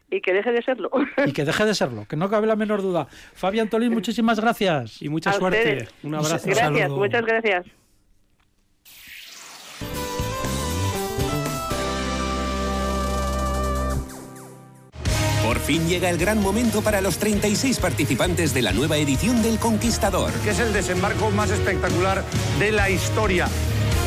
Y 0.10 0.22
que 0.22 0.32
deje 0.32 0.54
de 0.54 0.62
serlo. 0.62 0.90
Y 1.26 1.34
que 1.34 1.44
deje 1.44 1.66
de 1.66 1.76
serlo, 1.76 2.06
que 2.08 2.16
no 2.16 2.30
cabe 2.30 2.48
la 2.48 2.56
menor 2.56 2.82
duda. 2.82 3.10
Fabi 3.34 3.60
Antolín, 3.60 3.92
muchísimas 3.94 4.40
gracias. 4.40 5.02
Y 5.02 5.10
mucha 5.10 5.32
A 5.32 5.34
suerte. 5.34 5.60
ustedes. 5.60 5.90
Un 6.02 6.16
abrazo. 6.16 6.48
Gracias, 6.50 6.90
muchas 6.92 7.26
gracias. 7.26 7.66
Fin 15.68 15.86
llega 15.90 16.10
el 16.10 16.18
gran 16.18 16.42
momento 16.42 16.82
para 16.82 17.02
los 17.02 17.18
36 17.18 17.80
participantes 17.80 18.54
de 18.54 18.62
la 18.62 18.72
nueva 18.72 18.96
edición 18.96 19.44
del 19.44 19.60
Conquistador. 19.60 20.32
que 20.46 20.52
es 20.52 20.60
el 20.60 20.72
desembarco 20.72 21.30
más 21.32 21.50
espectacular 21.52 22.24
de 22.58 22.72
la 22.72 22.90
historia. 22.90 23.50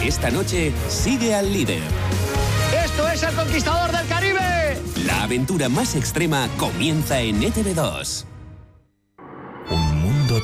Esta 0.02 0.30
noche 0.30 0.72
sigue 0.88 1.34
al 1.34 1.52
líder. 1.52 1.82
¡Esto 2.82 3.06
es 3.10 3.22
el 3.24 3.34
conquistador 3.34 3.94
del 3.94 4.06
Caribe! 4.06 4.78
La 5.04 5.24
aventura 5.24 5.68
más 5.68 5.96
extrema 5.96 6.48
comienza 6.56 7.20
en 7.20 7.42
E 7.42 7.52
ETV2. 7.52 8.29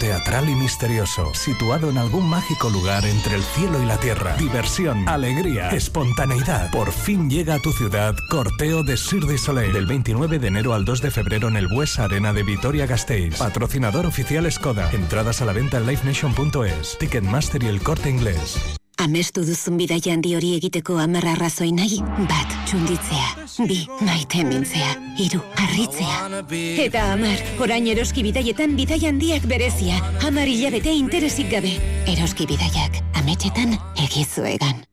Teatral 0.06 0.48
y 0.48 0.54
misterioso, 0.54 1.34
situado 1.34 1.90
en 1.90 1.98
algún 1.98 2.30
mágico 2.30 2.70
lugar 2.70 3.04
entre 3.04 3.34
el 3.34 3.42
cielo 3.42 3.82
y 3.82 3.86
la 3.86 3.98
tierra. 3.98 4.36
Diversión, 4.36 5.08
alegría, 5.08 5.70
espontaneidad. 5.70 6.70
Por 6.70 6.92
fin 6.92 7.28
llega 7.28 7.54
a 7.54 7.58
tu 7.58 7.72
ciudad 7.72 8.14
Corteo 8.30 8.84
de 8.84 8.96
Sir 8.96 9.26
de 9.26 9.36
Soleil. 9.36 9.72
Del 9.72 9.86
29 9.86 10.38
de 10.38 10.46
enero 10.46 10.74
al 10.74 10.84
2 10.84 11.02
de 11.02 11.10
febrero 11.10 11.48
en 11.48 11.56
el 11.56 11.66
Bues 11.66 11.98
Arena 11.98 12.32
de 12.32 12.44
Vitoria-Gasteiz. 12.44 13.36
Patrocinador 13.36 14.06
oficial 14.06 14.48
Skoda. 14.52 14.92
Entradas 14.92 15.42
a 15.42 15.44
la 15.44 15.52
venta 15.52 15.78
en 15.78 15.88
livenation.es. 15.88 16.98
Ticketmaster 16.98 17.64
y 17.64 17.66
el 17.66 17.82
corte 17.82 18.08
inglés. 18.08 18.76
Amestu 18.96 19.42
duzun 19.44 19.76
bidaia 19.76 20.14
handi 20.14 20.30
hori 20.38 20.54
egiteko 20.56 20.94
amarra 21.02 21.34
arrazoi 21.36 21.68
nahi, 21.76 21.98
bat, 22.30 22.54
txunditzea, 22.70 23.66
bi, 23.68 23.76
maite 24.08 24.40
mintzea, 24.48 24.94
hiru, 25.20 25.42
harritzea. 25.60 26.40
Eta 26.86 27.04
amar, 27.12 27.44
orain 27.60 27.90
eroski 27.92 28.24
bidaietan 28.24 28.72
bidaia 28.80 29.12
handiak 29.12 29.44
berezia, 29.52 30.00
amar 30.24 30.48
hilabete 30.48 30.96
interesik 30.96 31.52
gabe. 31.52 31.76
Eroski 32.16 32.48
bidaiak, 32.48 33.02
ametxetan 33.20 33.76
egizuegan. 34.08 34.86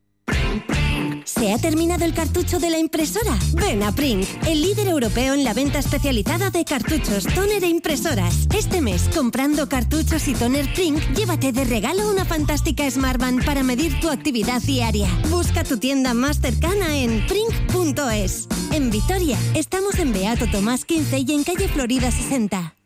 ¿Se 1.25 1.53
ha 1.53 1.57
terminado 1.57 2.05
el 2.05 2.13
cartucho 2.13 2.59
de 2.59 2.69
la 2.69 2.79
impresora? 2.79 3.37
Ven 3.53 3.83
a 3.83 3.93
Print, 3.93 4.27
el 4.45 4.61
líder 4.61 4.87
europeo 4.87 5.33
en 5.33 5.43
la 5.43 5.53
venta 5.53 5.79
especializada 5.79 6.49
de 6.49 6.65
cartuchos, 6.65 7.25
toner 7.33 7.63
e 7.63 7.67
impresoras. 7.67 8.47
Este 8.55 8.81
mes, 8.81 9.09
comprando 9.15 9.69
cartuchos 9.69 10.27
y 10.27 10.33
toner 10.33 10.71
Print, 10.73 10.99
llévate 11.15 11.51
de 11.51 11.63
regalo 11.63 12.09
una 12.09 12.25
fantástica 12.25 12.89
Smartband 12.89 13.45
para 13.45 13.63
medir 13.63 13.99
tu 13.99 14.09
actividad 14.09 14.61
diaria. 14.61 15.07
Busca 15.29 15.63
tu 15.63 15.77
tienda 15.77 16.13
más 16.13 16.41
cercana 16.41 16.97
en 16.97 17.25
print.es. 17.27 18.47
En 18.71 18.89
Vitoria, 18.89 19.37
estamos 19.53 19.99
en 19.99 20.13
Beato 20.13 20.47
Tomás 20.51 20.85
15 20.85 21.19
y 21.19 21.31
en 21.33 21.43
calle 21.43 21.67
Florida 21.67 22.11
60. 22.11 22.82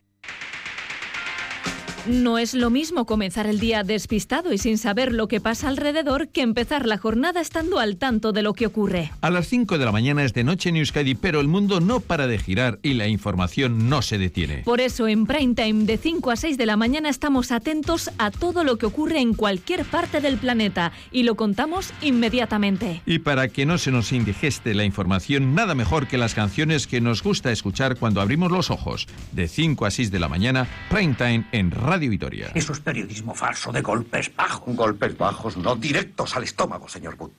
No 2.08 2.38
es 2.38 2.54
lo 2.54 2.70
mismo 2.70 3.04
comenzar 3.04 3.46
el 3.46 3.60
día 3.60 3.82
despistado 3.82 4.54
y 4.54 4.56
sin 4.56 4.78
saber 4.78 5.12
lo 5.12 5.28
que 5.28 5.42
pasa 5.42 5.68
alrededor 5.68 6.28
que 6.28 6.40
empezar 6.40 6.86
la 6.86 6.96
jornada 6.96 7.42
estando 7.42 7.78
al 7.80 7.98
tanto 7.98 8.32
de 8.32 8.40
lo 8.40 8.54
que 8.54 8.64
ocurre. 8.64 9.12
A 9.20 9.28
las 9.28 9.48
5 9.48 9.76
de 9.76 9.84
la 9.84 9.92
mañana 9.92 10.24
es 10.24 10.32
de 10.32 10.42
noche 10.42 10.70
en 10.70 10.76
Euskadi, 10.76 11.14
pero 11.14 11.38
el 11.38 11.48
mundo 11.48 11.80
no 11.80 12.00
para 12.00 12.26
de 12.26 12.38
girar 12.38 12.78
y 12.82 12.94
la 12.94 13.08
información 13.08 13.90
no 13.90 14.00
se 14.00 14.16
detiene. 14.16 14.62
Por 14.64 14.80
eso 14.80 15.06
en 15.06 15.26
Prime 15.26 15.54
Time 15.54 15.84
de 15.84 15.98
5 15.98 16.30
a 16.30 16.36
6 16.36 16.56
de 16.56 16.64
la 16.64 16.78
mañana 16.78 17.10
estamos 17.10 17.52
atentos 17.52 18.10
a 18.16 18.30
todo 18.30 18.64
lo 18.64 18.78
que 18.78 18.86
ocurre 18.86 19.20
en 19.20 19.34
cualquier 19.34 19.84
parte 19.84 20.22
del 20.22 20.38
planeta 20.38 20.92
y 21.12 21.24
lo 21.24 21.34
contamos 21.34 21.92
inmediatamente. 22.00 23.02
Y 23.04 23.18
para 23.18 23.48
que 23.48 23.66
no 23.66 23.76
se 23.76 23.90
nos 23.90 24.12
indigeste 24.12 24.72
la 24.72 24.84
información, 24.84 25.54
nada 25.54 25.74
mejor 25.74 26.06
que 26.06 26.16
las 26.16 26.34
canciones 26.34 26.86
que 26.86 27.02
nos 27.02 27.22
gusta 27.22 27.52
escuchar 27.52 27.98
cuando 27.98 28.22
abrimos 28.22 28.50
los 28.50 28.70
ojos. 28.70 29.06
De 29.32 29.46
5 29.46 29.84
a 29.84 29.90
6 29.90 30.10
de 30.10 30.18
la 30.18 30.28
mañana, 30.28 30.66
Prime 30.88 31.12
Time 31.12 31.44
en 31.52 31.70
Radio 31.70 31.97
Vitoria. 32.06 32.52
Eso 32.54 32.72
es 32.72 32.80
periodismo 32.80 33.34
falso 33.34 33.72
de 33.72 33.80
golpes 33.80 34.30
bajos. 34.36 34.76
Golpes 34.76 35.16
bajos, 35.18 35.56
no 35.56 35.74
directos 35.74 36.36
al 36.36 36.44
estómago, 36.44 36.88
señor 36.88 37.16
Wood. 37.18 37.32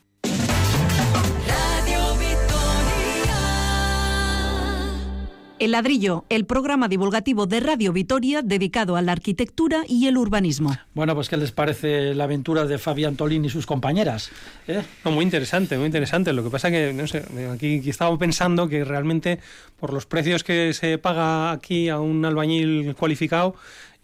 El 5.60 5.72
ladrillo, 5.72 6.24
el 6.30 6.45
programa 6.45 6.88
divulgativo 6.88 7.45
de 7.45 7.60
Radio 7.60 7.91
Vitoria 7.91 8.41
dedicado 8.41 8.95
a 8.95 9.01
la 9.01 9.12
arquitectura 9.12 9.84
y 9.89 10.07
el 10.07 10.18
urbanismo. 10.18 10.74
Bueno, 10.93 11.14
pues 11.16 11.28
¿qué 11.28 11.36
les 11.36 11.51
parece 11.51 12.16
la 12.16 12.24
aventura 12.24 12.64
de 12.64 12.78
Fabián 12.78 13.18
Tolín 13.18 13.43
y 13.43 13.49
sus 13.49 13.66
compañeras? 13.66 14.32
¿Eh? 14.70 14.82
muy 15.03 15.26
interesante, 15.26 15.78
muy 15.78 15.88
interesante. 15.88 16.32
Lo 16.32 16.45
que 16.45 16.49
pasa 16.49 16.72
que, 16.72 16.93
no 16.93 17.05
sé, 17.07 17.26
aquí, 17.53 17.80
aquí 17.80 17.89
estaba 17.89 18.18
pensando 18.18 18.70
que 18.70 18.86
realmente 18.86 19.39
por 19.78 19.91
los 19.91 20.05
precios 20.05 20.45
que 20.45 20.74
se 20.74 20.97
paga 20.97 21.51
aquí 21.51 21.89
a 21.89 21.99
un 21.99 22.24
albañil 22.24 22.95
cualificado, 22.95 23.55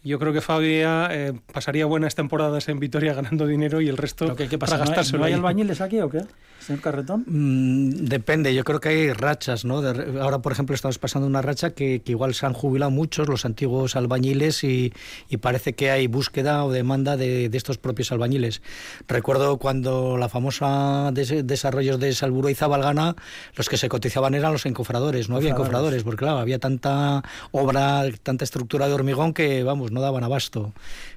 yo 0.06 0.18
creo 0.18 0.32
que 0.32 0.40
Fabia 0.40 1.08
eh, 1.10 1.32
pasaría 1.52 1.84
buenas 1.86 2.14
temporadas 2.14 2.68
en 2.68 2.78
Vitoria 2.78 3.12
ganando 3.12 3.46
dinero 3.46 3.80
y 3.80 3.88
el 3.88 3.96
resto 3.96 4.36
¿Qué, 4.36 4.48
qué 4.48 4.58
pasa? 4.58 4.76
para 4.76 4.86
gastárselo. 4.86 5.18
¿No 5.18 5.24
hay, 5.24 5.32
¿No 5.32 5.36
hay 5.36 5.40
albañiles 5.40 5.80
aquí 5.80 6.00
o 6.00 6.08
qué? 6.08 6.22
señor 6.66 6.82
Carretón? 6.82 7.24
Mm, 7.26 8.06
depende, 8.06 8.54
yo 8.54 8.64
creo 8.64 8.80
que 8.80 8.88
hay 8.88 9.12
rachas, 9.12 9.64
¿no? 9.64 9.82
De, 9.82 10.20
ahora, 10.20 10.40
por 10.40 10.52
ejemplo, 10.52 10.74
estamos 10.74 10.98
pasando 10.98 11.26
una 11.26 11.42
racha 11.42 11.70
que, 11.70 12.00
que, 12.00 12.12
igual 12.12 12.34
se 12.34 12.46
han 12.46 12.52
jubilado 12.52 12.90
muchos 12.90 13.28
los 13.28 13.44
antiguos 13.44 13.96
albañiles 13.96 14.64
y, 14.64 14.92
y 15.28 15.36
parece 15.36 15.74
que 15.74 15.90
hay 15.90 16.06
búsqueda 16.06 16.64
o 16.64 16.72
demanda 16.72 17.16
de, 17.16 17.48
de, 17.48 17.56
estos 17.56 17.78
propios 17.78 18.10
albañiles. 18.12 18.62
Recuerdo 19.06 19.58
cuando 19.58 20.16
la 20.16 20.28
famosa 20.28 21.10
des, 21.12 21.46
desarrollos 21.46 22.00
de 22.00 22.12
Salburo 22.12 22.50
y 22.50 22.54
Zabalgana, 22.54 23.14
los 23.54 23.68
que 23.68 23.76
se 23.76 23.88
cotizaban 23.88 24.34
eran 24.34 24.52
los 24.52 24.66
encofradores, 24.66 25.28
no 25.28 25.36
había 25.36 25.50
encofradores, 25.50 26.02
porque 26.02 26.18
claro, 26.18 26.38
había 26.38 26.58
tanta 26.58 27.22
obra, 27.52 28.04
tanta 28.22 28.44
estructura 28.44 28.88
de 28.88 28.94
hormigón 28.94 29.32
que, 29.32 29.62
vamos, 29.62 29.92
no 29.96 30.02
daban 30.02 30.22
abasto. 30.22 30.72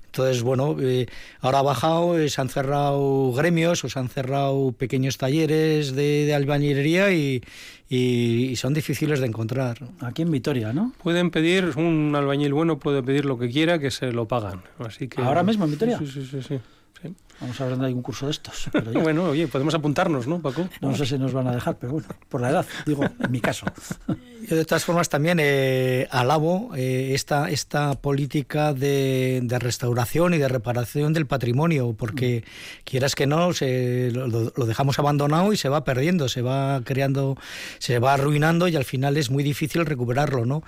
Entonces, 0.06 0.42
bueno, 0.42 0.76
eh, 0.80 1.06
ahora 1.40 1.60
ha 1.60 1.62
bajado, 1.62 2.18
eh, 2.18 2.30
se 2.30 2.42
han 2.42 2.50
cerrado 2.50 3.32
gremios 3.34 3.84
o 3.84 3.90
se 3.90 4.00
han 4.00 4.10
cerrado 4.10 4.72
pequeños 4.72 5.20
talleres 5.20 5.94
de, 5.94 6.26
de 6.26 6.34
albañilería 6.34 7.12
y, 7.12 7.44
y, 7.90 8.48
y, 8.50 8.56
son 8.56 8.74
difíciles 8.74 9.20
de 9.20 9.28
encontrar. 9.28 9.78
Aquí 10.00 10.24
en 10.24 10.32
Vitoria, 10.32 10.74
¿no? 10.74 10.94
Pueden 11.04 11.30
pedir, 11.30 11.74
un 11.76 12.16
albañil 12.16 12.54
bueno 12.54 12.80
puede 12.80 13.04
pedir 13.04 13.26
lo 13.26 13.38
que 13.38 13.50
quiera, 13.50 13.78
que 13.78 13.92
se 13.92 14.12
lo 14.12 14.28
pagan. 14.28 14.64
Así 14.80 15.08
que, 15.08 15.22
¿Ahora 15.22 15.44
mismo 15.44 15.66
en 15.66 15.72
Vitoria? 15.72 16.00
Sí, 16.00 16.08
sí, 16.08 16.26
sí. 16.26 16.42
sí. 16.42 16.60
Sí. 17.02 17.16
Vamos 17.42 17.60
a 17.62 17.64
ver 17.64 17.72
dónde 17.72 17.88
hay 17.88 17.94
un 17.94 18.02
curso 18.02 18.26
de 18.26 18.32
estos. 18.32 18.70
bueno, 18.94 19.26
oye, 19.26 19.48
podemos 19.48 19.74
apuntarnos, 19.74 20.28
¿no, 20.28 20.42
Paco? 20.42 20.68
No 20.82 20.94
sé 20.96 21.06
si 21.06 21.18
nos 21.18 21.32
van 21.32 21.48
a 21.48 21.54
dejar, 21.54 21.78
pero 21.78 21.94
bueno, 21.94 22.08
por 22.28 22.42
la 22.42 22.50
edad, 22.50 22.66
digo, 22.86 23.04
en 23.04 23.32
mi 23.32 23.40
caso. 23.40 23.66
Yo 24.48 24.56
de 24.56 24.66
todas 24.66 24.84
formas 24.84 25.10
también 25.10 25.38
eh, 25.42 26.08
alabo 26.12 26.72
eh, 26.76 27.12
esta, 27.14 27.50
esta 27.50 27.94
política 27.94 28.74
de, 28.74 29.42
de, 29.44 29.60
restauración 29.60 30.34
y 30.34 30.38
de 30.38 30.48
reparación 30.48 31.14
del 31.14 31.28
patrimonio, 31.28 31.94
porque 31.98 32.44
mm. 32.44 32.84
quieras 32.84 33.16
que 33.16 33.28
no, 33.28 33.54
se, 33.54 34.12
lo, 34.12 34.28
lo, 34.28 34.66
dejamos 34.66 35.00
abandonado 35.00 35.54
y 35.54 35.58
se 35.58 35.70
va 35.70 35.84
perdiendo, 35.84 36.28
se 36.28 36.42
va 36.42 36.82
creando, 36.84 37.38
se 37.78 38.00
va 38.00 38.14
arruinando 38.16 38.68
y 38.68 38.76
al 38.76 38.86
final 38.86 39.18
es 39.18 39.30
muy 39.30 39.44
difícil 39.44 39.86
recuperarlo, 39.86 40.46
¿no? 40.46 40.64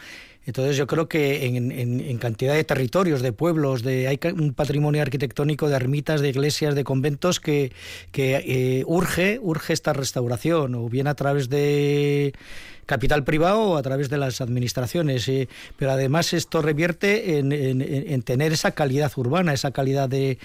Entonces 0.45 0.75
yo 0.75 0.87
creo 0.87 1.07
que 1.07 1.45
en, 1.45 2.17
cantidad 2.17 2.55
de 2.55 2.63
territorios, 2.63 3.21
de 3.21 3.31
pueblos, 3.31 3.83
de 3.83 4.07
hay 4.07 4.19
un 4.33 4.53
patrimonio 4.53 5.01
arquitectónico 5.01 5.69
de 5.69 5.75
ermitas, 5.75 6.21
de 6.21 6.29
iglesias, 6.29 6.73
de 6.73 6.83
conventos 6.83 7.39
que, 7.39 7.71
que 8.11 8.35
eh, 8.45 8.83
urge, 8.87 9.39
urge 9.41 9.73
esta 9.73 9.93
restauración, 9.93 10.73
o 10.75 10.89
bien 10.89 11.07
a 11.07 11.13
través 11.13 11.49
de 11.49 12.33
capital 12.91 13.23
privado 13.23 13.77
a 13.77 13.81
través 13.81 14.09
de 14.09 14.17
las 14.17 14.41
administraciones. 14.41 15.25
Eh, 15.29 15.47
pero 15.77 15.91
además 15.91 16.33
esto 16.33 16.61
revierte 16.61 17.37
en, 17.37 17.53
en, 17.53 17.81
en, 17.81 18.21
tener 18.21 18.51
esa 18.51 18.71
calidad 18.71 19.09
urbana, 19.15 19.53
esa 19.53 19.71
calidad 19.71 20.09
de... 20.09 20.37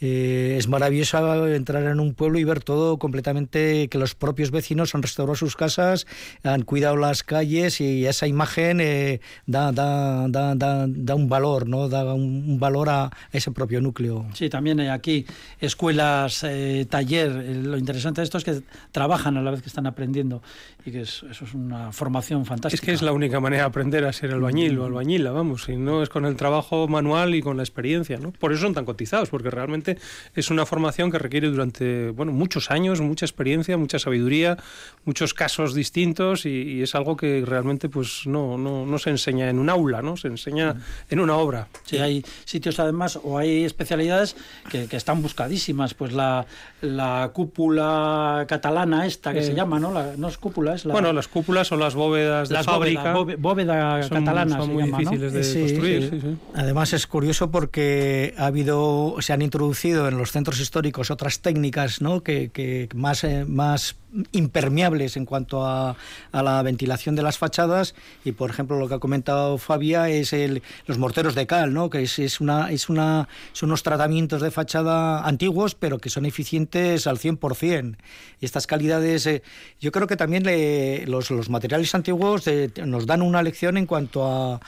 Eh, 0.00 0.56
es 0.58 0.66
maravilloso 0.66 1.46
entrar 1.48 1.84
en 1.84 2.00
un 2.00 2.14
pueblo 2.14 2.38
y 2.38 2.44
ver 2.44 2.62
todo 2.62 2.98
completamente, 2.98 3.88
que 3.88 3.98
los 3.98 4.14
propios 4.14 4.50
vecinos 4.50 4.94
han 4.94 5.02
restaurado 5.02 5.36
sus 5.36 5.56
casas, 5.56 6.06
han 6.42 6.62
cuidado 6.62 6.96
las 6.96 7.22
calles 7.22 7.82
y 7.82 8.06
esa 8.06 8.26
imagen 8.26 8.80
eh, 8.80 9.20
da, 9.46 9.72
da, 9.72 10.26
da, 10.28 10.54
da, 10.54 11.14
un 11.14 11.28
valor, 11.28 11.68
¿no? 11.68 11.88
da 11.90 12.14
un, 12.14 12.58
valor 12.58 12.88
a, 12.88 13.10
ese 13.30 13.50
propio 13.50 13.82
núcleo. 13.82 14.26
Sí, 14.32 14.48
también 14.48 14.80
hay 14.80 14.88
aquí 14.88 15.26
escuelas, 15.60 16.44
eh, 16.44 16.86
taller. 16.88 17.30
Lo 17.30 17.76
interesante 17.76 18.22
de 18.22 18.24
esto 18.24 18.38
es 18.38 18.44
que 18.44 18.62
trabajan 18.92 19.36
a 19.36 19.42
la 19.42 19.50
vez 19.50 19.60
que 19.60 19.68
están 19.68 19.86
aprendiendo 19.86 20.42
y 20.86 20.92
que 20.92 21.02
es, 21.02 21.24
eso 21.30 21.44
es 21.44 21.52
una 21.52 21.89
formación 21.92 22.46
fantástica. 22.46 22.74
Es 22.74 22.80
que 22.80 22.92
es 22.92 23.02
la 23.02 23.12
única 23.12 23.40
manera 23.40 23.62
de 23.64 23.68
aprender 23.68 24.04
a 24.04 24.12
ser 24.12 24.32
albañil 24.32 24.78
o 24.78 24.84
albañila, 24.84 25.30
vamos, 25.30 25.68
y 25.68 25.76
no 25.76 26.02
es 26.02 26.08
con 26.08 26.24
el 26.24 26.36
trabajo 26.36 26.88
manual 26.88 27.34
y 27.34 27.42
con 27.42 27.56
la 27.56 27.62
experiencia, 27.62 28.18
¿no? 28.18 28.32
Por 28.32 28.52
eso 28.52 28.62
son 28.62 28.74
tan 28.74 28.84
cotizados, 28.84 29.28
porque 29.30 29.50
realmente 29.50 29.98
es 30.34 30.50
una 30.50 30.66
formación 30.66 31.10
que 31.10 31.18
requiere 31.18 31.48
durante, 31.48 32.10
bueno, 32.10 32.32
muchos 32.32 32.70
años, 32.70 33.00
mucha 33.00 33.26
experiencia, 33.26 33.76
mucha 33.76 33.98
sabiduría, 33.98 34.58
muchos 35.04 35.34
casos 35.34 35.74
distintos 35.74 36.46
y, 36.46 36.50
y 36.50 36.82
es 36.82 36.94
algo 36.94 37.16
que 37.16 37.42
realmente 37.46 37.88
pues 37.88 38.26
no, 38.26 38.56
no, 38.58 38.86
no, 38.86 38.98
se 38.98 39.10
enseña 39.10 39.48
en 39.48 39.58
un 39.58 39.70
aula, 39.70 40.02
¿no? 40.02 40.16
Se 40.16 40.28
enseña 40.28 40.76
en 41.08 41.20
una 41.20 41.36
obra. 41.36 41.68
Sí, 41.84 41.98
hay 41.98 42.24
sitios 42.44 42.78
además 42.78 43.18
o 43.22 43.38
hay 43.38 43.64
especialidades 43.64 44.36
que, 44.70 44.86
que 44.86 44.96
están 44.96 45.22
buscadísimas, 45.22 45.94
pues 45.94 46.12
la, 46.12 46.46
la 46.80 47.30
cúpula 47.32 48.44
catalana 48.48 49.06
esta 49.06 49.32
que 49.32 49.40
eh, 49.40 49.44
se 49.44 49.54
llama, 49.54 49.78
¿no? 49.80 49.92
La, 49.92 50.16
no 50.16 50.28
es 50.28 50.38
cúpula, 50.38 50.74
es 50.74 50.84
la... 50.84 50.92
Bueno, 50.92 51.12
las 51.12 51.28
cúpulas 51.28 51.68
son 51.68 51.79
las 51.80 51.94
bóvedas 51.94 52.48
de 52.48 52.54
las 52.54 52.66
fábrica. 52.66 53.12
Bóveda, 53.12 53.36
bóveda 53.38 54.02
son, 54.02 54.18
catalana 54.18 54.56
son 54.56 54.72
muy 54.72 54.84
llama, 54.84 54.98
difíciles 54.98 55.32
¿no? 55.32 55.38
de 55.38 55.44
sí, 55.44 55.60
construir. 55.60 56.02
Sí. 56.02 56.10
Sí, 56.10 56.20
sí. 56.20 56.36
Además 56.54 56.92
es 56.92 57.06
curioso 57.06 57.50
porque 57.50 58.34
ha 58.38 58.46
habido, 58.46 59.16
se 59.20 59.32
han 59.32 59.42
introducido 59.42 60.06
en 60.08 60.18
los 60.18 60.30
centros 60.30 60.60
históricos 60.60 61.10
otras 61.10 61.40
técnicas, 61.40 62.00
¿no? 62.00 62.22
Que, 62.22 62.50
que 62.50 62.88
más, 62.94 63.24
eh, 63.24 63.44
más 63.46 63.96
impermeables 64.32 65.16
en 65.16 65.24
cuanto 65.24 65.66
a, 65.66 65.96
a, 66.32 66.42
la 66.42 66.62
ventilación 66.62 67.14
de 67.14 67.22
las 67.22 67.38
fachadas 67.38 67.94
y 68.24 68.32
por 68.32 68.50
ejemplo 68.50 68.78
lo 68.78 68.88
que 68.88 68.94
ha 68.94 68.98
comentado 68.98 69.58
Fabia 69.58 70.08
es 70.08 70.32
el, 70.32 70.62
los 70.86 70.98
morteros 70.98 71.34
de 71.34 71.46
cal 71.46 71.72
¿no? 71.72 71.90
que 71.90 72.02
es, 72.02 72.40
una, 72.40 72.70
es 72.70 72.88
una 72.88 73.28
son 73.52 73.70
unos 73.70 73.82
tratamientos 73.82 74.42
de 74.42 74.50
fachada 74.50 75.26
antiguos 75.26 75.74
pero 75.74 75.98
que 75.98 76.10
son 76.10 76.26
eficientes 76.26 77.06
al 77.06 77.18
100% 77.18 77.96
y 78.40 78.44
estas 78.44 78.66
calidades 78.66 79.26
eh, 79.26 79.42
yo 79.80 79.92
creo 79.92 80.06
que 80.06 80.16
también 80.16 80.44
le, 80.44 81.06
los, 81.06 81.30
los 81.30 81.48
materiales 81.48 81.94
antiguos 81.94 82.46
eh, 82.46 82.70
nos 82.84 83.06
dan 83.06 83.22
una 83.22 83.42
lección 83.42 83.76
en 83.76 83.86
cuanto 83.86 84.26
a 84.26 84.60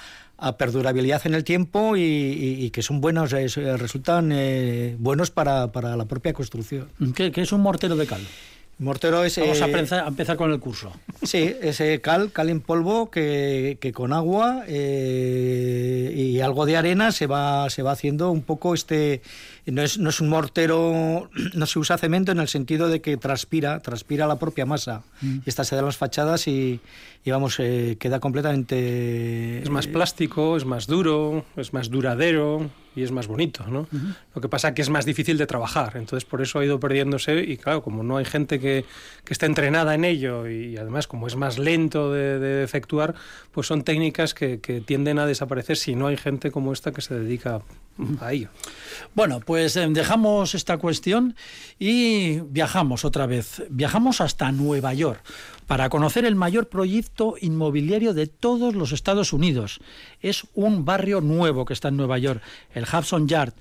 a 0.42 0.56
perdurabilidad 0.56 1.24
en 1.24 1.34
el 1.34 1.44
tiempo 1.44 1.94
y, 1.96 2.68
que 2.70 2.82
son 2.82 3.00
buenos, 3.00 3.30
resultan 3.30 4.32
eh, 4.32 4.96
buenos 4.98 5.30
para, 5.30 5.70
para, 5.70 5.96
la 5.96 6.06
propia 6.06 6.32
construcción. 6.32 6.88
¿Qué, 7.14 7.30
¿Qué, 7.30 7.42
es 7.42 7.52
un 7.52 7.60
mortero 7.60 7.94
de 7.94 8.06
cal? 8.08 8.20
Mortero 8.78 9.22
es. 9.24 9.38
Vamos 9.38 9.60
eh, 9.60 9.62
a, 9.62 9.66
empezar, 9.66 10.04
a, 10.04 10.08
empezar, 10.08 10.36
con 10.36 10.50
el 10.52 10.58
curso. 10.58 10.92
Sí, 11.22 11.54
ese 11.62 12.00
cal, 12.00 12.32
cal 12.32 12.50
en 12.50 12.60
polvo 12.60 13.10
que, 13.10 13.78
que 13.80 13.92
con 13.92 14.12
agua 14.12 14.64
eh, 14.66 16.12
y 16.14 16.40
algo 16.40 16.66
de 16.66 16.76
arena 16.76 17.12
se 17.12 17.26
va, 17.26 17.70
se 17.70 17.82
va 17.82 17.92
haciendo 17.92 18.30
un 18.30 18.42
poco 18.42 18.74
este. 18.74 19.22
No 19.66 19.82
es, 19.82 19.98
no 19.98 20.10
es 20.10 20.20
un 20.20 20.28
mortero, 20.28 21.30
no 21.54 21.66
se 21.66 21.78
usa 21.78 21.96
cemento 21.96 22.32
en 22.32 22.40
el 22.40 22.48
sentido 22.48 22.88
de 22.88 23.00
que 23.00 23.16
transpira, 23.16 23.80
transpira 23.80 24.26
la 24.26 24.38
propia 24.38 24.66
masa. 24.66 25.02
Mm. 25.20 25.38
Y 25.44 25.48
esta 25.48 25.64
se 25.64 25.76
da 25.76 25.82
las 25.82 25.96
fachadas 25.96 26.48
y, 26.48 26.80
y 27.24 27.30
vamos, 27.30 27.56
eh, 27.60 27.96
queda 28.00 28.18
completamente. 28.18 29.62
Es 29.62 29.70
más 29.70 29.86
plástico, 29.86 30.56
es 30.56 30.64
más 30.64 30.86
duro, 30.86 31.44
es 31.56 31.72
más 31.72 31.88
duradero 31.88 32.70
y 32.94 33.02
es 33.02 33.10
más 33.10 33.26
bonito, 33.26 33.64
¿no? 33.66 33.80
Uh 33.80 33.86
-huh. 33.92 34.14
Lo 34.34 34.40
que 34.40 34.48
pasa 34.48 34.68
es 34.68 34.74
que 34.74 34.82
es 34.82 34.90
más 34.90 35.04
difícil 35.04 35.38
de 35.38 35.46
trabajar, 35.46 35.96
entonces 35.96 36.24
por 36.24 36.42
eso 36.42 36.58
ha 36.58 36.64
ido 36.64 36.78
perdiéndose 36.78 37.42
y 37.42 37.56
claro, 37.56 37.82
como 37.82 38.02
no 38.02 38.16
hay 38.16 38.24
gente 38.24 38.60
que, 38.60 38.84
que 39.24 39.32
esté 39.32 39.46
entrenada 39.46 39.94
en 39.94 40.04
ello 40.04 40.48
y 40.48 40.76
además 40.76 41.06
como 41.06 41.26
es 41.26 41.36
más 41.36 41.58
lento 41.58 42.12
de, 42.12 42.38
de 42.38 42.64
efectuar, 42.64 43.14
pues 43.52 43.66
son 43.66 43.82
técnicas 43.82 44.34
que, 44.34 44.60
que, 44.60 44.80
tienden 44.80 45.18
a 45.18 45.26
desaparecer 45.26 45.76
si 45.76 45.94
no 45.94 46.08
hay 46.08 46.16
gente 46.16 46.50
como 46.50 46.72
esta 46.72 46.92
que 46.92 47.00
se 47.00 47.14
dedica 47.14 47.62
A 48.20 48.32
ello. 48.32 48.48
Bueno, 49.14 49.40
pues 49.40 49.76
eh, 49.76 49.86
dejamos 49.90 50.54
esta 50.54 50.78
cuestión 50.78 51.36
y 51.78 52.40
viajamos 52.40 53.04
otra 53.04 53.26
vez. 53.26 53.62
Viajamos 53.68 54.20
hasta 54.20 54.50
Nueva 54.50 54.94
York 54.94 55.22
para 55.66 55.88
conocer 55.88 56.24
el 56.24 56.34
mayor 56.34 56.68
proyecto 56.68 57.36
inmobiliario 57.40 58.14
de 58.14 58.26
todos 58.26 58.74
los 58.74 58.92
Estados 58.92 59.32
Unidos. 59.32 59.80
Es 60.20 60.46
un 60.54 60.84
barrio 60.84 61.20
nuevo 61.20 61.64
que 61.64 61.72
está 61.72 61.88
en 61.88 61.96
Nueva 61.96 62.18
York, 62.18 62.42
el 62.74 62.84
Hudson 62.84 63.28
Yard. 63.28 63.54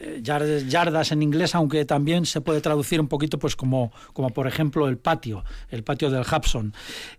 Eh, 0.00 0.22
yardas 0.22 1.12
en 1.12 1.22
inglés, 1.22 1.54
aunque 1.54 1.84
también 1.84 2.26
se 2.26 2.40
puede 2.40 2.60
traducir 2.60 3.00
un 3.00 3.08
poquito 3.08 3.38
pues 3.38 3.56
como, 3.56 3.90
como 4.12 4.30
por 4.30 4.46
ejemplo 4.46 4.86
el 4.86 4.98
patio, 4.98 5.44
el 5.70 5.82
patio 5.82 6.10
del 6.10 6.22
Hudson. 6.22 6.74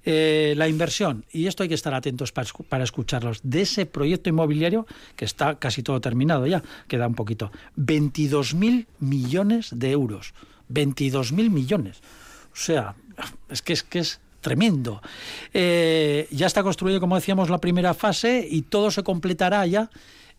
Eh, 0.05 0.53
la 0.55 0.67
inversión, 0.67 1.25
y 1.31 1.47
esto 1.47 1.63
hay 1.63 1.69
que 1.69 1.75
estar 1.75 1.93
atentos 1.93 2.31
para, 2.31 2.47
para 2.69 2.83
escucharlos, 2.83 3.39
de 3.43 3.61
ese 3.61 3.85
proyecto 3.85 4.29
inmobiliario 4.29 4.85
que 5.15 5.25
está 5.25 5.55
casi 5.55 5.83
todo 5.83 5.99
terminado 5.99 6.47
ya, 6.47 6.63
queda 6.87 7.07
un 7.07 7.15
poquito, 7.15 7.51
22.000 7.77 8.85
millones 8.99 9.71
de 9.75 9.91
euros. 9.91 10.33
22.000 10.71 11.49
millones. 11.49 12.01
O 12.53 12.55
sea, 12.55 12.95
es 13.49 13.61
que 13.61 13.73
es 13.73 13.83
que 13.83 13.99
es 13.99 14.19
tremendo. 14.41 15.01
Eh, 15.53 16.27
ya 16.31 16.47
está 16.47 16.63
construido, 16.63 16.99
como 16.99 17.15
decíamos, 17.15 17.49
la 17.49 17.59
primera 17.59 17.93
fase 17.93 18.47
y 18.49 18.63
todo 18.63 18.91
se 18.91 19.03
completará 19.03 19.65
ya 19.65 19.89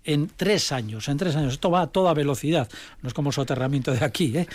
en 0.05 0.31
tres 0.35 0.73
años. 0.73 1.09
En 1.09 1.19
tres 1.19 1.37
años. 1.37 1.55
Esto 1.55 1.71
va 1.71 1.83
a 1.83 1.87
toda 1.87 2.15
velocidad. 2.15 2.69
No 3.03 3.09
es 3.09 3.15
como 3.15 3.33
soterramiento 3.33 3.93
de 3.93 4.05
aquí. 4.05 4.37
¿eh? 4.37 4.47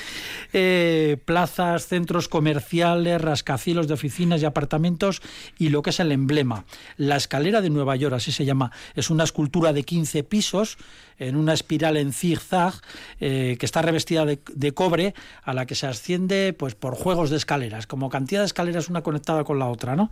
Eh, 0.53 1.17
plazas, 1.25 1.87
centros 1.87 2.27
comerciales, 2.27 3.21
rascacielos 3.21 3.87
de 3.87 3.93
oficinas 3.93 4.41
y 4.41 4.45
apartamentos 4.45 5.21
y 5.57 5.69
lo 5.69 5.81
que 5.81 5.91
es 5.91 5.99
el 5.99 6.11
emblema. 6.11 6.65
La 6.97 7.15
escalera 7.15 7.61
de 7.61 7.69
Nueva 7.69 7.95
York, 7.95 8.15
así 8.15 8.31
se 8.31 8.45
llama. 8.45 8.71
Es 8.95 9.09
una 9.09 9.23
escultura 9.23 9.73
de 9.73 9.83
15 9.83 10.23
pisos 10.23 10.77
en 11.17 11.35
una 11.35 11.53
espiral 11.53 11.97
en 11.97 12.13
zigzag 12.13 12.73
eh, 13.19 13.57
que 13.59 13.65
está 13.65 13.81
revestida 13.81 14.25
de, 14.25 14.71
cobre 14.73 15.13
a 15.43 15.53
la 15.53 15.65
que 15.65 15.75
se 15.75 15.87
asciende 15.87 16.53
pues 16.53 16.75
por 16.75 16.95
juegos 16.95 17.29
de 17.29 17.37
escaleras, 17.37 17.87
como 17.87 18.09
cantidad 18.09 18.41
de 18.41 18.47
escaleras 18.47 18.89
una 18.89 19.01
conectada 19.01 19.43
con 19.43 19.59
la 19.59 19.67
otra. 19.67 19.95
¿no? 19.95 20.11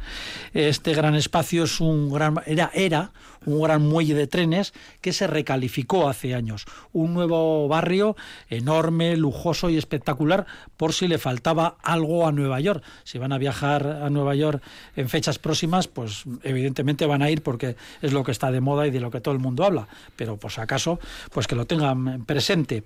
Este 0.54 0.94
gran 0.94 1.16
espacio 1.16 1.64
es 1.64 1.80
un 1.80 2.12
gran, 2.12 2.36
era, 2.46 2.72
era 2.74 3.12
un 3.46 3.62
gran 3.62 3.86
muelle 3.86 4.14
de 4.14 4.28
trenes 4.28 4.74
que 5.02 5.14
se 5.14 5.28
recalificó 5.28 6.08
hace 6.08 6.34
años. 6.34 6.66
Un 6.92 7.14
nuevo 7.14 7.68
barrio 7.68 8.16
enorme, 8.50 9.18
lujoso 9.18 9.70
y 9.70 9.78
espectacular 9.78 10.46
por 10.78 10.94
si 10.94 11.08
le 11.08 11.18
faltaba 11.18 11.78
algo 11.84 12.28
a 12.28 12.32
Nueva 12.32 12.60
York. 12.60 12.84
Si 13.04 13.18
van 13.18 13.34
a 13.34 13.38
viajar 13.38 13.86
a 13.88 14.10
Nueva 14.10 14.36
York 14.36 14.64
en 14.96 15.10
fechas 15.10 15.40
próximas, 15.40 15.88
pues 15.88 16.24
evidentemente 16.44 17.06
van 17.06 17.22
a 17.22 17.30
ir 17.30 17.42
porque 17.42 17.76
es 18.02 18.14
lo 18.14 18.24
que 18.24 18.32
está 18.32 18.52
de 18.52 18.62
moda 18.62 18.88
y 18.88 18.92
de 18.92 19.00
lo 19.00 19.12
que 19.12 19.22
todo 19.22 19.34
el 19.34 19.40
mundo 19.40 19.66
habla. 19.66 19.88
Pero 20.16 20.40
si 20.50 20.62
acaso 20.62 20.93
pues 21.32 21.48
que 21.48 21.56
lo 21.56 21.66
tengan 21.66 22.26
presente. 22.26 22.84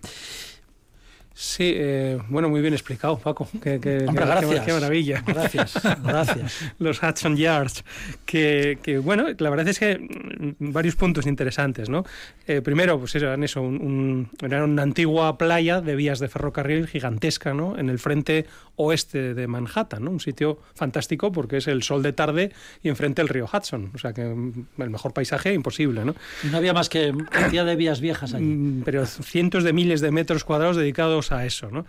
Sí, 1.40 1.72
eh, 1.76 2.18
bueno, 2.30 2.50
muy 2.50 2.62
bien 2.62 2.74
explicado, 2.74 3.20
Paco. 3.20 3.48
Qué, 3.62 3.78
gracias. 3.78 4.66
Qué, 4.66 4.74
maravilla. 4.74 5.24
Gracias, 5.24 5.80
gracias. 6.04 6.74
Los 6.80 7.04
Hudson 7.04 7.38
Yards. 7.38 7.84
Que, 8.26 8.80
que, 8.82 8.98
bueno, 8.98 9.28
la 9.38 9.50
verdad 9.52 9.68
es 9.68 9.78
que 9.78 10.00
mm, 10.00 10.72
varios 10.74 10.96
puntos 10.96 11.28
interesantes, 11.28 11.90
¿no? 11.90 12.06
Eh, 12.48 12.62
primero, 12.62 12.98
pues 12.98 13.14
eran 13.14 13.44
eso, 13.44 13.62
un, 13.62 14.32
era 14.42 14.64
una 14.64 14.82
antigua 14.82 15.38
playa 15.38 15.80
de 15.80 15.96
vías 15.96 16.18
de 16.18 16.28
ferrocarril 16.28 16.88
gigantesca, 16.88 17.54
¿no? 17.54 17.78
En 17.78 17.92
el 17.92 18.00
frente 18.00 18.48
oeste 18.76 19.36
de 19.36 19.46
Manhattan, 19.46 20.06
¿no? 20.06 20.12
Un 20.12 20.20
sitio 20.20 20.60
fantástico 20.74 21.32
porque 21.32 21.58
es 21.58 21.68
el 21.68 21.84
sol 21.84 22.02
de 22.02 22.14
tarde 22.14 22.52
y 22.82 22.90
enfrente 22.90 23.22
el 23.22 23.28
río 23.28 23.46
Hudson. 23.46 23.92
O 23.94 24.00
sea 24.00 24.12
que 24.12 24.24
mm, 24.24 24.68
el 24.80 24.90
mejor 24.90 25.14
paisaje 25.14 25.54
imposible, 25.54 26.04
¿no? 26.04 26.16
no 26.50 26.58
había 26.58 26.74
más 26.74 26.90
que 26.90 27.14
cantidad 27.30 27.66
de 27.66 27.76
vías 27.76 28.02
viejas 28.02 28.34
allí. 28.34 28.46
Mm, 28.46 28.82
pero 28.84 29.06
cientos 29.06 29.64
de 29.64 29.74
miles 29.74 30.02
de 30.02 30.10
metros 30.10 30.44
cuadrados 30.44 30.78
dedicados 30.78 31.27
a 31.32 31.46
eso. 31.46 31.70
¿no? 31.72 31.86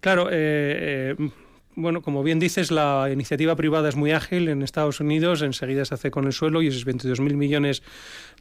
Claro, 0.00 0.28
eh, 0.30 1.16
eh, 1.18 1.30
bueno, 1.74 2.02
como 2.02 2.22
bien 2.22 2.38
dices, 2.38 2.70
la 2.70 3.08
iniciativa 3.12 3.56
privada 3.56 3.88
es 3.88 3.96
muy 3.96 4.12
ágil 4.12 4.48
en 4.48 4.62
Estados 4.62 5.00
Unidos, 5.00 5.42
enseguida 5.42 5.84
se 5.84 5.94
hace 5.94 6.10
con 6.10 6.26
el 6.26 6.32
suelo 6.32 6.62
y 6.62 6.68
esos 6.68 6.86
22.000 6.86 7.34
millones 7.34 7.82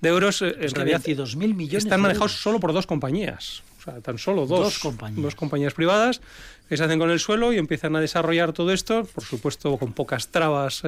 de 0.01 0.09
euros 0.09 0.41
eh, 0.41 0.55
en 0.59 0.71
realidad 0.71 1.03
millones 1.05 1.83
están 1.83 2.01
manejados 2.01 2.33
solo 2.33 2.59
por 2.59 2.73
dos 2.73 2.87
compañías. 2.87 3.63
O 3.79 3.83
sea, 3.83 4.01
tan 4.01 4.17
solo 4.17 4.45
dos, 4.45 4.59
dos, 4.59 4.79
compañías. 4.79 5.21
dos 5.21 5.35
compañías 5.35 5.73
privadas 5.73 6.21
que 6.67 6.77
se 6.77 6.83
hacen 6.83 6.99
con 6.99 7.09
el 7.09 7.19
suelo 7.19 7.53
y 7.53 7.57
empiezan 7.57 7.95
a 7.95 8.01
desarrollar 8.01 8.53
todo 8.53 8.71
esto, 8.73 9.05
por 9.05 9.23
supuesto 9.23 9.77
con 9.77 9.93
pocas 9.93 10.27
trabas 10.27 10.83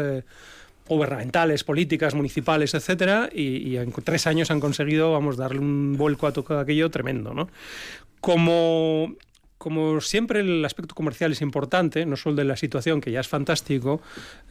gubernamentales, 0.87 1.63
políticas, 1.63 2.15
municipales, 2.15 2.73
etcétera, 2.73 3.29
y, 3.31 3.57
y, 3.69 3.77
en 3.77 3.91
tres 3.91 4.25
años 4.25 4.49
han 4.49 4.59
conseguido, 4.59 5.11
vamos, 5.11 5.37
darle 5.37 5.59
un 5.59 5.95
vuelco 5.95 6.25
a 6.25 6.33
todo 6.33 6.59
aquello 6.59 6.89
tremendo, 6.89 7.33
¿no? 7.33 7.47
Como 8.19 9.15
como 9.59 9.99
siempre 9.99 10.39
el 10.39 10.63
aspecto 10.63 10.95
comercial 10.95 11.33
es 11.33 11.41
importante, 11.41 12.05
no 12.05 12.15
solo 12.15 12.37
de 12.37 12.45
la 12.45 12.55
situación, 12.55 13.01
que 13.01 13.11
ya 13.11 13.19
es 13.19 13.27
fantástico, 13.27 14.01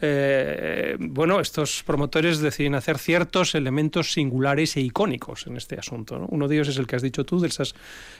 eh, 0.02 0.96
bueno, 1.00 1.40
estos 1.40 1.82
promotores 1.82 2.40
deciden 2.40 2.74
hacer 2.74 2.98
ciertos 2.98 3.54
elementos 3.54 4.12
singulares 4.12 4.76
e 4.76 4.82
icónicos 4.82 5.46
en 5.46 5.56
este 5.56 5.76
asunto. 5.76 6.26
Uno 6.28 6.46
de 6.46 6.56
ellos 6.56 6.68
es 6.68 6.76
el 6.76 6.86
que 6.86 6.96
has 6.96 7.02
dicho 7.02 7.24
tú, 7.24 7.40
de 7.40 7.48
esas 7.48 7.74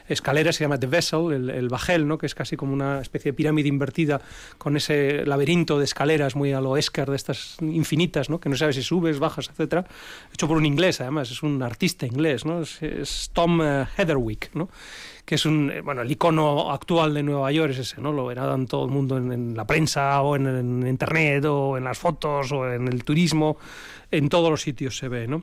escaleras, 0.09 0.57
se 0.57 0.65
llama 0.65 0.81
The 0.81 0.87
Vessel, 0.87 1.33
el, 1.33 1.51
el 1.51 1.69
bajel, 1.69 2.09
¿no? 2.09 2.17
que 2.17 2.25
es 2.25 2.35
casi 2.35 2.57
como 2.57 2.73
una 2.73 3.03
especie 3.03 3.33
de 3.33 3.37
pirámide 3.37 3.69
invertida 3.69 4.23
con 4.57 4.75
ese 4.79 5.27
laberinto 5.27 5.79
de 5.79 5.85
escaleras 5.85 6.37
muy 6.37 6.55
a 6.55 6.61
lo 6.63 6.75
de 6.75 6.81
estas 6.81 7.59
infinitas, 7.61 8.31
¿no? 8.31 8.41
que 8.41 8.49
no 8.49 8.57
sabes 8.57 8.77
si 8.77 8.83
subes, 8.83 9.19
bajas, 9.19 9.51
etcétera, 9.51 9.85
hecho 10.33 10.49
por 10.49 10.57
un 10.57 10.65
inglés, 10.65 11.03
además, 11.03 11.31
es 11.31 11.43
un 11.43 11.63
artista 11.63 12.07
inglés, 12.07 12.47
¿no? 12.47 12.63
es, 12.63 13.31
Tom 13.35 13.61
uh, 13.61 13.85
Heatherwick, 13.97 14.55
¿no? 14.55 14.71
Que 15.29 15.35
es 15.35 15.45
un, 15.45 15.71
eh, 15.71 15.83
bueno, 15.83 16.01
el 16.01 16.11
icono 16.11 16.73
actual 16.73 17.13
de 17.13 17.23
Nueva 17.23 17.53
York 17.53 17.73
es 17.73 17.81
ese, 17.81 18.01
¿no? 18.01 18.15
Lo 18.15 18.25
verán 18.25 18.67
todo 18.67 18.87
el 18.87 18.91
mundo 18.91 19.19
en, 19.19 19.55
la 19.55 19.67
prensa 19.67 20.23
o 20.23 20.35
en, 20.37 20.87
internet 20.89 21.45
o 21.45 21.77
en 21.77 21.85
las 21.85 21.99
fotos 21.99 22.51
o 22.51 22.73
en 22.73 22.89
el 22.89 23.05
turismo, 23.05 23.59
en 24.11 24.31
todos 24.31 24.49
los 24.49 24.63
sitios 24.63 24.97
se 24.97 25.09
ve, 25.09 25.29
¿no? 25.29 25.43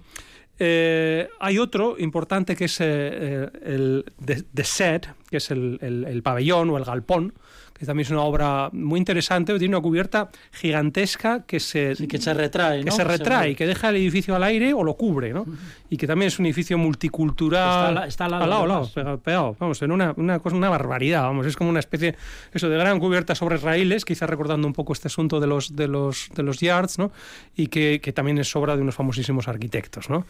Eh, 0.57 1.29
hay 1.39 1.59
otro 1.59 1.97
importante 1.99 2.55
que 2.55 2.65
es 2.65 2.81
eh, 2.81 3.47
el 3.63 4.11
The, 4.25 4.63
Set, 4.63 5.07
que 5.29 5.37
es 5.37 5.51
el, 5.51 5.77
el, 5.79 6.23
pabellón 6.23 6.71
o 6.71 6.79
el 6.79 6.83
galpón, 6.83 7.35
que 7.77 7.85
también 7.85 8.05
es 8.05 8.11
una 8.11 8.21
obra 8.21 8.69
muy 8.71 8.97
interesante, 8.97 9.57
tiene 9.59 9.75
una 9.75 9.83
cubierta 9.83 10.29
gigantesca 10.53 11.43
que 11.45 11.59
se, 11.59 11.93
que 12.07 12.17
se 12.19 12.33
retrae, 12.33 12.85
que 12.85 12.91
se 12.91 13.03
retrae, 13.03 13.53
que 13.53 13.67
deja 13.67 13.89
el 13.89 13.97
edificio 13.97 14.33
al 14.33 14.43
aire 14.43 14.73
o 14.73 14.83
lo 14.83 14.93
cubre, 14.95 15.33
¿no? 15.33 15.45
Y 15.89 15.97
que 15.97 16.07
también 16.07 16.27
es 16.27 16.39
un 16.39 16.45
edificio 16.45 16.77
multicultural. 16.77 18.07
Está, 18.07 18.25
al 18.25 18.31
lado, 18.31 18.63
al 18.63 18.69
lado, 18.69 19.19
pegado, 19.19 19.57
vamos, 19.59 19.81
en 19.81 19.91
una, 19.91 20.13
una, 20.15 20.39
cosa, 20.39 20.55
una 20.55 20.69
barbaridad, 20.69 21.23
vamos, 21.23 21.45
es 21.47 21.57
como 21.57 21.69
una 21.69 21.79
especie 21.79 22.15
eso 22.53 22.69
de 22.69 22.77
gran 22.77 22.97
cubierta 22.99 23.35
sobre 23.35 23.57
raíles, 23.57 24.05
quizás 24.05 24.29
recordando 24.29 24.67
un 24.67 24.73
poco 24.73 24.93
este 24.93 25.09
asunto 25.09 25.41
de 25.41 25.47
los 25.47 25.75
de 25.75 25.89
los 25.89 26.29
de 26.33 26.43
los 26.43 26.61
yards, 26.61 26.97
¿no? 26.97 27.11
Y 27.57 27.67
que, 27.67 27.99
que 28.01 28.13
también 28.13 28.37
es 28.37 28.55
obra 28.55 28.77
de 28.77 28.83
unos 28.83 28.95
famosísimos 28.95 29.49
arquitectos, 29.49 30.09
¿no? 30.09 30.25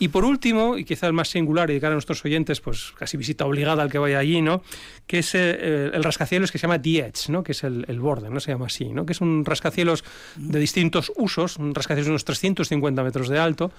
Y 0.00 0.08
por 0.08 0.24
último, 0.24 0.76
y 0.76 0.84
quizás 0.84 1.04
el 1.04 1.12
más 1.12 1.28
singular 1.28 1.70
y 1.70 1.74
de 1.74 1.80
cara 1.80 1.92
a 1.92 1.94
nuestros 1.94 2.24
oyentes, 2.24 2.60
pues 2.60 2.92
casi 2.98 3.16
visita 3.16 3.46
obligada 3.46 3.84
al 3.84 3.90
que 3.90 3.98
vaya 3.98 4.18
allí, 4.18 4.42
¿no? 4.42 4.62
Que 5.06 5.20
es 5.20 5.34
eh, 5.36 5.90
el 5.94 6.02
rascacielos 6.02 6.50
que 6.50 6.58
se 6.58 6.62
llama 6.62 6.78
Edge, 6.96 7.28
¿no? 7.28 7.42
que 7.42 7.52
es 7.52 7.62
el, 7.64 8.00
borde, 8.00 8.30
no 8.30 8.40
se 8.40 8.52
llama 8.52 8.66
así, 8.66 8.86
¿no? 8.86 9.04
que 9.04 9.12
es 9.12 9.20
un 9.20 9.44
rascacielos 9.44 10.04
de 10.36 10.58
distintos 10.58 11.12
usos, 11.16 11.58
un 11.58 11.74
rascacielos 11.74 12.06
de 12.06 12.12
unos 12.12 12.24
350 12.24 13.04
metros 13.04 13.28
de 13.28 13.38
alto, 13.38 13.70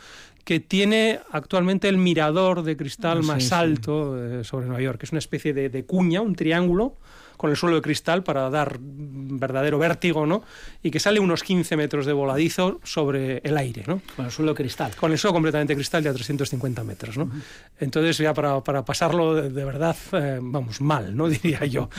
que 0.43 0.59
tiene 0.59 1.19
actualmente 1.31 1.89
el 1.89 1.97
mirador 1.97 2.61
de 2.61 2.77
cristal 2.77 3.19
ah, 3.23 3.25
más 3.25 3.51
alto 3.51 4.39
eh, 4.39 4.43
sobre 4.43 4.67
Nueva 4.67 4.81
York, 4.81 4.99
que 4.99 5.05
es 5.07 5.11
una 5.11 5.19
especie 5.19 5.53
de, 5.53 5.69
de 5.69 5.83
cuña, 5.85 6.21
un 6.21 6.35
triángulo 6.35 6.93
con 7.39 7.49
el 7.49 7.55
suelo 7.55 7.77
de 7.77 7.81
cristal 7.81 8.21
para 8.21 8.49
dar 8.49 8.79
verdadero 8.81 9.79
vértigo, 9.79 10.25
¿no? 10.25 10.43
Y 10.83 10.91
que 10.91 10.99
sale 10.99 11.21
unos 11.21 11.41
15 11.41 11.77
metros 11.77 12.05
de 12.05 12.11
voladizo 12.11 12.81
sobre 12.83 13.37
el 13.45 13.57
aire, 13.57 13.85
¿no? 13.87 14.01
Con 14.17 14.25
el 14.25 14.31
suelo 14.31 14.51
de 14.51 14.57
cristal. 14.57 14.91
Con 14.99 15.13
el 15.13 15.17
suelo 15.17 15.35
completamente 15.35 15.73
cristal 15.73 16.03
de 16.03 16.09
a 16.09 16.13
350 16.13 16.83
metros, 16.83 17.17
¿no? 17.17 17.31
Entonces 17.79 18.17
ya 18.17 18.33
para, 18.33 18.61
para 18.61 18.83
pasarlo 18.83 19.35
de, 19.35 19.63
verdad, 19.63 19.95
eh, 20.11 20.39
vamos, 20.41 20.81
mal, 20.81 21.15
¿no? 21.15 21.29
Diría 21.29 21.63
yo. 21.63 21.89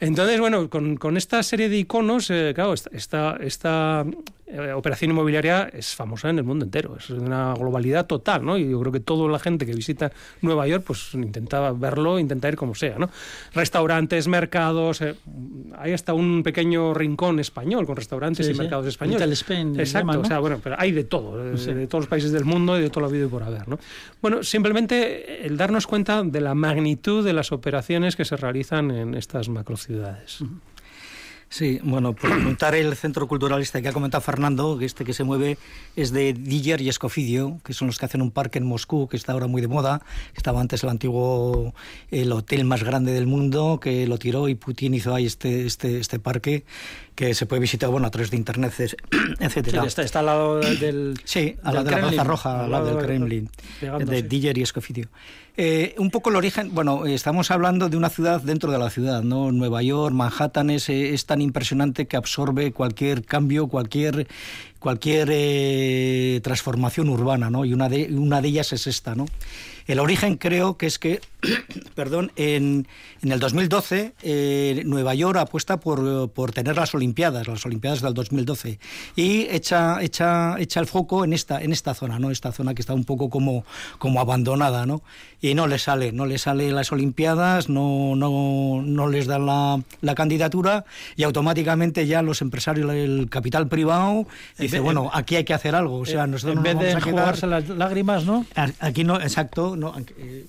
Entonces, 0.00 0.40
bueno, 0.40 0.70
con, 0.70 0.96
con 0.96 1.18
esta 1.18 1.42
serie 1.42 1.68
de 1.68 1.76
iconos, 1.76 2.30
eh, 2.30 2.52
claro, 2.54 2.72
esta, 2.72 3.36
esta 3.42 4.02
eh, 4.48 4.72
operación 4.72 5.10
inmobiliaria 5.10 5.68
es 5.72 5.96
famosa 5.96 6.30
en 6.30 6.38
el 6.38 6.44
mundo 6.44 6.64
entero, 6.64 6.96
es 6.96 7.10
una 7.10 7.52
globalidad 7.54 8.06
total, 8.06 8.44
¿no? 8.44 8.56
Y 8.56 8.70
yo 8.70 8.78
creo 8.78 8.92
que 8.92 9.00
toda 9.00 9.28
la 9.28 9.40
gente 9.40 9.66
que 9.66 9.74
visita 9.74 10.12
Nueva 10.40 10.68
York, 10.68 10.84
pues 10.86 11.14
intenta 11.14 11.72
verlo, 11.72 12.20
intenta 12.20 12.48
ir 12.48 12.54
como 12.54 12.76
sea, 12.76 12.96
¿no? 12.96 13.10
Restaurantes, 13.54 14.28
mercados, 14.28 14.85
eh, 15.00 15.14
hay 15.76 15.92
hasta 15.92 16.14
un 16.14 16.42
pequeño 16.42 16.94
rincón 16.94 17.38
español 17.40 17.86
con 17.86 17.96
restaurantes 17.96 18.48
y 18.48 18.54
mercados 18.54 18.86
españoles. 18.86 19.30
Spain, 19.32 19.78
Exacto, 19.78 20.20
o 20.20 20.24
sea, 20.24 20.38
bueno, 20.38 20.60
pero 20.62 20.76
hay 20.78 20.92
de 20.92 21.04
todo, 21.04 21.52
eh, 21.52 21.56
de, 21.56 21.86
todos 21.86 22.04
los 22.04 22.08
países 22.08 22.32
del 22.32 22.44
mundo 22.44 22.78
y 22.78 22.82
de 22.82 22.90
todo 22.90 23.00
lo 23.00 23.06
habido 23.08 23.26
y 23.26 23.30
por 23.30 23.42
haber, 23.42 23.68
¿no? 23.68 23.78
Bueno, 24.22 24.42
simplemente 24.42 25.46
el 25.46 25.56
darnos 25.56 25.86
cuenta 25.86 26.22
de 26.22 26.40
la 26.40 26.54
magnitud 26.54 27.24
de 27.24 27.32
las 27.32 27.52
operaciones 27.52 28.16
que 28.16 28.24
se 28.24 28.36
realizan 28.36 28.90
en 28.90 29.14
estas 29.14 29.48
macrociudades. 29.48 30.42
Sí, 31.48 31.78
bueno, 31.84 32.12
por 32.12 32.30
contar 32.42 32.74
el 32.74 32.94
centro 32.96 33.28
cultural 33.28 33.62
este 33.62 33.80
que 33.80 33.88
ha 33.88 33.92
comentado 33.92 34.20
Fernando, 34.20 34.78
que 34.78 34.84
este 34.84 35.04
que 35.04 35.12
se 35.12 35.22
mueve 35.22 35.58
es 35.94 36.10
de 36.10 36.32
Diger 36.32 36.80
y 36.80 36.88
Escofidio, 36.88 37.60
que 37.64 37.72
son 37.72 37.86
los 37.86 37.98
que 37.98 38.04
hacen 38.04 38.20
un 38.20 38.32
parque 38.32 38.58
en 38.58 38.66
Moscú, 38.66 39.06
que 39.08 39.16
está 39.16 39.32
ahora 39.32 39.46
muy 39.46 39.62
de 39.62 39.68
moda, 39.68 40.02
estaba 40.34 40.60
antes 40.60 40.82
el 40.82 40.90
antiguo, 40.90 41.72
el 42.10 42.32
hotel 42.32 42.64
más 42.64 42.82
grande 42.82 43.12
del 43.12 43.26
mundo, 43.26 43.78
que 43.80 44.06
lo 44.08 44.18
tiró 44.18 44.48
y 44.48 44.56
Putin 44.56 44.94
hizo 44.94 45.14
ahí 45.14 45.24
este, 45.24 45.66
este, 45.66 46.00
este 46.00 46.18
parque, 46.18 46.64
que 47.16 47.34
se 47.34 47.46
puede 47.46 47.60
visitar, 47.60 47.90
bueno, 47.90 48.06
a 48.06 48.10
través 48.10 48.30
de 48.30 48.36
internet, 48.36 48.72
etcétera. 49.40 49.82
Sí, 49.82 49.88
está, 49.88 50.02
está, 50.02 50.20
al 50.20 50.26
lado 50.26 50.60
del... 50.60 51.18
Sí, 51.24 51.56
al 51.64 51.74
lado 51.74 51.86
de 51.86 51.90
la 51.90 52.08
Plaza 52.08 52.24
Roja, 52.24 52.64
al 52.64 52.70
lado 52.70 52.94
del 52.94 53.04
Kremlin, 53.04 53.50
de 53.80 54.22
Diger 54.22 54.56
y 54.58 54.62
Escofidio. 54.62 55.08
Eh, 55.58 55.94
un 55.96 56.10
poco 56.10 56.28
el 56.28 56.36
origen, 56.36 56.74
bueno, 56.74 57.06
estamos 57.06 57.50
hablando 57.50 57.88
de 57.88 57.96
una 57.96 58.10
ciudad 58.10 58.42
dentro 58.42 58.70
de 58.70 58.78
la 58.78 58.90
ciudad, 58.90 59.22
¿no? 59.22 59.50
Nueva 59.50 59.82
York, 59.82 60.14
Manhattan 60.14 60.68
es, 60.68 60.90
es 60.90 61.24
tan 61.24 61.40
impresionante 61.40 62.06
que 62.06 62.18
absorbe 62.18 62.72
cualquier 62.72 63.24
cambio, 63.24 63.66
cualquier 63.66 64.28
cualquier 64.78 65.28
eh, 65.32 66.40
transformación 66.44 67.08
urbana, 67.08 67.50
¿no? 67.50 67.64
Y 67.64 67.72
una 67.72 67.88
de, 67.88 68.14
una 68.14 68.40
de 68.42 68.48
ellas 68.48 68.72
es 68.74 68.86
esta, 68.86 69.14
¿no? 69.14 69.26
El 69.86 70.00
origen 70.00 70.36
creo 70.36 70.76
que 70.76 70.86
es 70.86 70.98
que, 70.98 71.20
perdón, 71.94 72.32
en, 72.36 72.86
en, 73.22 73.32
el 73.32 73.38
2012 73.38 74.14
eh, 74.22 74.82
Nueva 74.84 75.14
York 75.14 75.38
apuesta 75.38 75.78
por, 75.78 76.30
por, 76.30 76.52
tener 76.52 76.76
las 76.76 76.94
Olimpiadas, 76.94 77.46
las 77.46 77.64
Olimpiadas 77.64 78.02
del 78.02 78.14
2012, 78.14 78.78
y 79.14 79.42
echa, 79.50 80.02
echa, 80.02 80.56
echa 80.58 80.80
el 80.80 80.86
foco 80.86 81.24
en 81.24 81.32
esta, 81.32 81.60
en 81.62 81.72
esta 81.72 81.94
zona, 81.94 82.18
¿no? 82.18 82.30
Esta 82.30 82.52
zona 82.52 82.74
que 82.74 82.82
está 82.82 82.94
un 82.94 83.04
poco 83.04 83.30
como, 83.30 83.64
como 83.98 84.20
abandonada, 84.20 84.86
¿no? 84.86 85.02
Y 85.40 85.54
no 85.54 85.66
le 85.66 85.78
sale, 85.78 86.12
no 86.12 86.26
le 86.26 86.38
sale 86.38 86.72
las 86.72 86.90
Olimpiadas, 86.92 87.68
no, 87.68 88.16
no, 88.16 88.82
no 88.82 89.08
les 89.08 89.26
dan 89.26 89.46
la, 89.46 89.80
la 90.00 90.14
candidatura 90.14 90.84
y 91.14 91.22
automáticamente 91.22 92.06
ya 92.06 92.22
los 92.22 92.42
empresarios, 92.42 92.90
el 92.92 93.28
capital 93.30 93.68
privado, 93.68 94.26
dice, 94.58 94.80
bueno, 94.80 95.10
aquí 95.12 95.36
hay 95.36 95.44
que 95.44 95.54
hacer 95.54 95.74
algo. 95.74 95.98
O 95.98 96.06
sea, 96.06 96.26
nosotros 96.26 96.56
en 96.56 96.62
vez 96.62 96.78
de 96.78 97.00
jugarse 97.00 97.46
las 97.46 97.68
lágrimas, 97.68 98.24
¿no? 98.24 98.46
Aquí 98.80 99.04
no, 99.04 99.20
exacto, 99.20 99.75
no, 99.76 99.94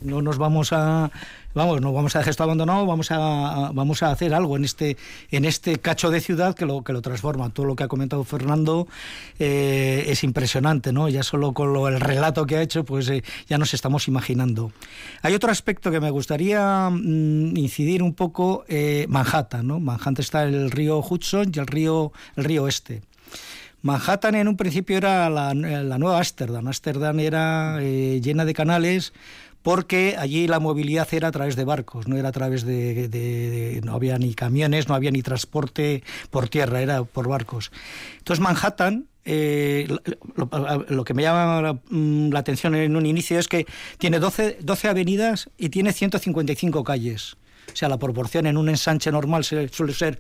no 0.02 0.22
nos 0.22 0.38
vamos 0.38 0.74
a 0.74 1.12
vamos, 1.58 1.82
no 1.82 1.92
vamos 1.92 2.16
a 2.16 2.20
dejar 2.20 2.30
esto 2.30 2.44
abandonado, 2.44 2.86
vamos 2.86 3.12
a, 3.12 3.72
vamos 3.74 4.04
a 4.04 4.12
hacer 4.12 4.34
algo 4.34 4.56
en 4.56 4.64
este, 4.64 4.96
en 5.32 5.44
este 5.44 5.80
cacho 5.80 6.10
de 6.10 6.22
ciudad 6.22 6.56
que 6.56 6.66
lo, 6.66 6.84
que 6.84 6.94
lo 6.94 7.02
transforma. 7.02 7.50
Todo 7.50 7.66
lo 7.66 7.76
que 7.76 7.84
ha 7.84 7.88
comentado 7.88 8.24
Fernando 8.24 8.88
eh, 9.40 10.06
es 10.08 10.24
impresionante, 10.24 10.94
¿no? 10.94 11.10
Ya 11.10 11.24
solo 11.24 11.54
con 11.54 11.74
lo, 11.74 11.88
el 11.88 12.00
relato 12.00 12.46
que 12.46 12.58
ha 12.58 12.62
hecho, 12.62 12.86
pues 12.86 13.10
eh, 13.10 13.24
ya 13.50 13.58
nos 13.58 13.74
estamos 13.74 14.08
imaginando. 14.08 14.72
Hay 15.22 15.34
otro 15.34 15.52
aspecto 15.52 15.92
que 15.92 16.00
me 16.00 16.12
gustaría 16.12 16.90
mm, 16.90 17.58
incidir 17.58 18.04
un 18.04 18.14
poco, 18.14 18.64
eh, 18.68 19.06
Manhattan, 19.10 19.68
¿no? 19.68 19.80
Manhattan 19.80 20.16
está 20.20 20.44
el 20.44 20.72
río 20.72 21.00
Hudson 21.00 21.52
y 21.54 21.60
el 21.60 21.68
río, 21.68 22.14
el 22.36 22.44
río 22.44 22.68
Este. 22.68 23.02
Manhattan 23.82 24.36
en 24.36 24.48
un 24.48 24.58
principio 24.58 24.98
era 24.98 25.30
la, 25.30 25.54
nueva 25.54 26.18
Ámsterdam. 26.18 26.68
Ámsterdam 26.68 27.20
era 27.20 27.78
eh, 27.82 28.20
llena 28.22 28.46
de 28.46 28.54
canales 28.54 29.14
porque 29.62 30.16
allí 30.18 30.48
la 30.48 30.60
movilidad 30.60 31.08
era 31.12 31.28
a 31.28 31.32
través 31.32 31.56
de 31.56 31.66
barcos, 31.66 32.08
no 32.08 32.16
era 32.16 32.30
a 32.30 32.32
través 32.32 32.66
de, 32.66 33.82
no 33.84 33.94
había 33.94 34.18
ni 34.18 34.34
camiones, 34.34 34.88
no 34.88 34.96
había 34.96 35.12
ni 35.12 35.22
transporte 35.22 36.04
por 36.30 36.48
tierra, 36.48 36.82
era 36.82 37.04
por 37.04 37.28
barcos. 37.28 37.72
Entonces 38.18 38.42
Manhattan 38.42 39.08
eh, 39.26 39.88
lo, 39.90 40.50
lo, 40.88 41.04
que 41.04 41.14
me 41.14 41.22
llama 41.22 41.62
la, 41.62 41.74
mm, 41.74 42.30
la, 42.32 42.40
atención 42.40 42.76
en 42.76 42.96
un 42.96 43.06
inicio 43.06 43.38
es 43.38 43.50
que 43.50 43.66
tiene 43.98 44.20
12, 44.20 44.60
12 44.62 44.88
avenidas 44.88 45.50
y 45.58 45.68
tiene 45.68 45.92
155 45.92 46.86
calles. 46.86 47.36
O 47.74 47.76
sea, 47.76 47.90
la 47.90 48.00
proporción 48.00 48.48
en 48.48 48.56
un 48.56 48.70
ensanche 48.70 49.12
normal 49.12 49.44
suele 49.44 49.94
ser 49.94 50.20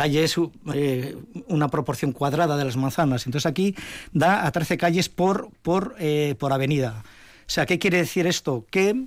calles, 0.00 0.36
eh, 0.72 1.14
una 1.48 1.68
proporción 1.68 2.12
cuadrada 2.12 2.56
de 2.56 2.64
las 2.64 2.78
manzanas. 2.78 3.26
Entonces 3.26 3.44
aquí 3.44 3.74
da 4.12 4.46
a 4.46 4.50
13 4.50 4.78
calles 4.78 5.10
por, 5.10 5.50
por, 5.62 5.94
eh, 5.98 6.36
por 6.38 6.54
avenida. 6.54 7.02
O 7.02 7.52
sea, 7.52 7.66
¿qué 7.66 7.78
quiere 7.78 7.98
decir 7.98 8.26
esto? 8.26 8.64
Que 8.70 9.04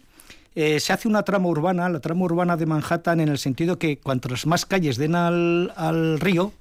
eh, 0.53 0.79
se 0.79 0.93
hace 0.93 1.07
una 1.07 1.23
trama 1.23 1.47
urbana, 1.47 1.89
la 1.89 1.99
trama 1.99 2.25
urbana 2.25 2.57
de 2.57 2.67
Manhattan, 2.67 3.19
en 3.21 3.29
el 3.29 3.39
sentido 3.39 3.79
que 3.79 3.97
cuantas 3.97 4.45
más 4.45 4.67
calles 4.67 4.97
den 4.97 5.15
al, 5.15 5.73
al 5.75 6.19
río, 6.19 6.53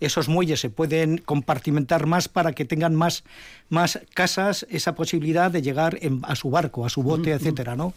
esos 0.00 0.28
muelles 0.28 0.60
se 0.60 0.70
pueden 0.70 1.18
compartimentar 1.18 2.06
más 2.06 2.28
para 2.28 2.52
que 2.52 2.64
tengan 2.64 2.94
más, 2.94 3.24
más 3.68 4.00
casas, 4.14 4.66
esa 4.70 4.94
posibilidad 4.94 5.50
de 5.50 5.62
llegar 5.62 5.98
en, 6.00 6.20
a 6.22 6.36
su 6.36 6.50
barco, 6.50 6.86
a 6.86 6.88
su 6.88 7.02
bote, 7.02 7.32
etcétera, 7.32 7.76
¿no? 7.76 7.94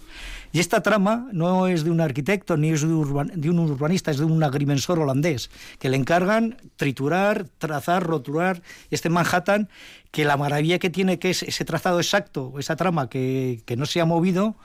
Y 0.51 0.59
esta 0.59 0.81
trama 0.81 1.29
no 1.31 1.67
es 1.67 1.83
de 1.83 1.91
un 1.91 2.01
arquitecto 2.01 2.57
ni 2.57 2.71
es 2.71 2.81
de, 2.81 2.87
urban, 2.87 3.31
de 3.33 3.49
un 3.49 3.59
urbanista, 3.59 4.11
es 4.11 4.17
de 4.17 4.25
un 4.25 4.43
agrimensor 4.43 4.99
holandés, 4.99 5.49
que 5.79 5.89
le 5.89 5.97
encargan 5.97 6.57
triturar, 6.75 7.45
trazar, 7.57 8.03
rotular 8.03 8.61
este 8.89 9.09
Manhattan, 9.09 9.69
que 10.11 10.25
la 10.25 10.37
maravilla 10.37 10.79
que 10.79 10.89
tiene 10.89 11.19
que 11.19 11.29
es 11.29 11.43
ese 11.43 11.63
trazado 11.65 11.99
exacto, 11.99 12.53
esa 12.59 12.75
trama 12.75 13.09
que, 13.09 13.61
que 13.65 13.77
no 13.77 13.85
se 13.85 14.01
ha 14.01 14.05
movido, 14.05 14.55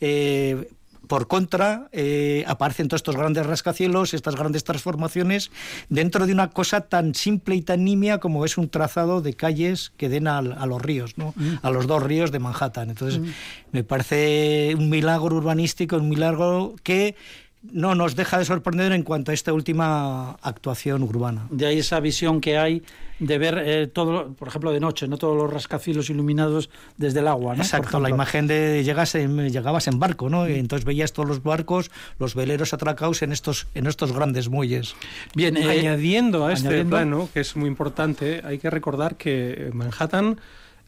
eh, 0.00 0.68
por 1.06 1.28
contra, 1.28 1.88
eh, 1.92 2.44
aparecen 2.46 2.88
todos 2.88 3.00
estos 3.00 3.16
grandes 3.16 3.46
rascacielos, 3.46 4.14
estas 4.14 4.36
grandes 4.36 4.64
transformaciones, 4.64 5.50
dentro 5.88 6.26
de 6.26 6.32
una 6.32 6.50
cosa 6.50 6.82
tan 6.82 7.14
simple 7.14 7.56
y 7.56 7.62
tan 7.62 7.84
nimia 7.84 8.18
como 8.18 8.44
es 8.44 8.58
un 8.58 8.68
trazado 8.68 9.22
de 9.22 9.34
calles 9.34 9.92
que 9.96 10.08
den 10.08 10.28
a, 10.28 10.38
a 10.38 10.66
los 10.66 10.82
ríos, 10.82 11.18
¿no? 11.18 11.32
Mm. 11.36 11.54
a 11.62 11.70
los 11.70 11.86
dos 11.86 12.02
ríos 12.02 12.32
de 12.32 12.38
Manhattan. 12.38 12.90
Entonces, 12.90 13.20
mm. 13.20 13.26
me 13.72 13.84
parece 13.84 14.74
un 14.76 14.90
milagro 14.90 15.36
urbanístico, 15.36 15.96
un 15.96 16.08
milagro 16.08 16.74
que 16.82 17.14
no 17.62 17.94
nos 17.94 18.16
deja 18.16 18.38
de 18.38 18.44
sorprender 18.44 18.92
en 18.92 19.02
cuanto 19.02 19.30
a 19.30 19.34
esta 19.34 19.52
última 19.52 20.32
actuación 20.42 21.02
urbana. 21.02 21.46
De 21.50 21.66
ahí 21.66 21.78
esa 21.78 22.00
visión 22.00 22.40
que 22.40 22.58
hay 22.58 22.82
de 23.18 23.38
ver 23.38 23.62
eh, 23.64 23.86
todo, 23.86 24.34
por 24.34 24.48
ejemplo, 24.48 24.72
de 24.72 24.80
noche, 24.80 25.08
no 25.08 25.16
todos 25.16 25.36
los 25.36 25.50
rascacielos 25.50 26.10
iluminados 26.10 26.68
desde 26.98 27.20
el 27.20 27.28
agua, 27.28 27.56
¿no? 27.56 27.62
Exacto, 27.62 27.98
la 27.98 28.10
imagen 28.10 28.46
de 28.46 28.84
llegas 28.84 29.14
en, 29.14 29.48
llegabas 29.48 29.88
en 29.88 29.98
barco, 29.98 30.28
¿no? 30.28 30.48
Y 30.48 30.58
entonces 30.58 30.84
veías 30.84 31.12
todos 31.12 31.28
los 31.28 31.42
barcos, 31.42 31.90
los 32.18 32.34
veleros 32.34 32.74
atracados 32.74 33.22
en 33.22 33.32
estos 33.32 33.66
en 33.74 33.86
estos 33.86 34.12
grandes 34.12 34.48
muelles. 34.48 34.94
Bien, 35.34 35.56
eh, 35.56 35.68
añadiendo 35.68 36.46
a 36.46 36.52
este 36.52 36.68
añadiendo... 36.68 36.96
plano, 36.96 37.28
que 37.32 37.40
es 37.40 37.56
muy 37.56 37.68
importante, 37.68 38.42
hay 38.44 38.58
que 38.58 38.68
recordar 38.68 39.16
que 39.16 39.70
Manhattan, 39.72 40.38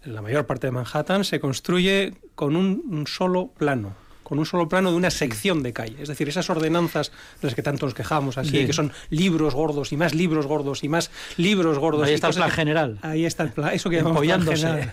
la 0.04 0.20
mayor 0.20 0.46
parte 0.46 0.66
de 0.66 0.72
Manhattan, 0.72 1.24
se 1.24 1.40
construye 1.40 2.14
con 2.34 2.56
un, 2.56 2.82
un 2.90 3.06
solo 3.06 3.48
plano 3.56 4.07
con 4.28 4.38
un 4.38 4.44
solo 4.44 4.68
plano 4.68 4.90
de 4.90 4.96
una 4.96 5.10
sección 5.10 5.62
de 5.62 5.72
calle. 5.72 5.96
Es 6.02 6.08
decir, 6.08 6.28
esas 6.28 6.50
ordenanzas 6.50 7.10
de 7.40 7.48
las 7.48 7.54
que 7.54 7.62
tanto 7.62 7.86
nos 7.86 7.94
quejamos 7.94 8.36
aquí, 8.36 8.50
Bien. 8.50 8.66
que 8.66 8.74
son 8.74 8.92
libros 9.08 9.54
gordos 9.54 9.90
y 9.92 9.96
más 9.96 10.14
libros 10.14 10.46
gordos 10.46 10.84
y 10.84 10.88
más 10.88 11.10
libros 11.38 11.78
gordos. 11.78 12.06
Ahí 12.06 12.12
está 12.12 12.28
el 12.28 12.34
plan 12.34 12.50
que, 12.50 12.54
general. 12.54 12.98
Ahí 13.00 13.24
está 13.24 13.42
el 13.44 13.52
plan, 13.52 13.72
eso 13.72 13.88
que 13.88 13.96
llamamos 13.96 14.20
plan 14.20 14.42
general. 14.42 14.92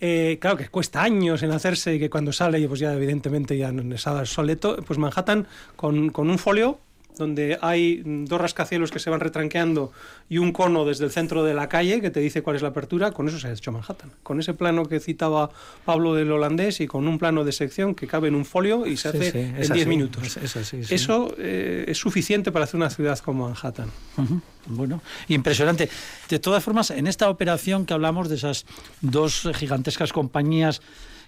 Eh, 0.00 0.38
claro 0.40 0.56
que 0.56 0.68
cuesta 0.68 1.02
años 1.02 1.42
en 1.42 1.50
hacerse 1.50 1.96
y 1.96 1.98
que 1.98 2.08
cuando 2.08 2.32
sale 2.32 2.66
pues 2.66 2.80
ya 2.80 2.94
evidentemente 2.94 3.58
ya 3.58 3.70
está 3.94 4.24
soleto, 4.24 4.76
pues 4.86 4.98
Manhattan 4.98 5.46
con, 5.76 6.08
con 6.08 6.30
un 6.30 6.38
folio 6.38 6.78
donde 7.20 7.58
hay 7.62 8.02
dos 8.04 8.40
rascacielos 8.40 8.90
que 8.90 8.98
se 8.98 9.10
van 9.10 9.20
retranqueando 9.20 9.92
y 10.28 10.38
un 10.38 10.52
cono 10.52 10.84
desde 10.84 11.04
el 11.04 11.12
centro 11.12 11.44
de 11.44 11.54
la 11.54 11.68
calle 11.68 12.00
que 12.00 12.10
te 12.10 12.18
dice 12.18 12.42
cuál 12.42 12.56
es 12.56 12.62
la 12.62 12.68
apertura, 12.68 13.12
con 13.12 13.28
eso 13.28 13.38
se 13.38 13.46
ha 13.46 13.52
hecho 13.52 13.70
Manhattan. 13.70 14.10
Con 14.24 14.40
ese 14.40 14.54
plano 14.54 14.86
que 14.86 14.98
citaba 14.98 15.50
Pablo 15.84 16.14
del 16.14 16.32
holandés 16.32 16.80
y 16.80 16.88
con 16.88 17.06
un 17.06 17.18
plano 17.18 17.44
de 17.44 17.52
sección 17.52 17.94
que 17.94 18.08
cabe 18.08 18.28
en 18.28 18.34
un 18.34 18.44
folio 18.44 18.86
y 18.86 18.96
se 18.96 19.08
hace 19.08 19.30
sí, 19.30 19.30
sí, 19.30 19.38
en 19.38 19.72
10 19.72 19.86
minutos. 19.86 20.24
Es, 20.24 20.36
es 20.38 20.56
así, 20.56 20.80
eso 20.90 21.32
eh, 21.38 21.84
es 21.86 21.98
suficiente 21.98 22.50
para 22.50 22.64
hacer 22.64 22.76
una 22.76 22.90
ciudad 22.90 23.18
como 23.20 23.48
Manhattan. 23.48 23.90
Uh 24.16 24.22
-huh. 24.22 24.40
Bueno, 24.66 25.02
impresionante. 25.28 25.88
De 26.28 26.38
todas 26.38 26.62
formas, 26.62 26.90
en 26.90 27.06
esta 27.06 27.28
operación 27.28 27.86
que 27.86 27.94
hablamos 27.94 28.28
de 28.28 28.36
esas 28.36 28.66
dos 29.00 29.48
gigantescas 29.54 30.12
compañías 30.12 30.80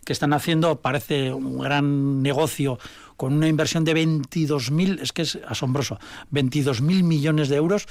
que 0.05 0.12
están 0.12 0.32
haciendo, 0.32 0.80
parece 0.80 1.32
un 1.32 1.59
gran 1.59 2.22
negocio 2.22 2.78
con 3.22 3.34
una 3.34 3.46
inversión 3.46 3.84
de 3.84 3.94
22.000, 3.94 5.00
es 5.00 5.12
que 5.12 5.22
es 5.22 5.38
asombroso, 5.46 5.96
22.000 6.32 7.04
millones 7.04 7.48
de 7.48 7.54
euros. 7.54 7.86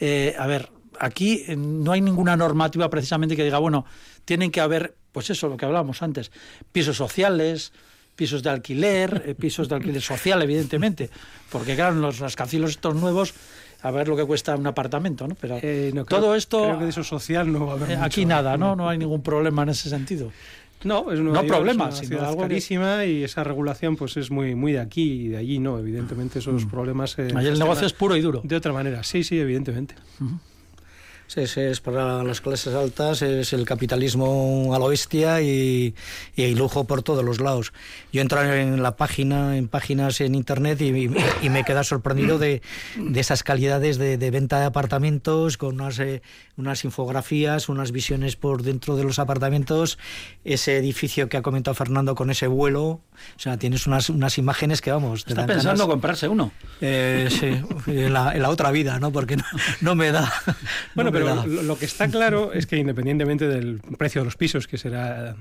Eh, 0.00 0.34
a 0.36 0.48
ver, 0.48 0.70
aquí 0.98 1.44
no 1.56 1.92
hay 1.92 2.00
ninguna 2.00 2.36
normativa 2.36 2.90
precisamente 2.90 3.36
que 3.36 3.44
diga, 3.44 3.58
bueno, 3.58 3.86
tienen 4.24 4.50
que 4.50 4.60
haber, 4.60 4.96
pues 5.12 5.30
eso, 5.30 5.46
lo 5.46 5.56
que 5.56 5.66
hablábamos 5.66 6.02
antes, 6.02 6.32
pisos 6.72 6.96
sociales, 6.96 7.72
pisos 8.16 8.42
de 8.42 8.50
alquiler, 8.50 9.22
eh, 9.24 9.36
pisos 9.36 9.68
de 9.68 9.76
alquiler 9.76 10.02
social, 10.02 10.42
evidentemente, 10.42 11.10
porque 11.52 11.76
claro, 11.76 11.94
los 11.94 12.18
rascacielos 12.18 12.72
estos 12.72 12.96
nuevos 12.96 13.34
a 13.82 13.90
ver 13.90 14.06
lo 14.08 14.16
que 14.16 14.24
cuesta 14.24 14.54
un 14.56 14.66
apartamento, 14.66 15.26
¿no? 15.26 15.34
Pero 15.34 15.58
eh, 15.60 15.90
no, 15.92 16.04
todo 16.04 16.34
esto 16.34 16.62
creo 16.62 16.78
que 16.78 16.84
de 16.84 16.90
eso 16.90 17.02
social 17.02 17.52
no 17.52 17.66
va 17.66 17.72
a 17.72 17.76
haber 17.76 17.90
eh, 17.90 17.96
mucho, 17.96 18.06
aquí 18.06 18.24
nada, 18.24 18.56
¿no? 18.56 18.76
No 18.76 18.88
hay 18.88 18.96
ningún 18.96 19.22
problema 19.22 19.64
en 19.64 19.70
ese 19.70 19.88
sentido. 19.88 20.32
No, 20.84 21.12
es 21.12 21.20
no 21.20 21.32
problema, 21.46 21.84
una 21.84 21.92
sino 21.92 22.08
ciudad 22.08 22.28
algo 22.28 22.42
carísima 22.42 23.00
que... 23.00 23.12
y 23.12 23.24
esa 23.24 23.44
regulación 23.44 23.96
pues 23.96 24.16
es 24.16 24.30
muy 24.30 24.54
muy 24.54 24.72
de 24.72 24.80
aquí 24.80 25.26
y 25.26 25.28
de 25.28 25.36
allí 25.36 25.58
no, 25.58 25.78
evidentemente 25.78 26.38
esos 26.40 26.64
mm. 26.66 26.70
problemas. 26.70 27.18
Eh, 27.18 27.28
Ahí 27.34 27.46
el 27.46 27.58
negocio 27.58 27.86
es 27.86 27.92
puro 27.92 28.16
y 28.16 28.20
duro. 28.20 28.40
De 28.44 28.56
otra 28.56 28.72
manera, 28.72 29.02
sí, 29.02 29.24
sí, 29.24 29.38
evidentemente. 29.38 29.94
Uh 30.20 30.24
-huh. 30.24 30.38
Sí, 31.34 31.60
es 31.60 31.80
para 31.80 32.22
las 32.22 32.42
clases 32.42 32.74
altas, 32.74 33.22
es 33.22 33.54
el 33.54 33.64
capitalismo 33.64 34.74
a 34.74 34.78
la 34.78 34.86
bestia 34.86 35.40
y, 35.40 35.94
y 36.36 36.54
lujo 36.54 36.84
por 36.84 37.02
todos 37.02 37.24
los 37.24 37.40
lados. 37.40 37.72
Yo 38.12 38.20
entro 38.20 38.42
en 38.42 38.82
la 38.82 38.96
página, 38.96 39.56
en 39.56 39.68
páginas 39.68 40.20
en 40.20 40.34
internet 40.34 40.82
y, 40.82 41.08
me 41.48 41.60
he 41.60 41.64
quedado 41.64 41.84
sorprendido 41.84 42.38
de, 42.38 42.60
de 42.98 43.20
esas 43.20 43.42
calidades 43.42 43.96
de, 43.96 44.30
venta 44.30 44.60
de 44.60 44.66
apartamentos 44.66 45.56
con 45.56 45.80
unas, 45.80 45.98
eh, 46.00 46.20
unas 46.58 46.84
infografías, 46.84 47.70
unas 47.70 47.92
visiones 47.92 48.36
por 48.36 48.62
dentro 48.62 48.96
de 48.96 49.04
los 49.04 49.18
apartamentos, 49.18 49.98
ese 50.44 50.76
edificio 50.76 51.30
que 51.30 51.38
ha 51.38 51.42
comentado 51.42 51.74
Fernando 51.74 52.14
con 52.14 52.30
ese 52.30 52.46
vuelo, 52.46 52.82
o 52.84 53.38
sea, 53.38 53.56
tienes 53.56 53.86
unas, 53.86 54.10
unas 54.10 54.36
imágenes 54.36 54.82
que 54.82 54.92
vamos. 54.92 55.24
Está 55.26 55.46
pensando 55.46 55.88
comprarse 55.88 56.28
uno. 56.28 56.52
Eh, 56.82 57.28
sí, 57.30 57.62
en 57.90 58.12
la, 58.12 58.34
en 58.34 58.42
la, 58.42 58.50
otra 58.50 58.70
vida, 58.70 58.98
¿no? 58.98 59.12
Porque 59.12 59.36
no, 59.36 59.44
no 59.80 59.94
me 59.94 60.12
da. 60.12 60.30
Bueno, 60.94 61.10
pero 61.10 61.21
lo 61.22 61.78
que 61.78 61.84
está 61.84 62.08
claro 62.08 62.52
es 62.52 62.66
que 62.66 62.76
independientemente 62.76 63.46
del 63.48 63.80
precio 63.98 64.20
de 64.20 64.26
los 64.26 64.36
pisos, 64.36 64.66
que 64.66 64.78
será, 64.78 65.36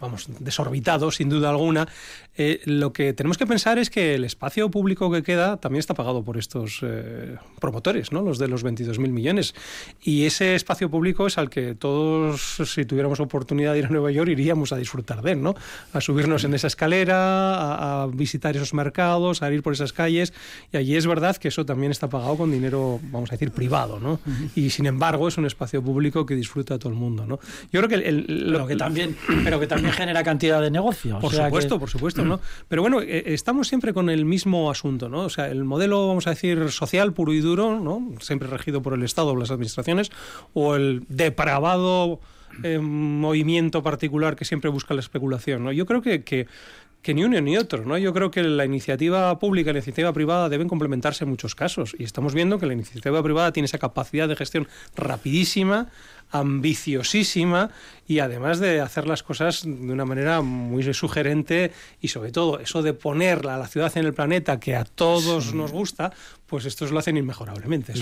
vamos, 0.00 0.28
desorbitado 0.38 1.10
sin 1.10 1.28
duda 1.28 1.50
alguna, 1.50 1.88
eh, 2.36 2.60
lo 2.66 2.92
que 2.92 3.12
tenemos 3.12 3.36
que 3.36 3.46
pensar 3.46 3.78
es 3.78 3.90
que 3.90 4.14
el 4.14 4.24
espacio 4.24 4.70
público 4.70 5.10
que 5.10 5.24
queda 5.24 5.56
también 5.56 5.80
está 5.80 5.94
pagado 5.94 6.22
por 6.22 6.38
estos 6.38 6.78
eh, 6.82 7.36
promotores, 7.60 8.12
¿no? 8.12 8.22
los 8.22 8.38
de 8.38 8.46
los 8.46 8.64
22.000 8.64 9.08
millones. 9.08 9.54
Y 10.02 10.24
ese 10.24 10.54
espacio 10.54 10.88
público 10.88 11.26
es 11.26 11.36
al 11.36 11.50
que 11.50 11.74
todos, 11.74 12.58
si 12.64 12.84
tuviéramos 12.84 13.18
oportunidad 13.18 13.72
de 13.72 13.80
ir 13.80 13.86
a 13.86 13.88
Nueva 13.88 14.12
York, 14.12 14.30
iríamos 14.30 14.72
a 14.72 14.76
disfrutar 14.76 15.22
de 15.22 15.32
él, 15.32 15.42
¿no? 15.42 15.56
a 15.92 16.00
subirnos 16.00 16.44
en 16.44 16.54
esa 16.54 16.68
escalera, 16.68 18.02
a, 18.02 18.06
visitar 18.06 18.54
esos 18.56 18.72
mercados, 18.72 19.42
a 19.42 19.52
ir 19.52 19.64
por 19.64 19.72
esas 19.72 19.92
calles. 19.92 20.32
Y 20.72 20.76
allí 20.76 20.96
es 20.96 21.08
verdad 21.08 21.36
que 21.36 21.48
eso 21.48 21.66
también 21.66 21.90
está 21.90 22.08
pagado 22.08 22.36
con 22.36 22.52
dinero, 22.52 23.00
vamos 23.10 23.30
a 23.30 23.34
decir, 23.34 23.50
privado. 23.50 23.98
¿no? 23.98 24.20
Y 24.54 24.70
sin 24.70 24.86
embargo, 24.86 24.97
es 25.28 25.38
un 25.38 25.46
espacio 25.46 25.82
público 25.82 26.26
que 26.26 26.34
disfruta 26.34 26.78
todo 26.78 26.92
el 26.92 26.98
mundo, 26.98 27.26
¿no? 27.26 27.38
Yo 27.72 27.80
creo 27.80 27.88
que 27.88 28.12
lo 28.28 28.66
que 28.66 28.76
también, 28.76 29.16
pero 29.44 29.60
que 29.60 29.66
también 29.66 29.92
genera 29.92 30.22
cantidad 30.22 30.60
de 30.60 30.70
negocios. 30.70 31.20
Por 31.20 31.32
supuesto, 31.32 31.78
por 31.78 31.90
supuesto, 31.90 32.24
¿no? 32.24 32.40
Pero 32.68 32.82
bueno, 32.82 33.00
eh, 33.00 33.22
estamos 33.26 33.68
siempre 33.68 33.92
con 33.92 34.10
el 34.10 34.24
mismo 34.24 34.70
asunto, 34.70 35.08
¿no? 35.08 35.22
O 35.22 35.30
sea, 35.30 35.48
el 35.48 35.64
modelo, 35.64 36.08
vamos 36.08 36.26
a 36.26 36.30
decir, 36.30 36.70
social 36.70 37.12
puro 37.12 37.32
y 37.32 37.40
duro, 37.40 37.80
¿no? 37.80 38.12
Siempre 38.20 38.48
regido 38.48 38.82
por 38.82 38.94
el 38.94 39.02
Estado 39.02 39.28
o 39.28 39.36
las 39.36 39.50
administraciones, 39.50 40.10
o 40.54 40.74
el 40.76 41.04
depravado 41.08 42.20
eh, 42.62 42.78
movimiento 42.78 43.82
particular 43.82 44.34
que 44.34 44.44
siempre 44.44 44.70
busca 44.70 44.94
la 44.94 45.00
especulación, 45.00 45.64
¿no? 45.64 45.72
Yo 45.72 45.86
creo 45.86 46.02
que, 46.02 46.24
que 46.24 46.46
que 47.02 47.14
ni 47.14 47.24
uno 47.24 47.40
ni 47.40 47.56
otro, 47.56 47.84
¿no? 47.84 47.96
Yo 47.96 48.12
creo 48.12 48.30
que 48.30 48.42
la 48.42 48.64
iniciativa 48.64 49.38
pública 49.38 49.70
y 49.70 49.72
la 49.72 49.78
iniciativa 49.78 50.12
privada 50.12 50.48
deben 50.48 50.68
complementarse 50.68 51.24
en 51.24 51.30
muchos 51.30 51.54
casos 51.54 51.94
y 51.98 52.04
estamos 52.04 52.34
viendo 52.34 52.58
que 52.58 52.66
la 52.66 52.72
iniciativa 52.72 53.22
privada 53.22 53.52
tiene 53.52 53.66
esa 53.66 53.78
capacidad 53.78 54.28
de 54.28 54.36
gestión 54.36 54.68
rapidísima, 54.96 55.88
ambiciosísima 56.30 57.70
y 58.06 58.20
además 58.20 58.58
de 58.58 58.80
hacer 58.80 59.06
las 59.06 59.22
cosas 59.22 59.62
de 59.64 59.92
una 59.92 60.06
manera 60.06 60.40
muy 60.40 60.82
sugerente 60.94 61.72
y 62.00 62.08
sobre 62.08 62.32
todo 62.32 62.58
eso 62.58 62.82
de 62.82 62.94
ponerla 62.94 63.56
a 63.56 63.58
la 63.58 63.68
ciudad 63.68 63.94
en 63.96 64.06
el 64.06 64.14
planeta 64.14 64.58
que 64.58 64.76
a 64.76 64.84
todos 64.84 65.52
nos 65.52 65.72
gusta, 65.72 66.12
pues 66.46 66.64
estos 66.64 66.90
lo 66.90 66.98
hacen 66.98 67.18
inmejorablemente. 67.18 67.92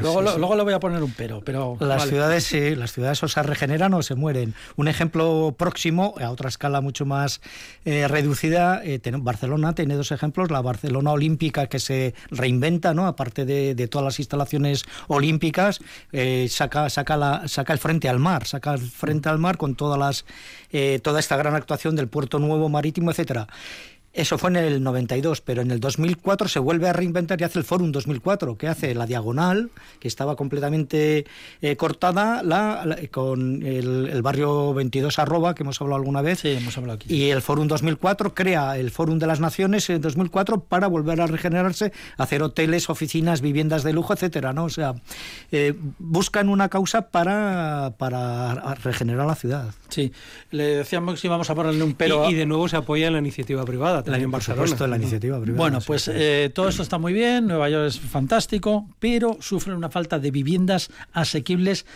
luego, 0.00 0.22
luego 0.22 0.54
le 0.54 0.62
voy 0.62 0.72
a 0.72 0.78
poner 0.78 1.02
un 1.02 1.10
pero. 1.10 1.40
pero 1.44 1.76
las 1.80 2.06
ciudades 2.06 2.44
sí, 2.44 2.76
las 2.76 2.92
ciudades 2.92 3.20
o 3.24 3.28
se 3.28 3.42
regeneran 3.42 3.92
o 3.94 4.02
se 4.02 4.14
mueren. 4.14 4.54
Un 4.76 4.86
ejemplo 4.86 5.56
próximo, 5.58 6.14
a 6.20 6.30
otra 6.30 6.48
escala 6.48 6.80
mucho 6.80 7.04
más 7.04 7.40
eh, 7.84 8.06
reducida, 8.06 8.82
eh, 8.84 9.00
Barcelona 9.18 9.74
tiene 9.74 9.96
dos 9.96 10.12
ejemplos. 10.12 10.52
La 10.52 10.62
Barcelona 10.62 11.10
Olímpica 11.10 11.66
que 11.66 11.80
se 11.80 12.14
reinventa, 12.30 12.94
¿no? 12.94 13.08
aparte 13.08 13.44
de, 13.44 13.88
todas 13.88 14.04
las 14.04 14.18
instalaciones 14.20 14.84
olímpicas, 15.08 15.80
eh, 16.12 16.46
saca, 16.48 16.88
saca, 16.88 17.16
la, 17.16 17.48
saca 17.48 17.72
frente 17.78 18.08
al 18.08 18.18
mar, 18.18 18.46
saca 18.46 18.74
el 18.74 18.80
frente 18.80 19.28
al 19.28 19.38
mar 19.38 19.56
con 19.56 19.74
todas 19.74 19.98
las, 19.98 20.24
eh, 20.70 21.00
toda 21.02 21.20
esta 21.20 21.36
gran 21.36 21.54
actuación 21.54 21.96
del 21.96 22.08
puerto 22.08 22.38
nuevo 22.38 22.68
marítimo, 22.68 23.10
etcétera. 23.10 23.48
Eso 24.16 24.38
fue 24.38 24.48
en 24.48 24.56
el 24.56 24.82
92, 24.82 25.42
pero 25.42 25.60
en 25.60 25.70
el 25.70 25.78
2004 25.78 26.48
se 26.48 26.58
vuelve 26.58 26.88
a 26.88 26.94
reinventar 26.94 27.38
y 27.38 27.44
hace 27.44 27.58
el 27.58 27.66
Fórum 27.66 27.92
2004, 27.92 28.56
que 28.56 28.66
hace 28.66 28.94
la 28.94 29.04
diagonal, 29.04 29.68
que 30.00 30.08
estaba 30.08 30.36
completamente 30.36 31.26
eh, 31.60 31.76
cortada, 31.76 32.42
la, 32.42 32.96
con 33.10 33.62
el, 33.62 34.22
barrio 34.22 34.72
22 34.72 35.18
arroba, 35.18 35.54
que 35.54 35.64
hemos 35.64 35.78
hablado 35.82 35.96
alguna 35.96 36.22
vez. 36.22 36.40
Sí, 36.40 36.48
hemos 36.48 36.78
hablado 36.78 36.96
aquí. 36.96 37.14
Y 37.14 37.28
el 37.28 37.42
Fórum 37.42 37.68
2004 37.68 38.34
crea 38.34 38.78
el 38.78 38.90
Fórum 38.90 39.18
de 39.18 39.26
las 39.26 39.38
Naciones 39.38 39.90
en 39.90 40.00
2004 40.00 40.60
para 40.60 40.86
volver 40.86 41.20
a 41.20 41.26
regenerarse, 41.26 41.92
hacer 42.16 42.42
hoteles, 42.42 42.88
oficinas, 42.88 43.42
viviendas 43.42 43.82
de 43.82 43.92
lujo, 43.92 44.14
etcétera, 44.14 44.54
¿no? 44.54 44.64
O 44.64 44.70
sea, 44.70 44.94
eh, 45.52 45.74
buscan 45.98 46.48
una 46.48 46.70
causa 46.70 47.10
para, 47.10 47.92
para 47.98 48.74
regenerar 48.76 49.26
la 49.26 49.34
ciudad. 49.34 49.74
Sí, 49.90 50.10
le 50.52 50.76
decíamos 50.76 51.20
que 51.20 51.26
íbamos 51.26 51.50
a 51.50 51.54
ponerle 51.54 51.84
un 51.84 51.92
pero. 51.92 52.30
Y, 52.30 52.32
y 52.32 52.34
de 52.34 52.46
nuevo 52.46 52.66
se 52.66 52.78
apoya 52.78 53.08
en 53.08 53.12
la 53.12 53.18
iniciativa 53.18 53.62
privada 53.66 54.05
la, 54.06 54.86
la 54.86 54.96
iniciativa 54.96 55.40
privada. 55.40 55.58
Bueno, 55.58 55.80
pues 55.86 56.08
eh, 56.12 56.50
todo 56.54 56.68
esto 56.68 56.82
está 56.82 56.98
muy 56.98 57.12
bien, 57.12 57.46
Nueva 57.46 57.68
York 57.68 57.88
es 57.88 58.00
fantástico, 58.00 58.88
pero 58.98 59.38
sufre 59.40 59.74
una 59.74 59.90
falta 59.90 60.18
de 60.18 60.30
viviendas 60.30 60.90
asequibles 61.12 61.86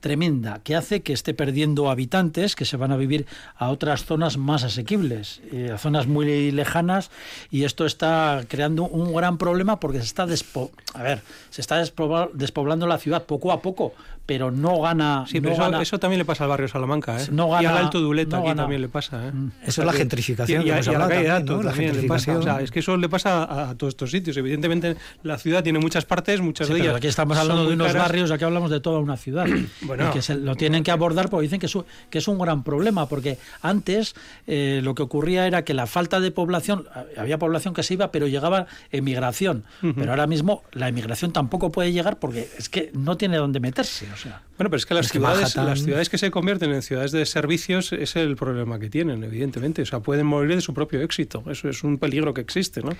tremenda 0.00 0.60
que 0.62 0.76
hace 0.76 1.02
que 1.02 1.12
esté 1.12 1.34
perdiendo 1.34 1.90
habitantes 1.90 2.54
que 2.54 2.64
se 2.64 2.76
van 2.76 2.92
a 2.92 2.96
vivir 2.96 3.26
a 3.56 3.70
otras 3.70 4.04
zonas 4.04 4.36
más 4.36 4.64
asequibles, 4.64 5.40
eh, 5.52 5.70
a 5.72 5.78
zonas 5.78 6.06
muy 6.06 6.50
lejanas 6.52 7.10
y 7.50 7.64
esto 7.64 7.84
está 7.84 8.44
creando 8.48 8.84
un 8.84 9.12
gran 9.12 9.38
problema 9.38 9.80
porque 9.80 9.98
se 9.98 10.04
está 10.04 10.26
despo 10.26 10.70
a 10.94 11.02
ver, 11.02 11.22
se 11.50 11.60
está 11.60 11.78
despoblando 11.78 12.86
la 12.86 12.98
ciudad 12.98 13.24
poco 13.24 13.52
a 13.52 13.60
poco, 13.60 13.92
pero 14.28 14.50
no 14.50 14.82
gana. 14.82 15.24
Sí, 15.26 15.40
pero 15.40 15.80
eso, 15.80 15.98
también 15.98 16.18
le 16.18 16.26
pasa 16.26 16.44
al 16.44 16.50
barrio 16.50 16.68
Salamanca, 16.68 17.18
¿eh? 17.18 17.28
No 17.30 17.48
y 17.62 17.64
al 17.64 17.78
Alto 17.78 17.98
Duleta 17.98 18.36
aquí 18.36 18.54
también 18.54 18.82
le 18.82 18.90
pasa, 18.90 19.26
¿eh? 19.26 19.32
Mm. 19.32 19.52
Eso 19.66 19.80
es 19.80 19.86
la 19.86 19.92
gentrificación. 19.94 20.66
Y, 20.66 20.70
a, 20.70 20.82
la 20.82 21.08
calle 21.08 21.28
también, 21.46 21.96
le 21.96 22.02
pasa. 22.06 22.36
O 22.36 22.42
sea, 22.42 22.60
es 22.60 22.70
que 22.70 22.80
eso 22.80 22.98
le 22.98 23.08
pasa 23.08 23.70
a, 23.70 23.74
todos 23.74 23.92
estos 23.92 24.10
sitios. 24.10 24.36
Evidentemente, 24.36 24.96
la 25.22 25.38
ciudad 25.38 25.62
tiene 25.64 25.78
muchas 25.78 26.04
partes, 26.04 26.42
muchas 26.42 26.68
de 26.68 26.78
ellas. 26.78 26.96
aquí 26.96 27.06
estamos 27.06 27.38
hablando 27.38 27.68
de 27.68 27.72
unos 27.72 27.94
barrios, 27.94 28.30
aquí 28.30 28.44
hablamos 28.44 28.70
de 28.70 28.80
toda 28.80 28.98
una 28.98 29.16
ciudad. 29.16 29.46
bueno, 29.80 30.10
y 30.10 30.12
que 30.12 30.20
se 30.20 30.34
lo 30.34 30.56
tienen 30.56 30.82
que 30.82 30.90
abordar 30.90 31.30
porque 31.30 31.44
dicen 31.44 31.58
que 31.58 31.64
es, 31.64 31.78
que 32.10 32.18
es 32.18 32.28
un 32.28 32.38
gran 32.38 32.64
problema, 32.64 33.08
porque 33.08 33.38
antes 33.62 34.14
eh, 34.46 34.80
lo 34.84 34.94
que 34.94 35.04
ocurría 35.04 35.46
era 35.46 35.64
que 35.64 35.72
la 35.72 35.86
falta 35.86 36.20
de 36.20 36.30
población, 36.32 36.86
había 37.16 37.38
población 37.38 37.72
que 37.72 37.82
se 37.82 37.94
iba, 37.94 38.12
pero 38.12 38.26
llegaba 38.26 38.66
emigración. 38.92 39.64
Pero 39.80 40.10
ahora 40.10 40.26
mismo 40.26 40.64
la 40.72 40.88
emigración 40.88 41.32
tampoco 41.32 41.72
puede 41.72 41.94
llegar 41.94 42.18
porque 42.18 42.46
es 42.58 42.68
que 42.68 42.90
no 42.92 43.16
tiene 43.16 43.38
dónde 43.38 43.58
meterse. 43.58 44.06
Sea. 44.18 44.42
Bueno, 44.58 44.70
pero 44.70 44.78
es 44.78 44.86
que 44.86 44.94
las, 44.94 45.08
ciudades, 45.08 45.54
las 45.54 45.82
ciudades 45.84 46.08
que 46.08 46.18
se 46.18 46.32
convierten 46.32 46.72
en 46.72 46.82
ciudades 46.82 47.12
de 47.12 47.24
servicios 47.26 47.92
es 47.92 48.16
el 48.16 48.34
problema 48.34 48.80
que 48.80 48.90
tienen, 48.90 49.22
evidentemente. 49.22 49.82
O 49.82 49.86
sea, 49.86 50.00
pueden 50.00 50.26
morir 50.26 50.56
de 50.56 50.60
su 50.60 50.74
propio 50.74 51.00
éxito. 51.00 51.44
Eso 51.48 51.68
es 51.68 51.84
un 51.84 51.98
peligro 51.98 52.34
que 52.34 52.40
existe, 52.40 52.82
¿no? 52.82 52.90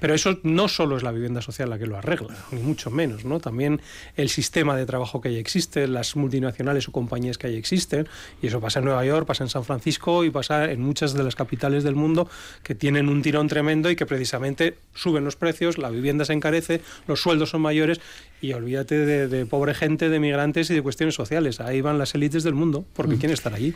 Pero 0.00 0.14
eso 0.14 0.38
no 0.42 0.68
solo 0.68 0.96
es 0.96 1.02
la 1.02 1.12
vivienda 1.12 1.42
social 1.42 1.68
la 1.68 1.78
que 1.78 1.84
lo 1.84 1.98
arregla, 1.98 2.34
ni 2.50 2.62
mucho 2.62 2.90
menos, 2.90 3.26
¿no? 3.26 3.40
También 3.40 3.82
el 4.16 4.30
sistema 4.30 4.74
de 4.74 4.86
trabajo 4.86 5.20
que 5.20 5.34
ya 5.34 5.38
existe, 5.38 5.86
las 5.86 6.16
multinacionales 6.16 6.88
o 6.88 6.92
compañías 6.92 7.36
que 7.36 7.48
ahí 7.48 7.56
existen, 7.56 8.08
y 8.40 8.46
eso 8.46 8.62
pasa 8.62 8.78
en 8.78 8.86
Nueva 8.86 9.04
York, 9.04 9.26
pasa 9.26 9.44
en 9.44 9.50
San 9.50 9.64
Francisco 9.64 10.24
y 10.24 10.30
pasa 10.30 10.70
en 10.70 10.80
muchas 10.80 11.12
de 11.12 11.22
las 11.22 11.34
capitales 11.34 11.84
del 11.84 11.94
mundo 11.94 12.26
que 12.62 12.74
tienen 12.74 13.10
un 13.10 13.20
tirón 13.20 13.48
tremendo 13.48 13.90
y 13.90 13.96
que 13.96 14.06
precisamente 14.06 14.78
suben 14.94 15.24
los 15.24 15.36
precios, 15.36 15.76
la 15.76 15.90
vivienda 15.90 16.24
se 16.24 16.32
encarece, 16.32 16.80
los 17.06 17.20
sueldos 17.20 17.50
son 17.50 17.60
mayores 17.60 18.00
y 18.40 18.54
olvídate 18.54 18.98
de, 18.98 19.28
de 19.28 19.46
pobre 19.46 19.74
gente, 19.74 20.08
de 20.08 20.18
migrantes 20.18 20.61
y 20.70 20.74
de 20.74 20.82
cuestiones 20.82 21.14
sociales. 21.14 21.60
Ahí 21.60 21.80
van 21.80 21.98
las 21.98 22.14
élites 22.14 22.42
del 22.42 22.54
mundo 22.54 22.84
porque 22.94 23.16
mm. 23.16 23.18
quieren 23.18 23.34
estar 23.34 23.54
allí. 23.54 23.74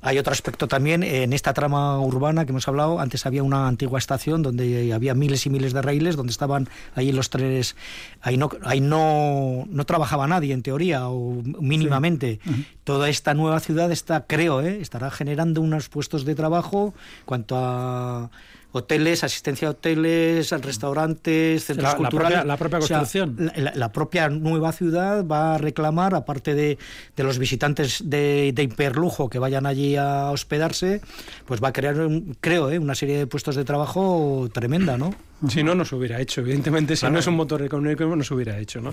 Hay 0.00 0.16
otro 0.16 0.32
aspecto 0.32 0.68
también 0.68 1.02
en 1.02 1.32
esta 1.32 1.52
trama 1.52 1.98
urbana 2.00 2.44
que 2.44 2.52
hemos 2.52 2.68
hablado. 2.68 3.00
Antes 3.00 3.26
había 3.26 3.42
una 3.42 3.66
antigua 3.66 3.98
estación 3.98 4.42
donde 4.42 4.92
había 4.92 5.12
miles 5.14 5.44
y 5.46 5.50
miles 5.50 5.72
de 5.72 5.82
raíles, 5.82 6.14
donde 6.14 6.30
estaban 6.30 6.68
ahí 6.94 7.10
los 7.10 7.30
trenes. 7.30 7.74
Ahí 8.20 8.36
no, 8.36 8.48
ahí 8.62 8.80
no, 8.80 9.66
no 9.68 9.84
trabajaba 9.86 10.28
nadie 10.28 10.54
en 10.54 10.62
teoría 10.62 11.08
o 11.08 11.42
mínimamente. 11.42 12.38
Toda 12.84 13.08
esta 13.08 13.34
nueva 13.34 13.58
ciudad 13.58 13.90
está, 13.90 14.24
creo, 14.24 14.60
¿eh? 14.60 14.78
estará 14.80 15.10
generando 15.10 15.60
unos 15.60 15.88
puestos 15.88 16.24
de 16.24 16.36
trabajo 16.36 16.94
cuanto 17.24 17.56
a 17.58 18.30
hoteles, 18.72 19.24
asistencia 19.24 19.68
a 19.68 19.70
hoteles, 19.72 20.50
restaurantes, 20.50 21.64
centros 21.64 21.94
culturales. 21.94 22.44
La 22.44 22.56
propia, 22.56 22.78
construcción. 22.78 23.50
la, 23.56 23.92
propia 23.92 24.28
nueva 24.28 24.72
ciudad 24.72 25.26
va 25.26 25.54
a 25.54 25.58
reclamar, 25.58 26.14
aparte 26.14 26.54
de, 26.54 26.78
de 27.16 27.22
los 27.22 27.38
visitantes 27.38 28.02
de, 28.04 28.52
de, 28.54 28.62
hiperlujo 28.62 29.30
que 29.30 29.38
vayan 29.38 29.66
allí 29.66 29.96
a 29.96 30.30
hospedarse, 30.30 31.00
pues 31.46 31.62
va 31.62 31.68
a 31.68 31.72
crear, 31.72 31.96
creo, 32.40 32.70
¿eh? 32.70 32.78
una 32.78 32.94
serie 32.94 33.18
de 33.18 33.26
puestos 33.26 33.56
de 33.56 33.64
trabajo 33.64 34.48
tremenda, 34.52 34.98
¿no? 34.98 35.14
Si 35.48 35.62
no, 35.62 35.74
no 35.74 35.84
se 35.84 35.94
hubiera 35.94 36.20
hecho. 36.20 36.40
Evidentemente, 36.40 36.96
si 36.96 37.08
no 37.08 37.18
es 37.18 37.26
un 37.26 37.36
motor 37.36 37.62
económico, 37.62 38.04
no 38.04 38.24
se 38.24 38.34
hubiera 38.34 38.58
hecho. 38.58 38.80
¿no? 38.80 38.92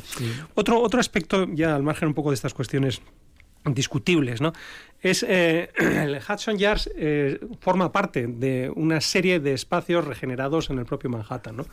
Otro, 0.53 0.79
otro 0.79 0.99
aspecto, 0.99 1.47
ya 1.53 1.75
al 1.75 1.83
margen 1.83 2.09
un 2.09 2.13
poco 2.13 2.29
de 2.29 2.35
estas 2.35 2.53
cuestiones 2.53 3.01
discutibles, 3.65 4.41
¿no? 4.41 4.53
Es 5.01 5.23
eh, 5.27 5.69
el 5.77 6.17
Hudson 6.17 6.57
Yards 6.57 6.89
eh, 6.95 7.39
forma 7.59 7.91
parte 7.91 8.27
de 8.27 8.71
una 8.75 9.01
serie 9.01 9.39
de 9.39 9.53
espacios 9.53 10.05
regenerados 10.05 10.69
en 10.69 10.79
el 10.79 10.85
propio 10.85 11.09
Manhattan, 11.09 11.57
¿no? 11.57 11.65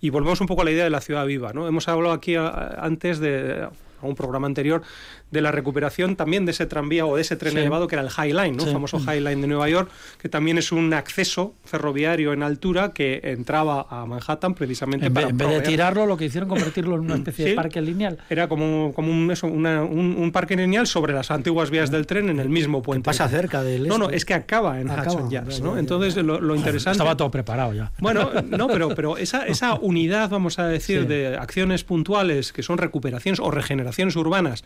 Y 0.00 0.10
volvemos 0.10 0.40
un 0.40 0.46
poco 0.46 0.62
a 0.62 0.64
la 0.64 0.70
idea 0.70 0.84
de 0.84 0.90
la 0.90 1.00
ciudad 1.00 1.26
viva, 1.26 1.52
¿no? 1.52 1.66
Hemos 1.68 1.88
hablado 1.88 2.14
aquí 2.14 2.34
antes 2.36 3.18
de 3.18 3.68
un 4.02 4.14
programa 4.14 4.46
anterior, 4.46 4.82
de 5.30 5.40
la 5.40 5.52
recuperación 5.52 6.16
también 6.16 6.44
de 6.44 6.52
ese 6.52 6.66
tranvía 6.66 7.06
o 7.06 7.16
de 7.16 7.22
ese 7.22 7.36
tren 7.36 7.56
elevado 7.56 7.86
que 7.86 7.94
era 7.94 8.02
el 8.02 8.10
High 8.10 8.32
Line, 8.32 8.52
¿no? 8.52 8.64
el 8.64 8.72
famoso 8.72 8.98
High 8.98 9.20
Line 9.20 9.40
de 9.40 9.46
Nueva 9.46 9.68
York, 9.68 9.90
que 10.20 10.28
también 10.28 10.58
es 10.58 10.72
un 10.72 10.92
acceso 10.92 11.54
ferroviario 11.64 12.32
en 12.32 12.42
altura 12.42 12.92
que 12.92 13.20
entraba 13.22 13.86
a 13.88 14.06
Manhattan 14.06 14.54
precisamente 14.54 15.06
en 15.06 15.14
para 15.14 15.26
vez, 15.26 15.32
en 15.32 15.38
vez 15.38 15.48
de 15.48 15.60
tirarlo, 15.60 16.06
lo 16.06 16.16
que 16.16 16.24
hicieron 16.24 16.48
convertirlo 16.48 16.96
en 16.96 17.02
una 17.02 17.14
especie 17.16 17.46
de 17.46 17.54
parque 17.54 17.80
lineal. 17.80 18.18
Era 18.28 18.48
como, 18.48 18.92
como 18.94 19.12
un, 19.12 19.30
eso, 19.30 19.46
una, 19.46 19.82
un, 19.82 20.16
un, 20.18 20.32
parque 20.32 20.56
lineal 20.56 20.86
sobre 20.86 21.12
las 21.12 21.30
antiguas 21.30 21.70
vías 21.70 21.90
del 21.90 22.06
tren 22.06 22.28
en 22.28 22.40
el 22.40 22.48
mismo 22.48 22.82
puente. 22.82 23.04
pasa 23.04 23.28
cerca 23.28 23.62
del 23.62 23.86
No, 23.86 23.98
no, 23.98 24.10
es 24.10 24.24
que 24.24 24.34
acaba 24.34 24.80
en 24.80 24.90
acaba, 24.90 25.08
Hudson 25.08 25.30
Yards, 25.30 25.60
¿no? 25.60 25.78
Entonces 25.78 26.16
lo, 26.16 26.40
lo, 26.40 26.56
interesante... 26.56 26.92
Estaba 26.92 27.16
todo 27.16 27.30
preparado 27.30 27.72
ya. 27.72 27.92
Bueno, 27.98 28.30
no, 28.44 28.68
pero, 28.68 28.94
pero 28.94 29.16
esa, 29.18 29.46
esa 29.46 29.74
unidad, 29.74 30.30
vamos 30.30 30.58
a 30.58 30.66
decir, 30.66 31.06
de 31.06 31.36
acciones 31.36 31.84
puntuales 31.84 32.52
que 32.52 32.62
son 32.62 32.78
recuperaciones 32.78 33.40
o 33.40 33.50
regeneraciones 33.50 34.16
urbanas 34.16 34.64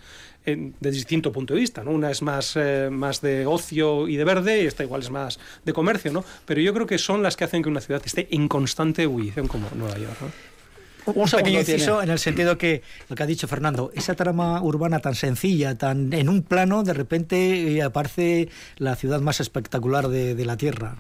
en, 0.55 0.75
de 0.81 0.91
distinto 0.91 1.31
punto 1.31 1.55
de 1.55 1.61
vista, 1.61 1.85
¿no? 1.85 1.91
Una 1.91 2.11
es 2.11 2.23
más, 2.23 2.55
eh, 2.57 2.89
más 2.91 3.21
de 3.21 3.47
ocio 3.47 4.09
y 4.09 4.17
de 4.17 4.25
verde 4.25 4.63
y 4.63 4.67
esta 4.67 4.83
igual 4.83 5.03
es 5.03 5.11
más 5.11 5.39
de 5.65 5.73
comercio, 5.73 6.13
¿no? 6.13 6.25
Pero 6.47 6.61
yo 6.61 6.73
creo 6.73 6.87
que 6.87 6.99
son 6.99 7.23
las 7.23 7.37
que 7.37 7.45
hacen 7.45 7.63
que 7.63 7.69
una 7.69 7.81
ciudad 7.81 8.03
esté 8.05 8.29
en 8.31 8.49
constante 8.49 9.03
ebullición 9.03 9.47
como 9.47 9.69
Nueva 9.75 9.99
York, 9.99 10.17
¿no? 10.21 10.55
Un 11.07 11.29
pequeño 11.29 11.61
inciso 11.61 12.03
en 12.03 12.09
el 12.09 12.19
sentido 12.19 12.57
que 12.57 12.83
lo 13.11 13.17
que 13.17 13.23
ha 13.23 13.27
dicho 13.27 13.47
Fernando, 13.47 13.91
esa 13.95 14.15
trama 14.15 14.63
urbana 14.63 15.01
tan 15.01 15.15
sencilla, 15.15 15.77
tan 15.77 16.11
en 16.15 16.31
un 16.31 16.43
plano, 16.43 16.83
de 16.83 16.95
repente 16.95 17.83
aparece 17.83 18.49
la 18.79 18.97
ciudad 18.97 19.21
más 19.21 19.41
espectacular 19.41 20.09
de, 20.09 20.35
de 20.35 20.45
la 20.47 20.57
Tierra. 20.57 20.97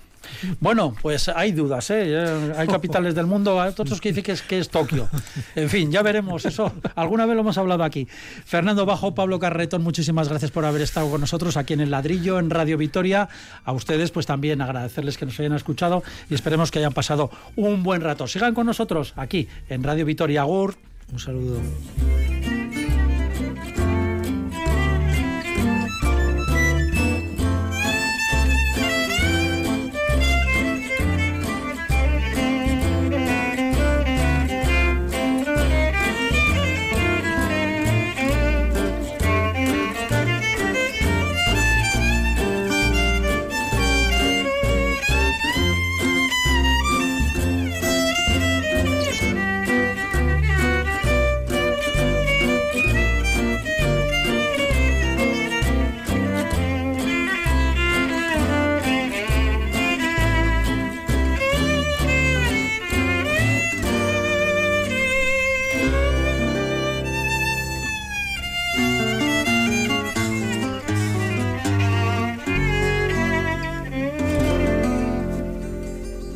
Bueno, 0.60 0.94
pues 1.00 1.28
hay 1.28 1.52
dudas, 1.52 1.90
¿eh? 1.90 2.52
Hay 2.56 2.66
capitales 2.66 3.14
del 3.14 3.26
mundo, 3.26 3.60
hay 3.60 3.70
otros 3.70 4.00
que 4.00 4.12
dicen 4.12 4.38
que 4.46 4.58
es, 4.58 4.68
Tokio. 4.68 5.08
En 5.54 5.68
fin, 5.68 5.90
ya 5.90 6.02
veremos 6.02 6.44
eso. 6.44 6.72
Alguna 6.94 7.26
vez 7.26 7.34
lo 7.34 7.42
hemos 7.42 7.58
hablado 7.58 7.84
aquí. 7.84 8.06
Fernando 8.44 8.86
Bajo, 8.86 9.14
Pablo 9.14 9.38
Carretón, 9.38 9.82
muchísimas 9.82 10.28
gracias 10.28 10.50
por 10.50 10.64
haber 10.64 10.82
estado 10.82 11.10
con 11.10 11.20
nosotros 11.20 11.56
aquí 11.56 11.74
en 11.74 11.80
El 11.80 11.90
Ladrillo, 11.90 12.38
en 12.38 12.50
Radio 12.50 12.78
Vitoria. 12.78 13.28
A 13.64 13.72
ustedes, 13.72 14.10
pues 14.10 14.26
también 14.26 14.60
agradecerles 14.60 15.18
que 15.18 15.26
nos 15.26 15.38
hayan 15.40 15.54
escuchado 15.54 16.02
y 16.30 16.34
esperemos 16.34 16.70
que 16.70 16.78
hayan 16.78 16.92
pasado 16.92 17.30
un 17.56 17.82
buen 17.82 18.00
rato. 18.00 18.26
Sigan 18.26 18.54
con 18.54 18.66
nosotros 18.66 19.12
aquí 19.16 19.48
en 19.68 19.82
Radio 19.82 20.04
Vitoria. 20.04 20.42
Agur. 20.42 20.76
Un 21.12 21.18
saludo. 21.18 21.60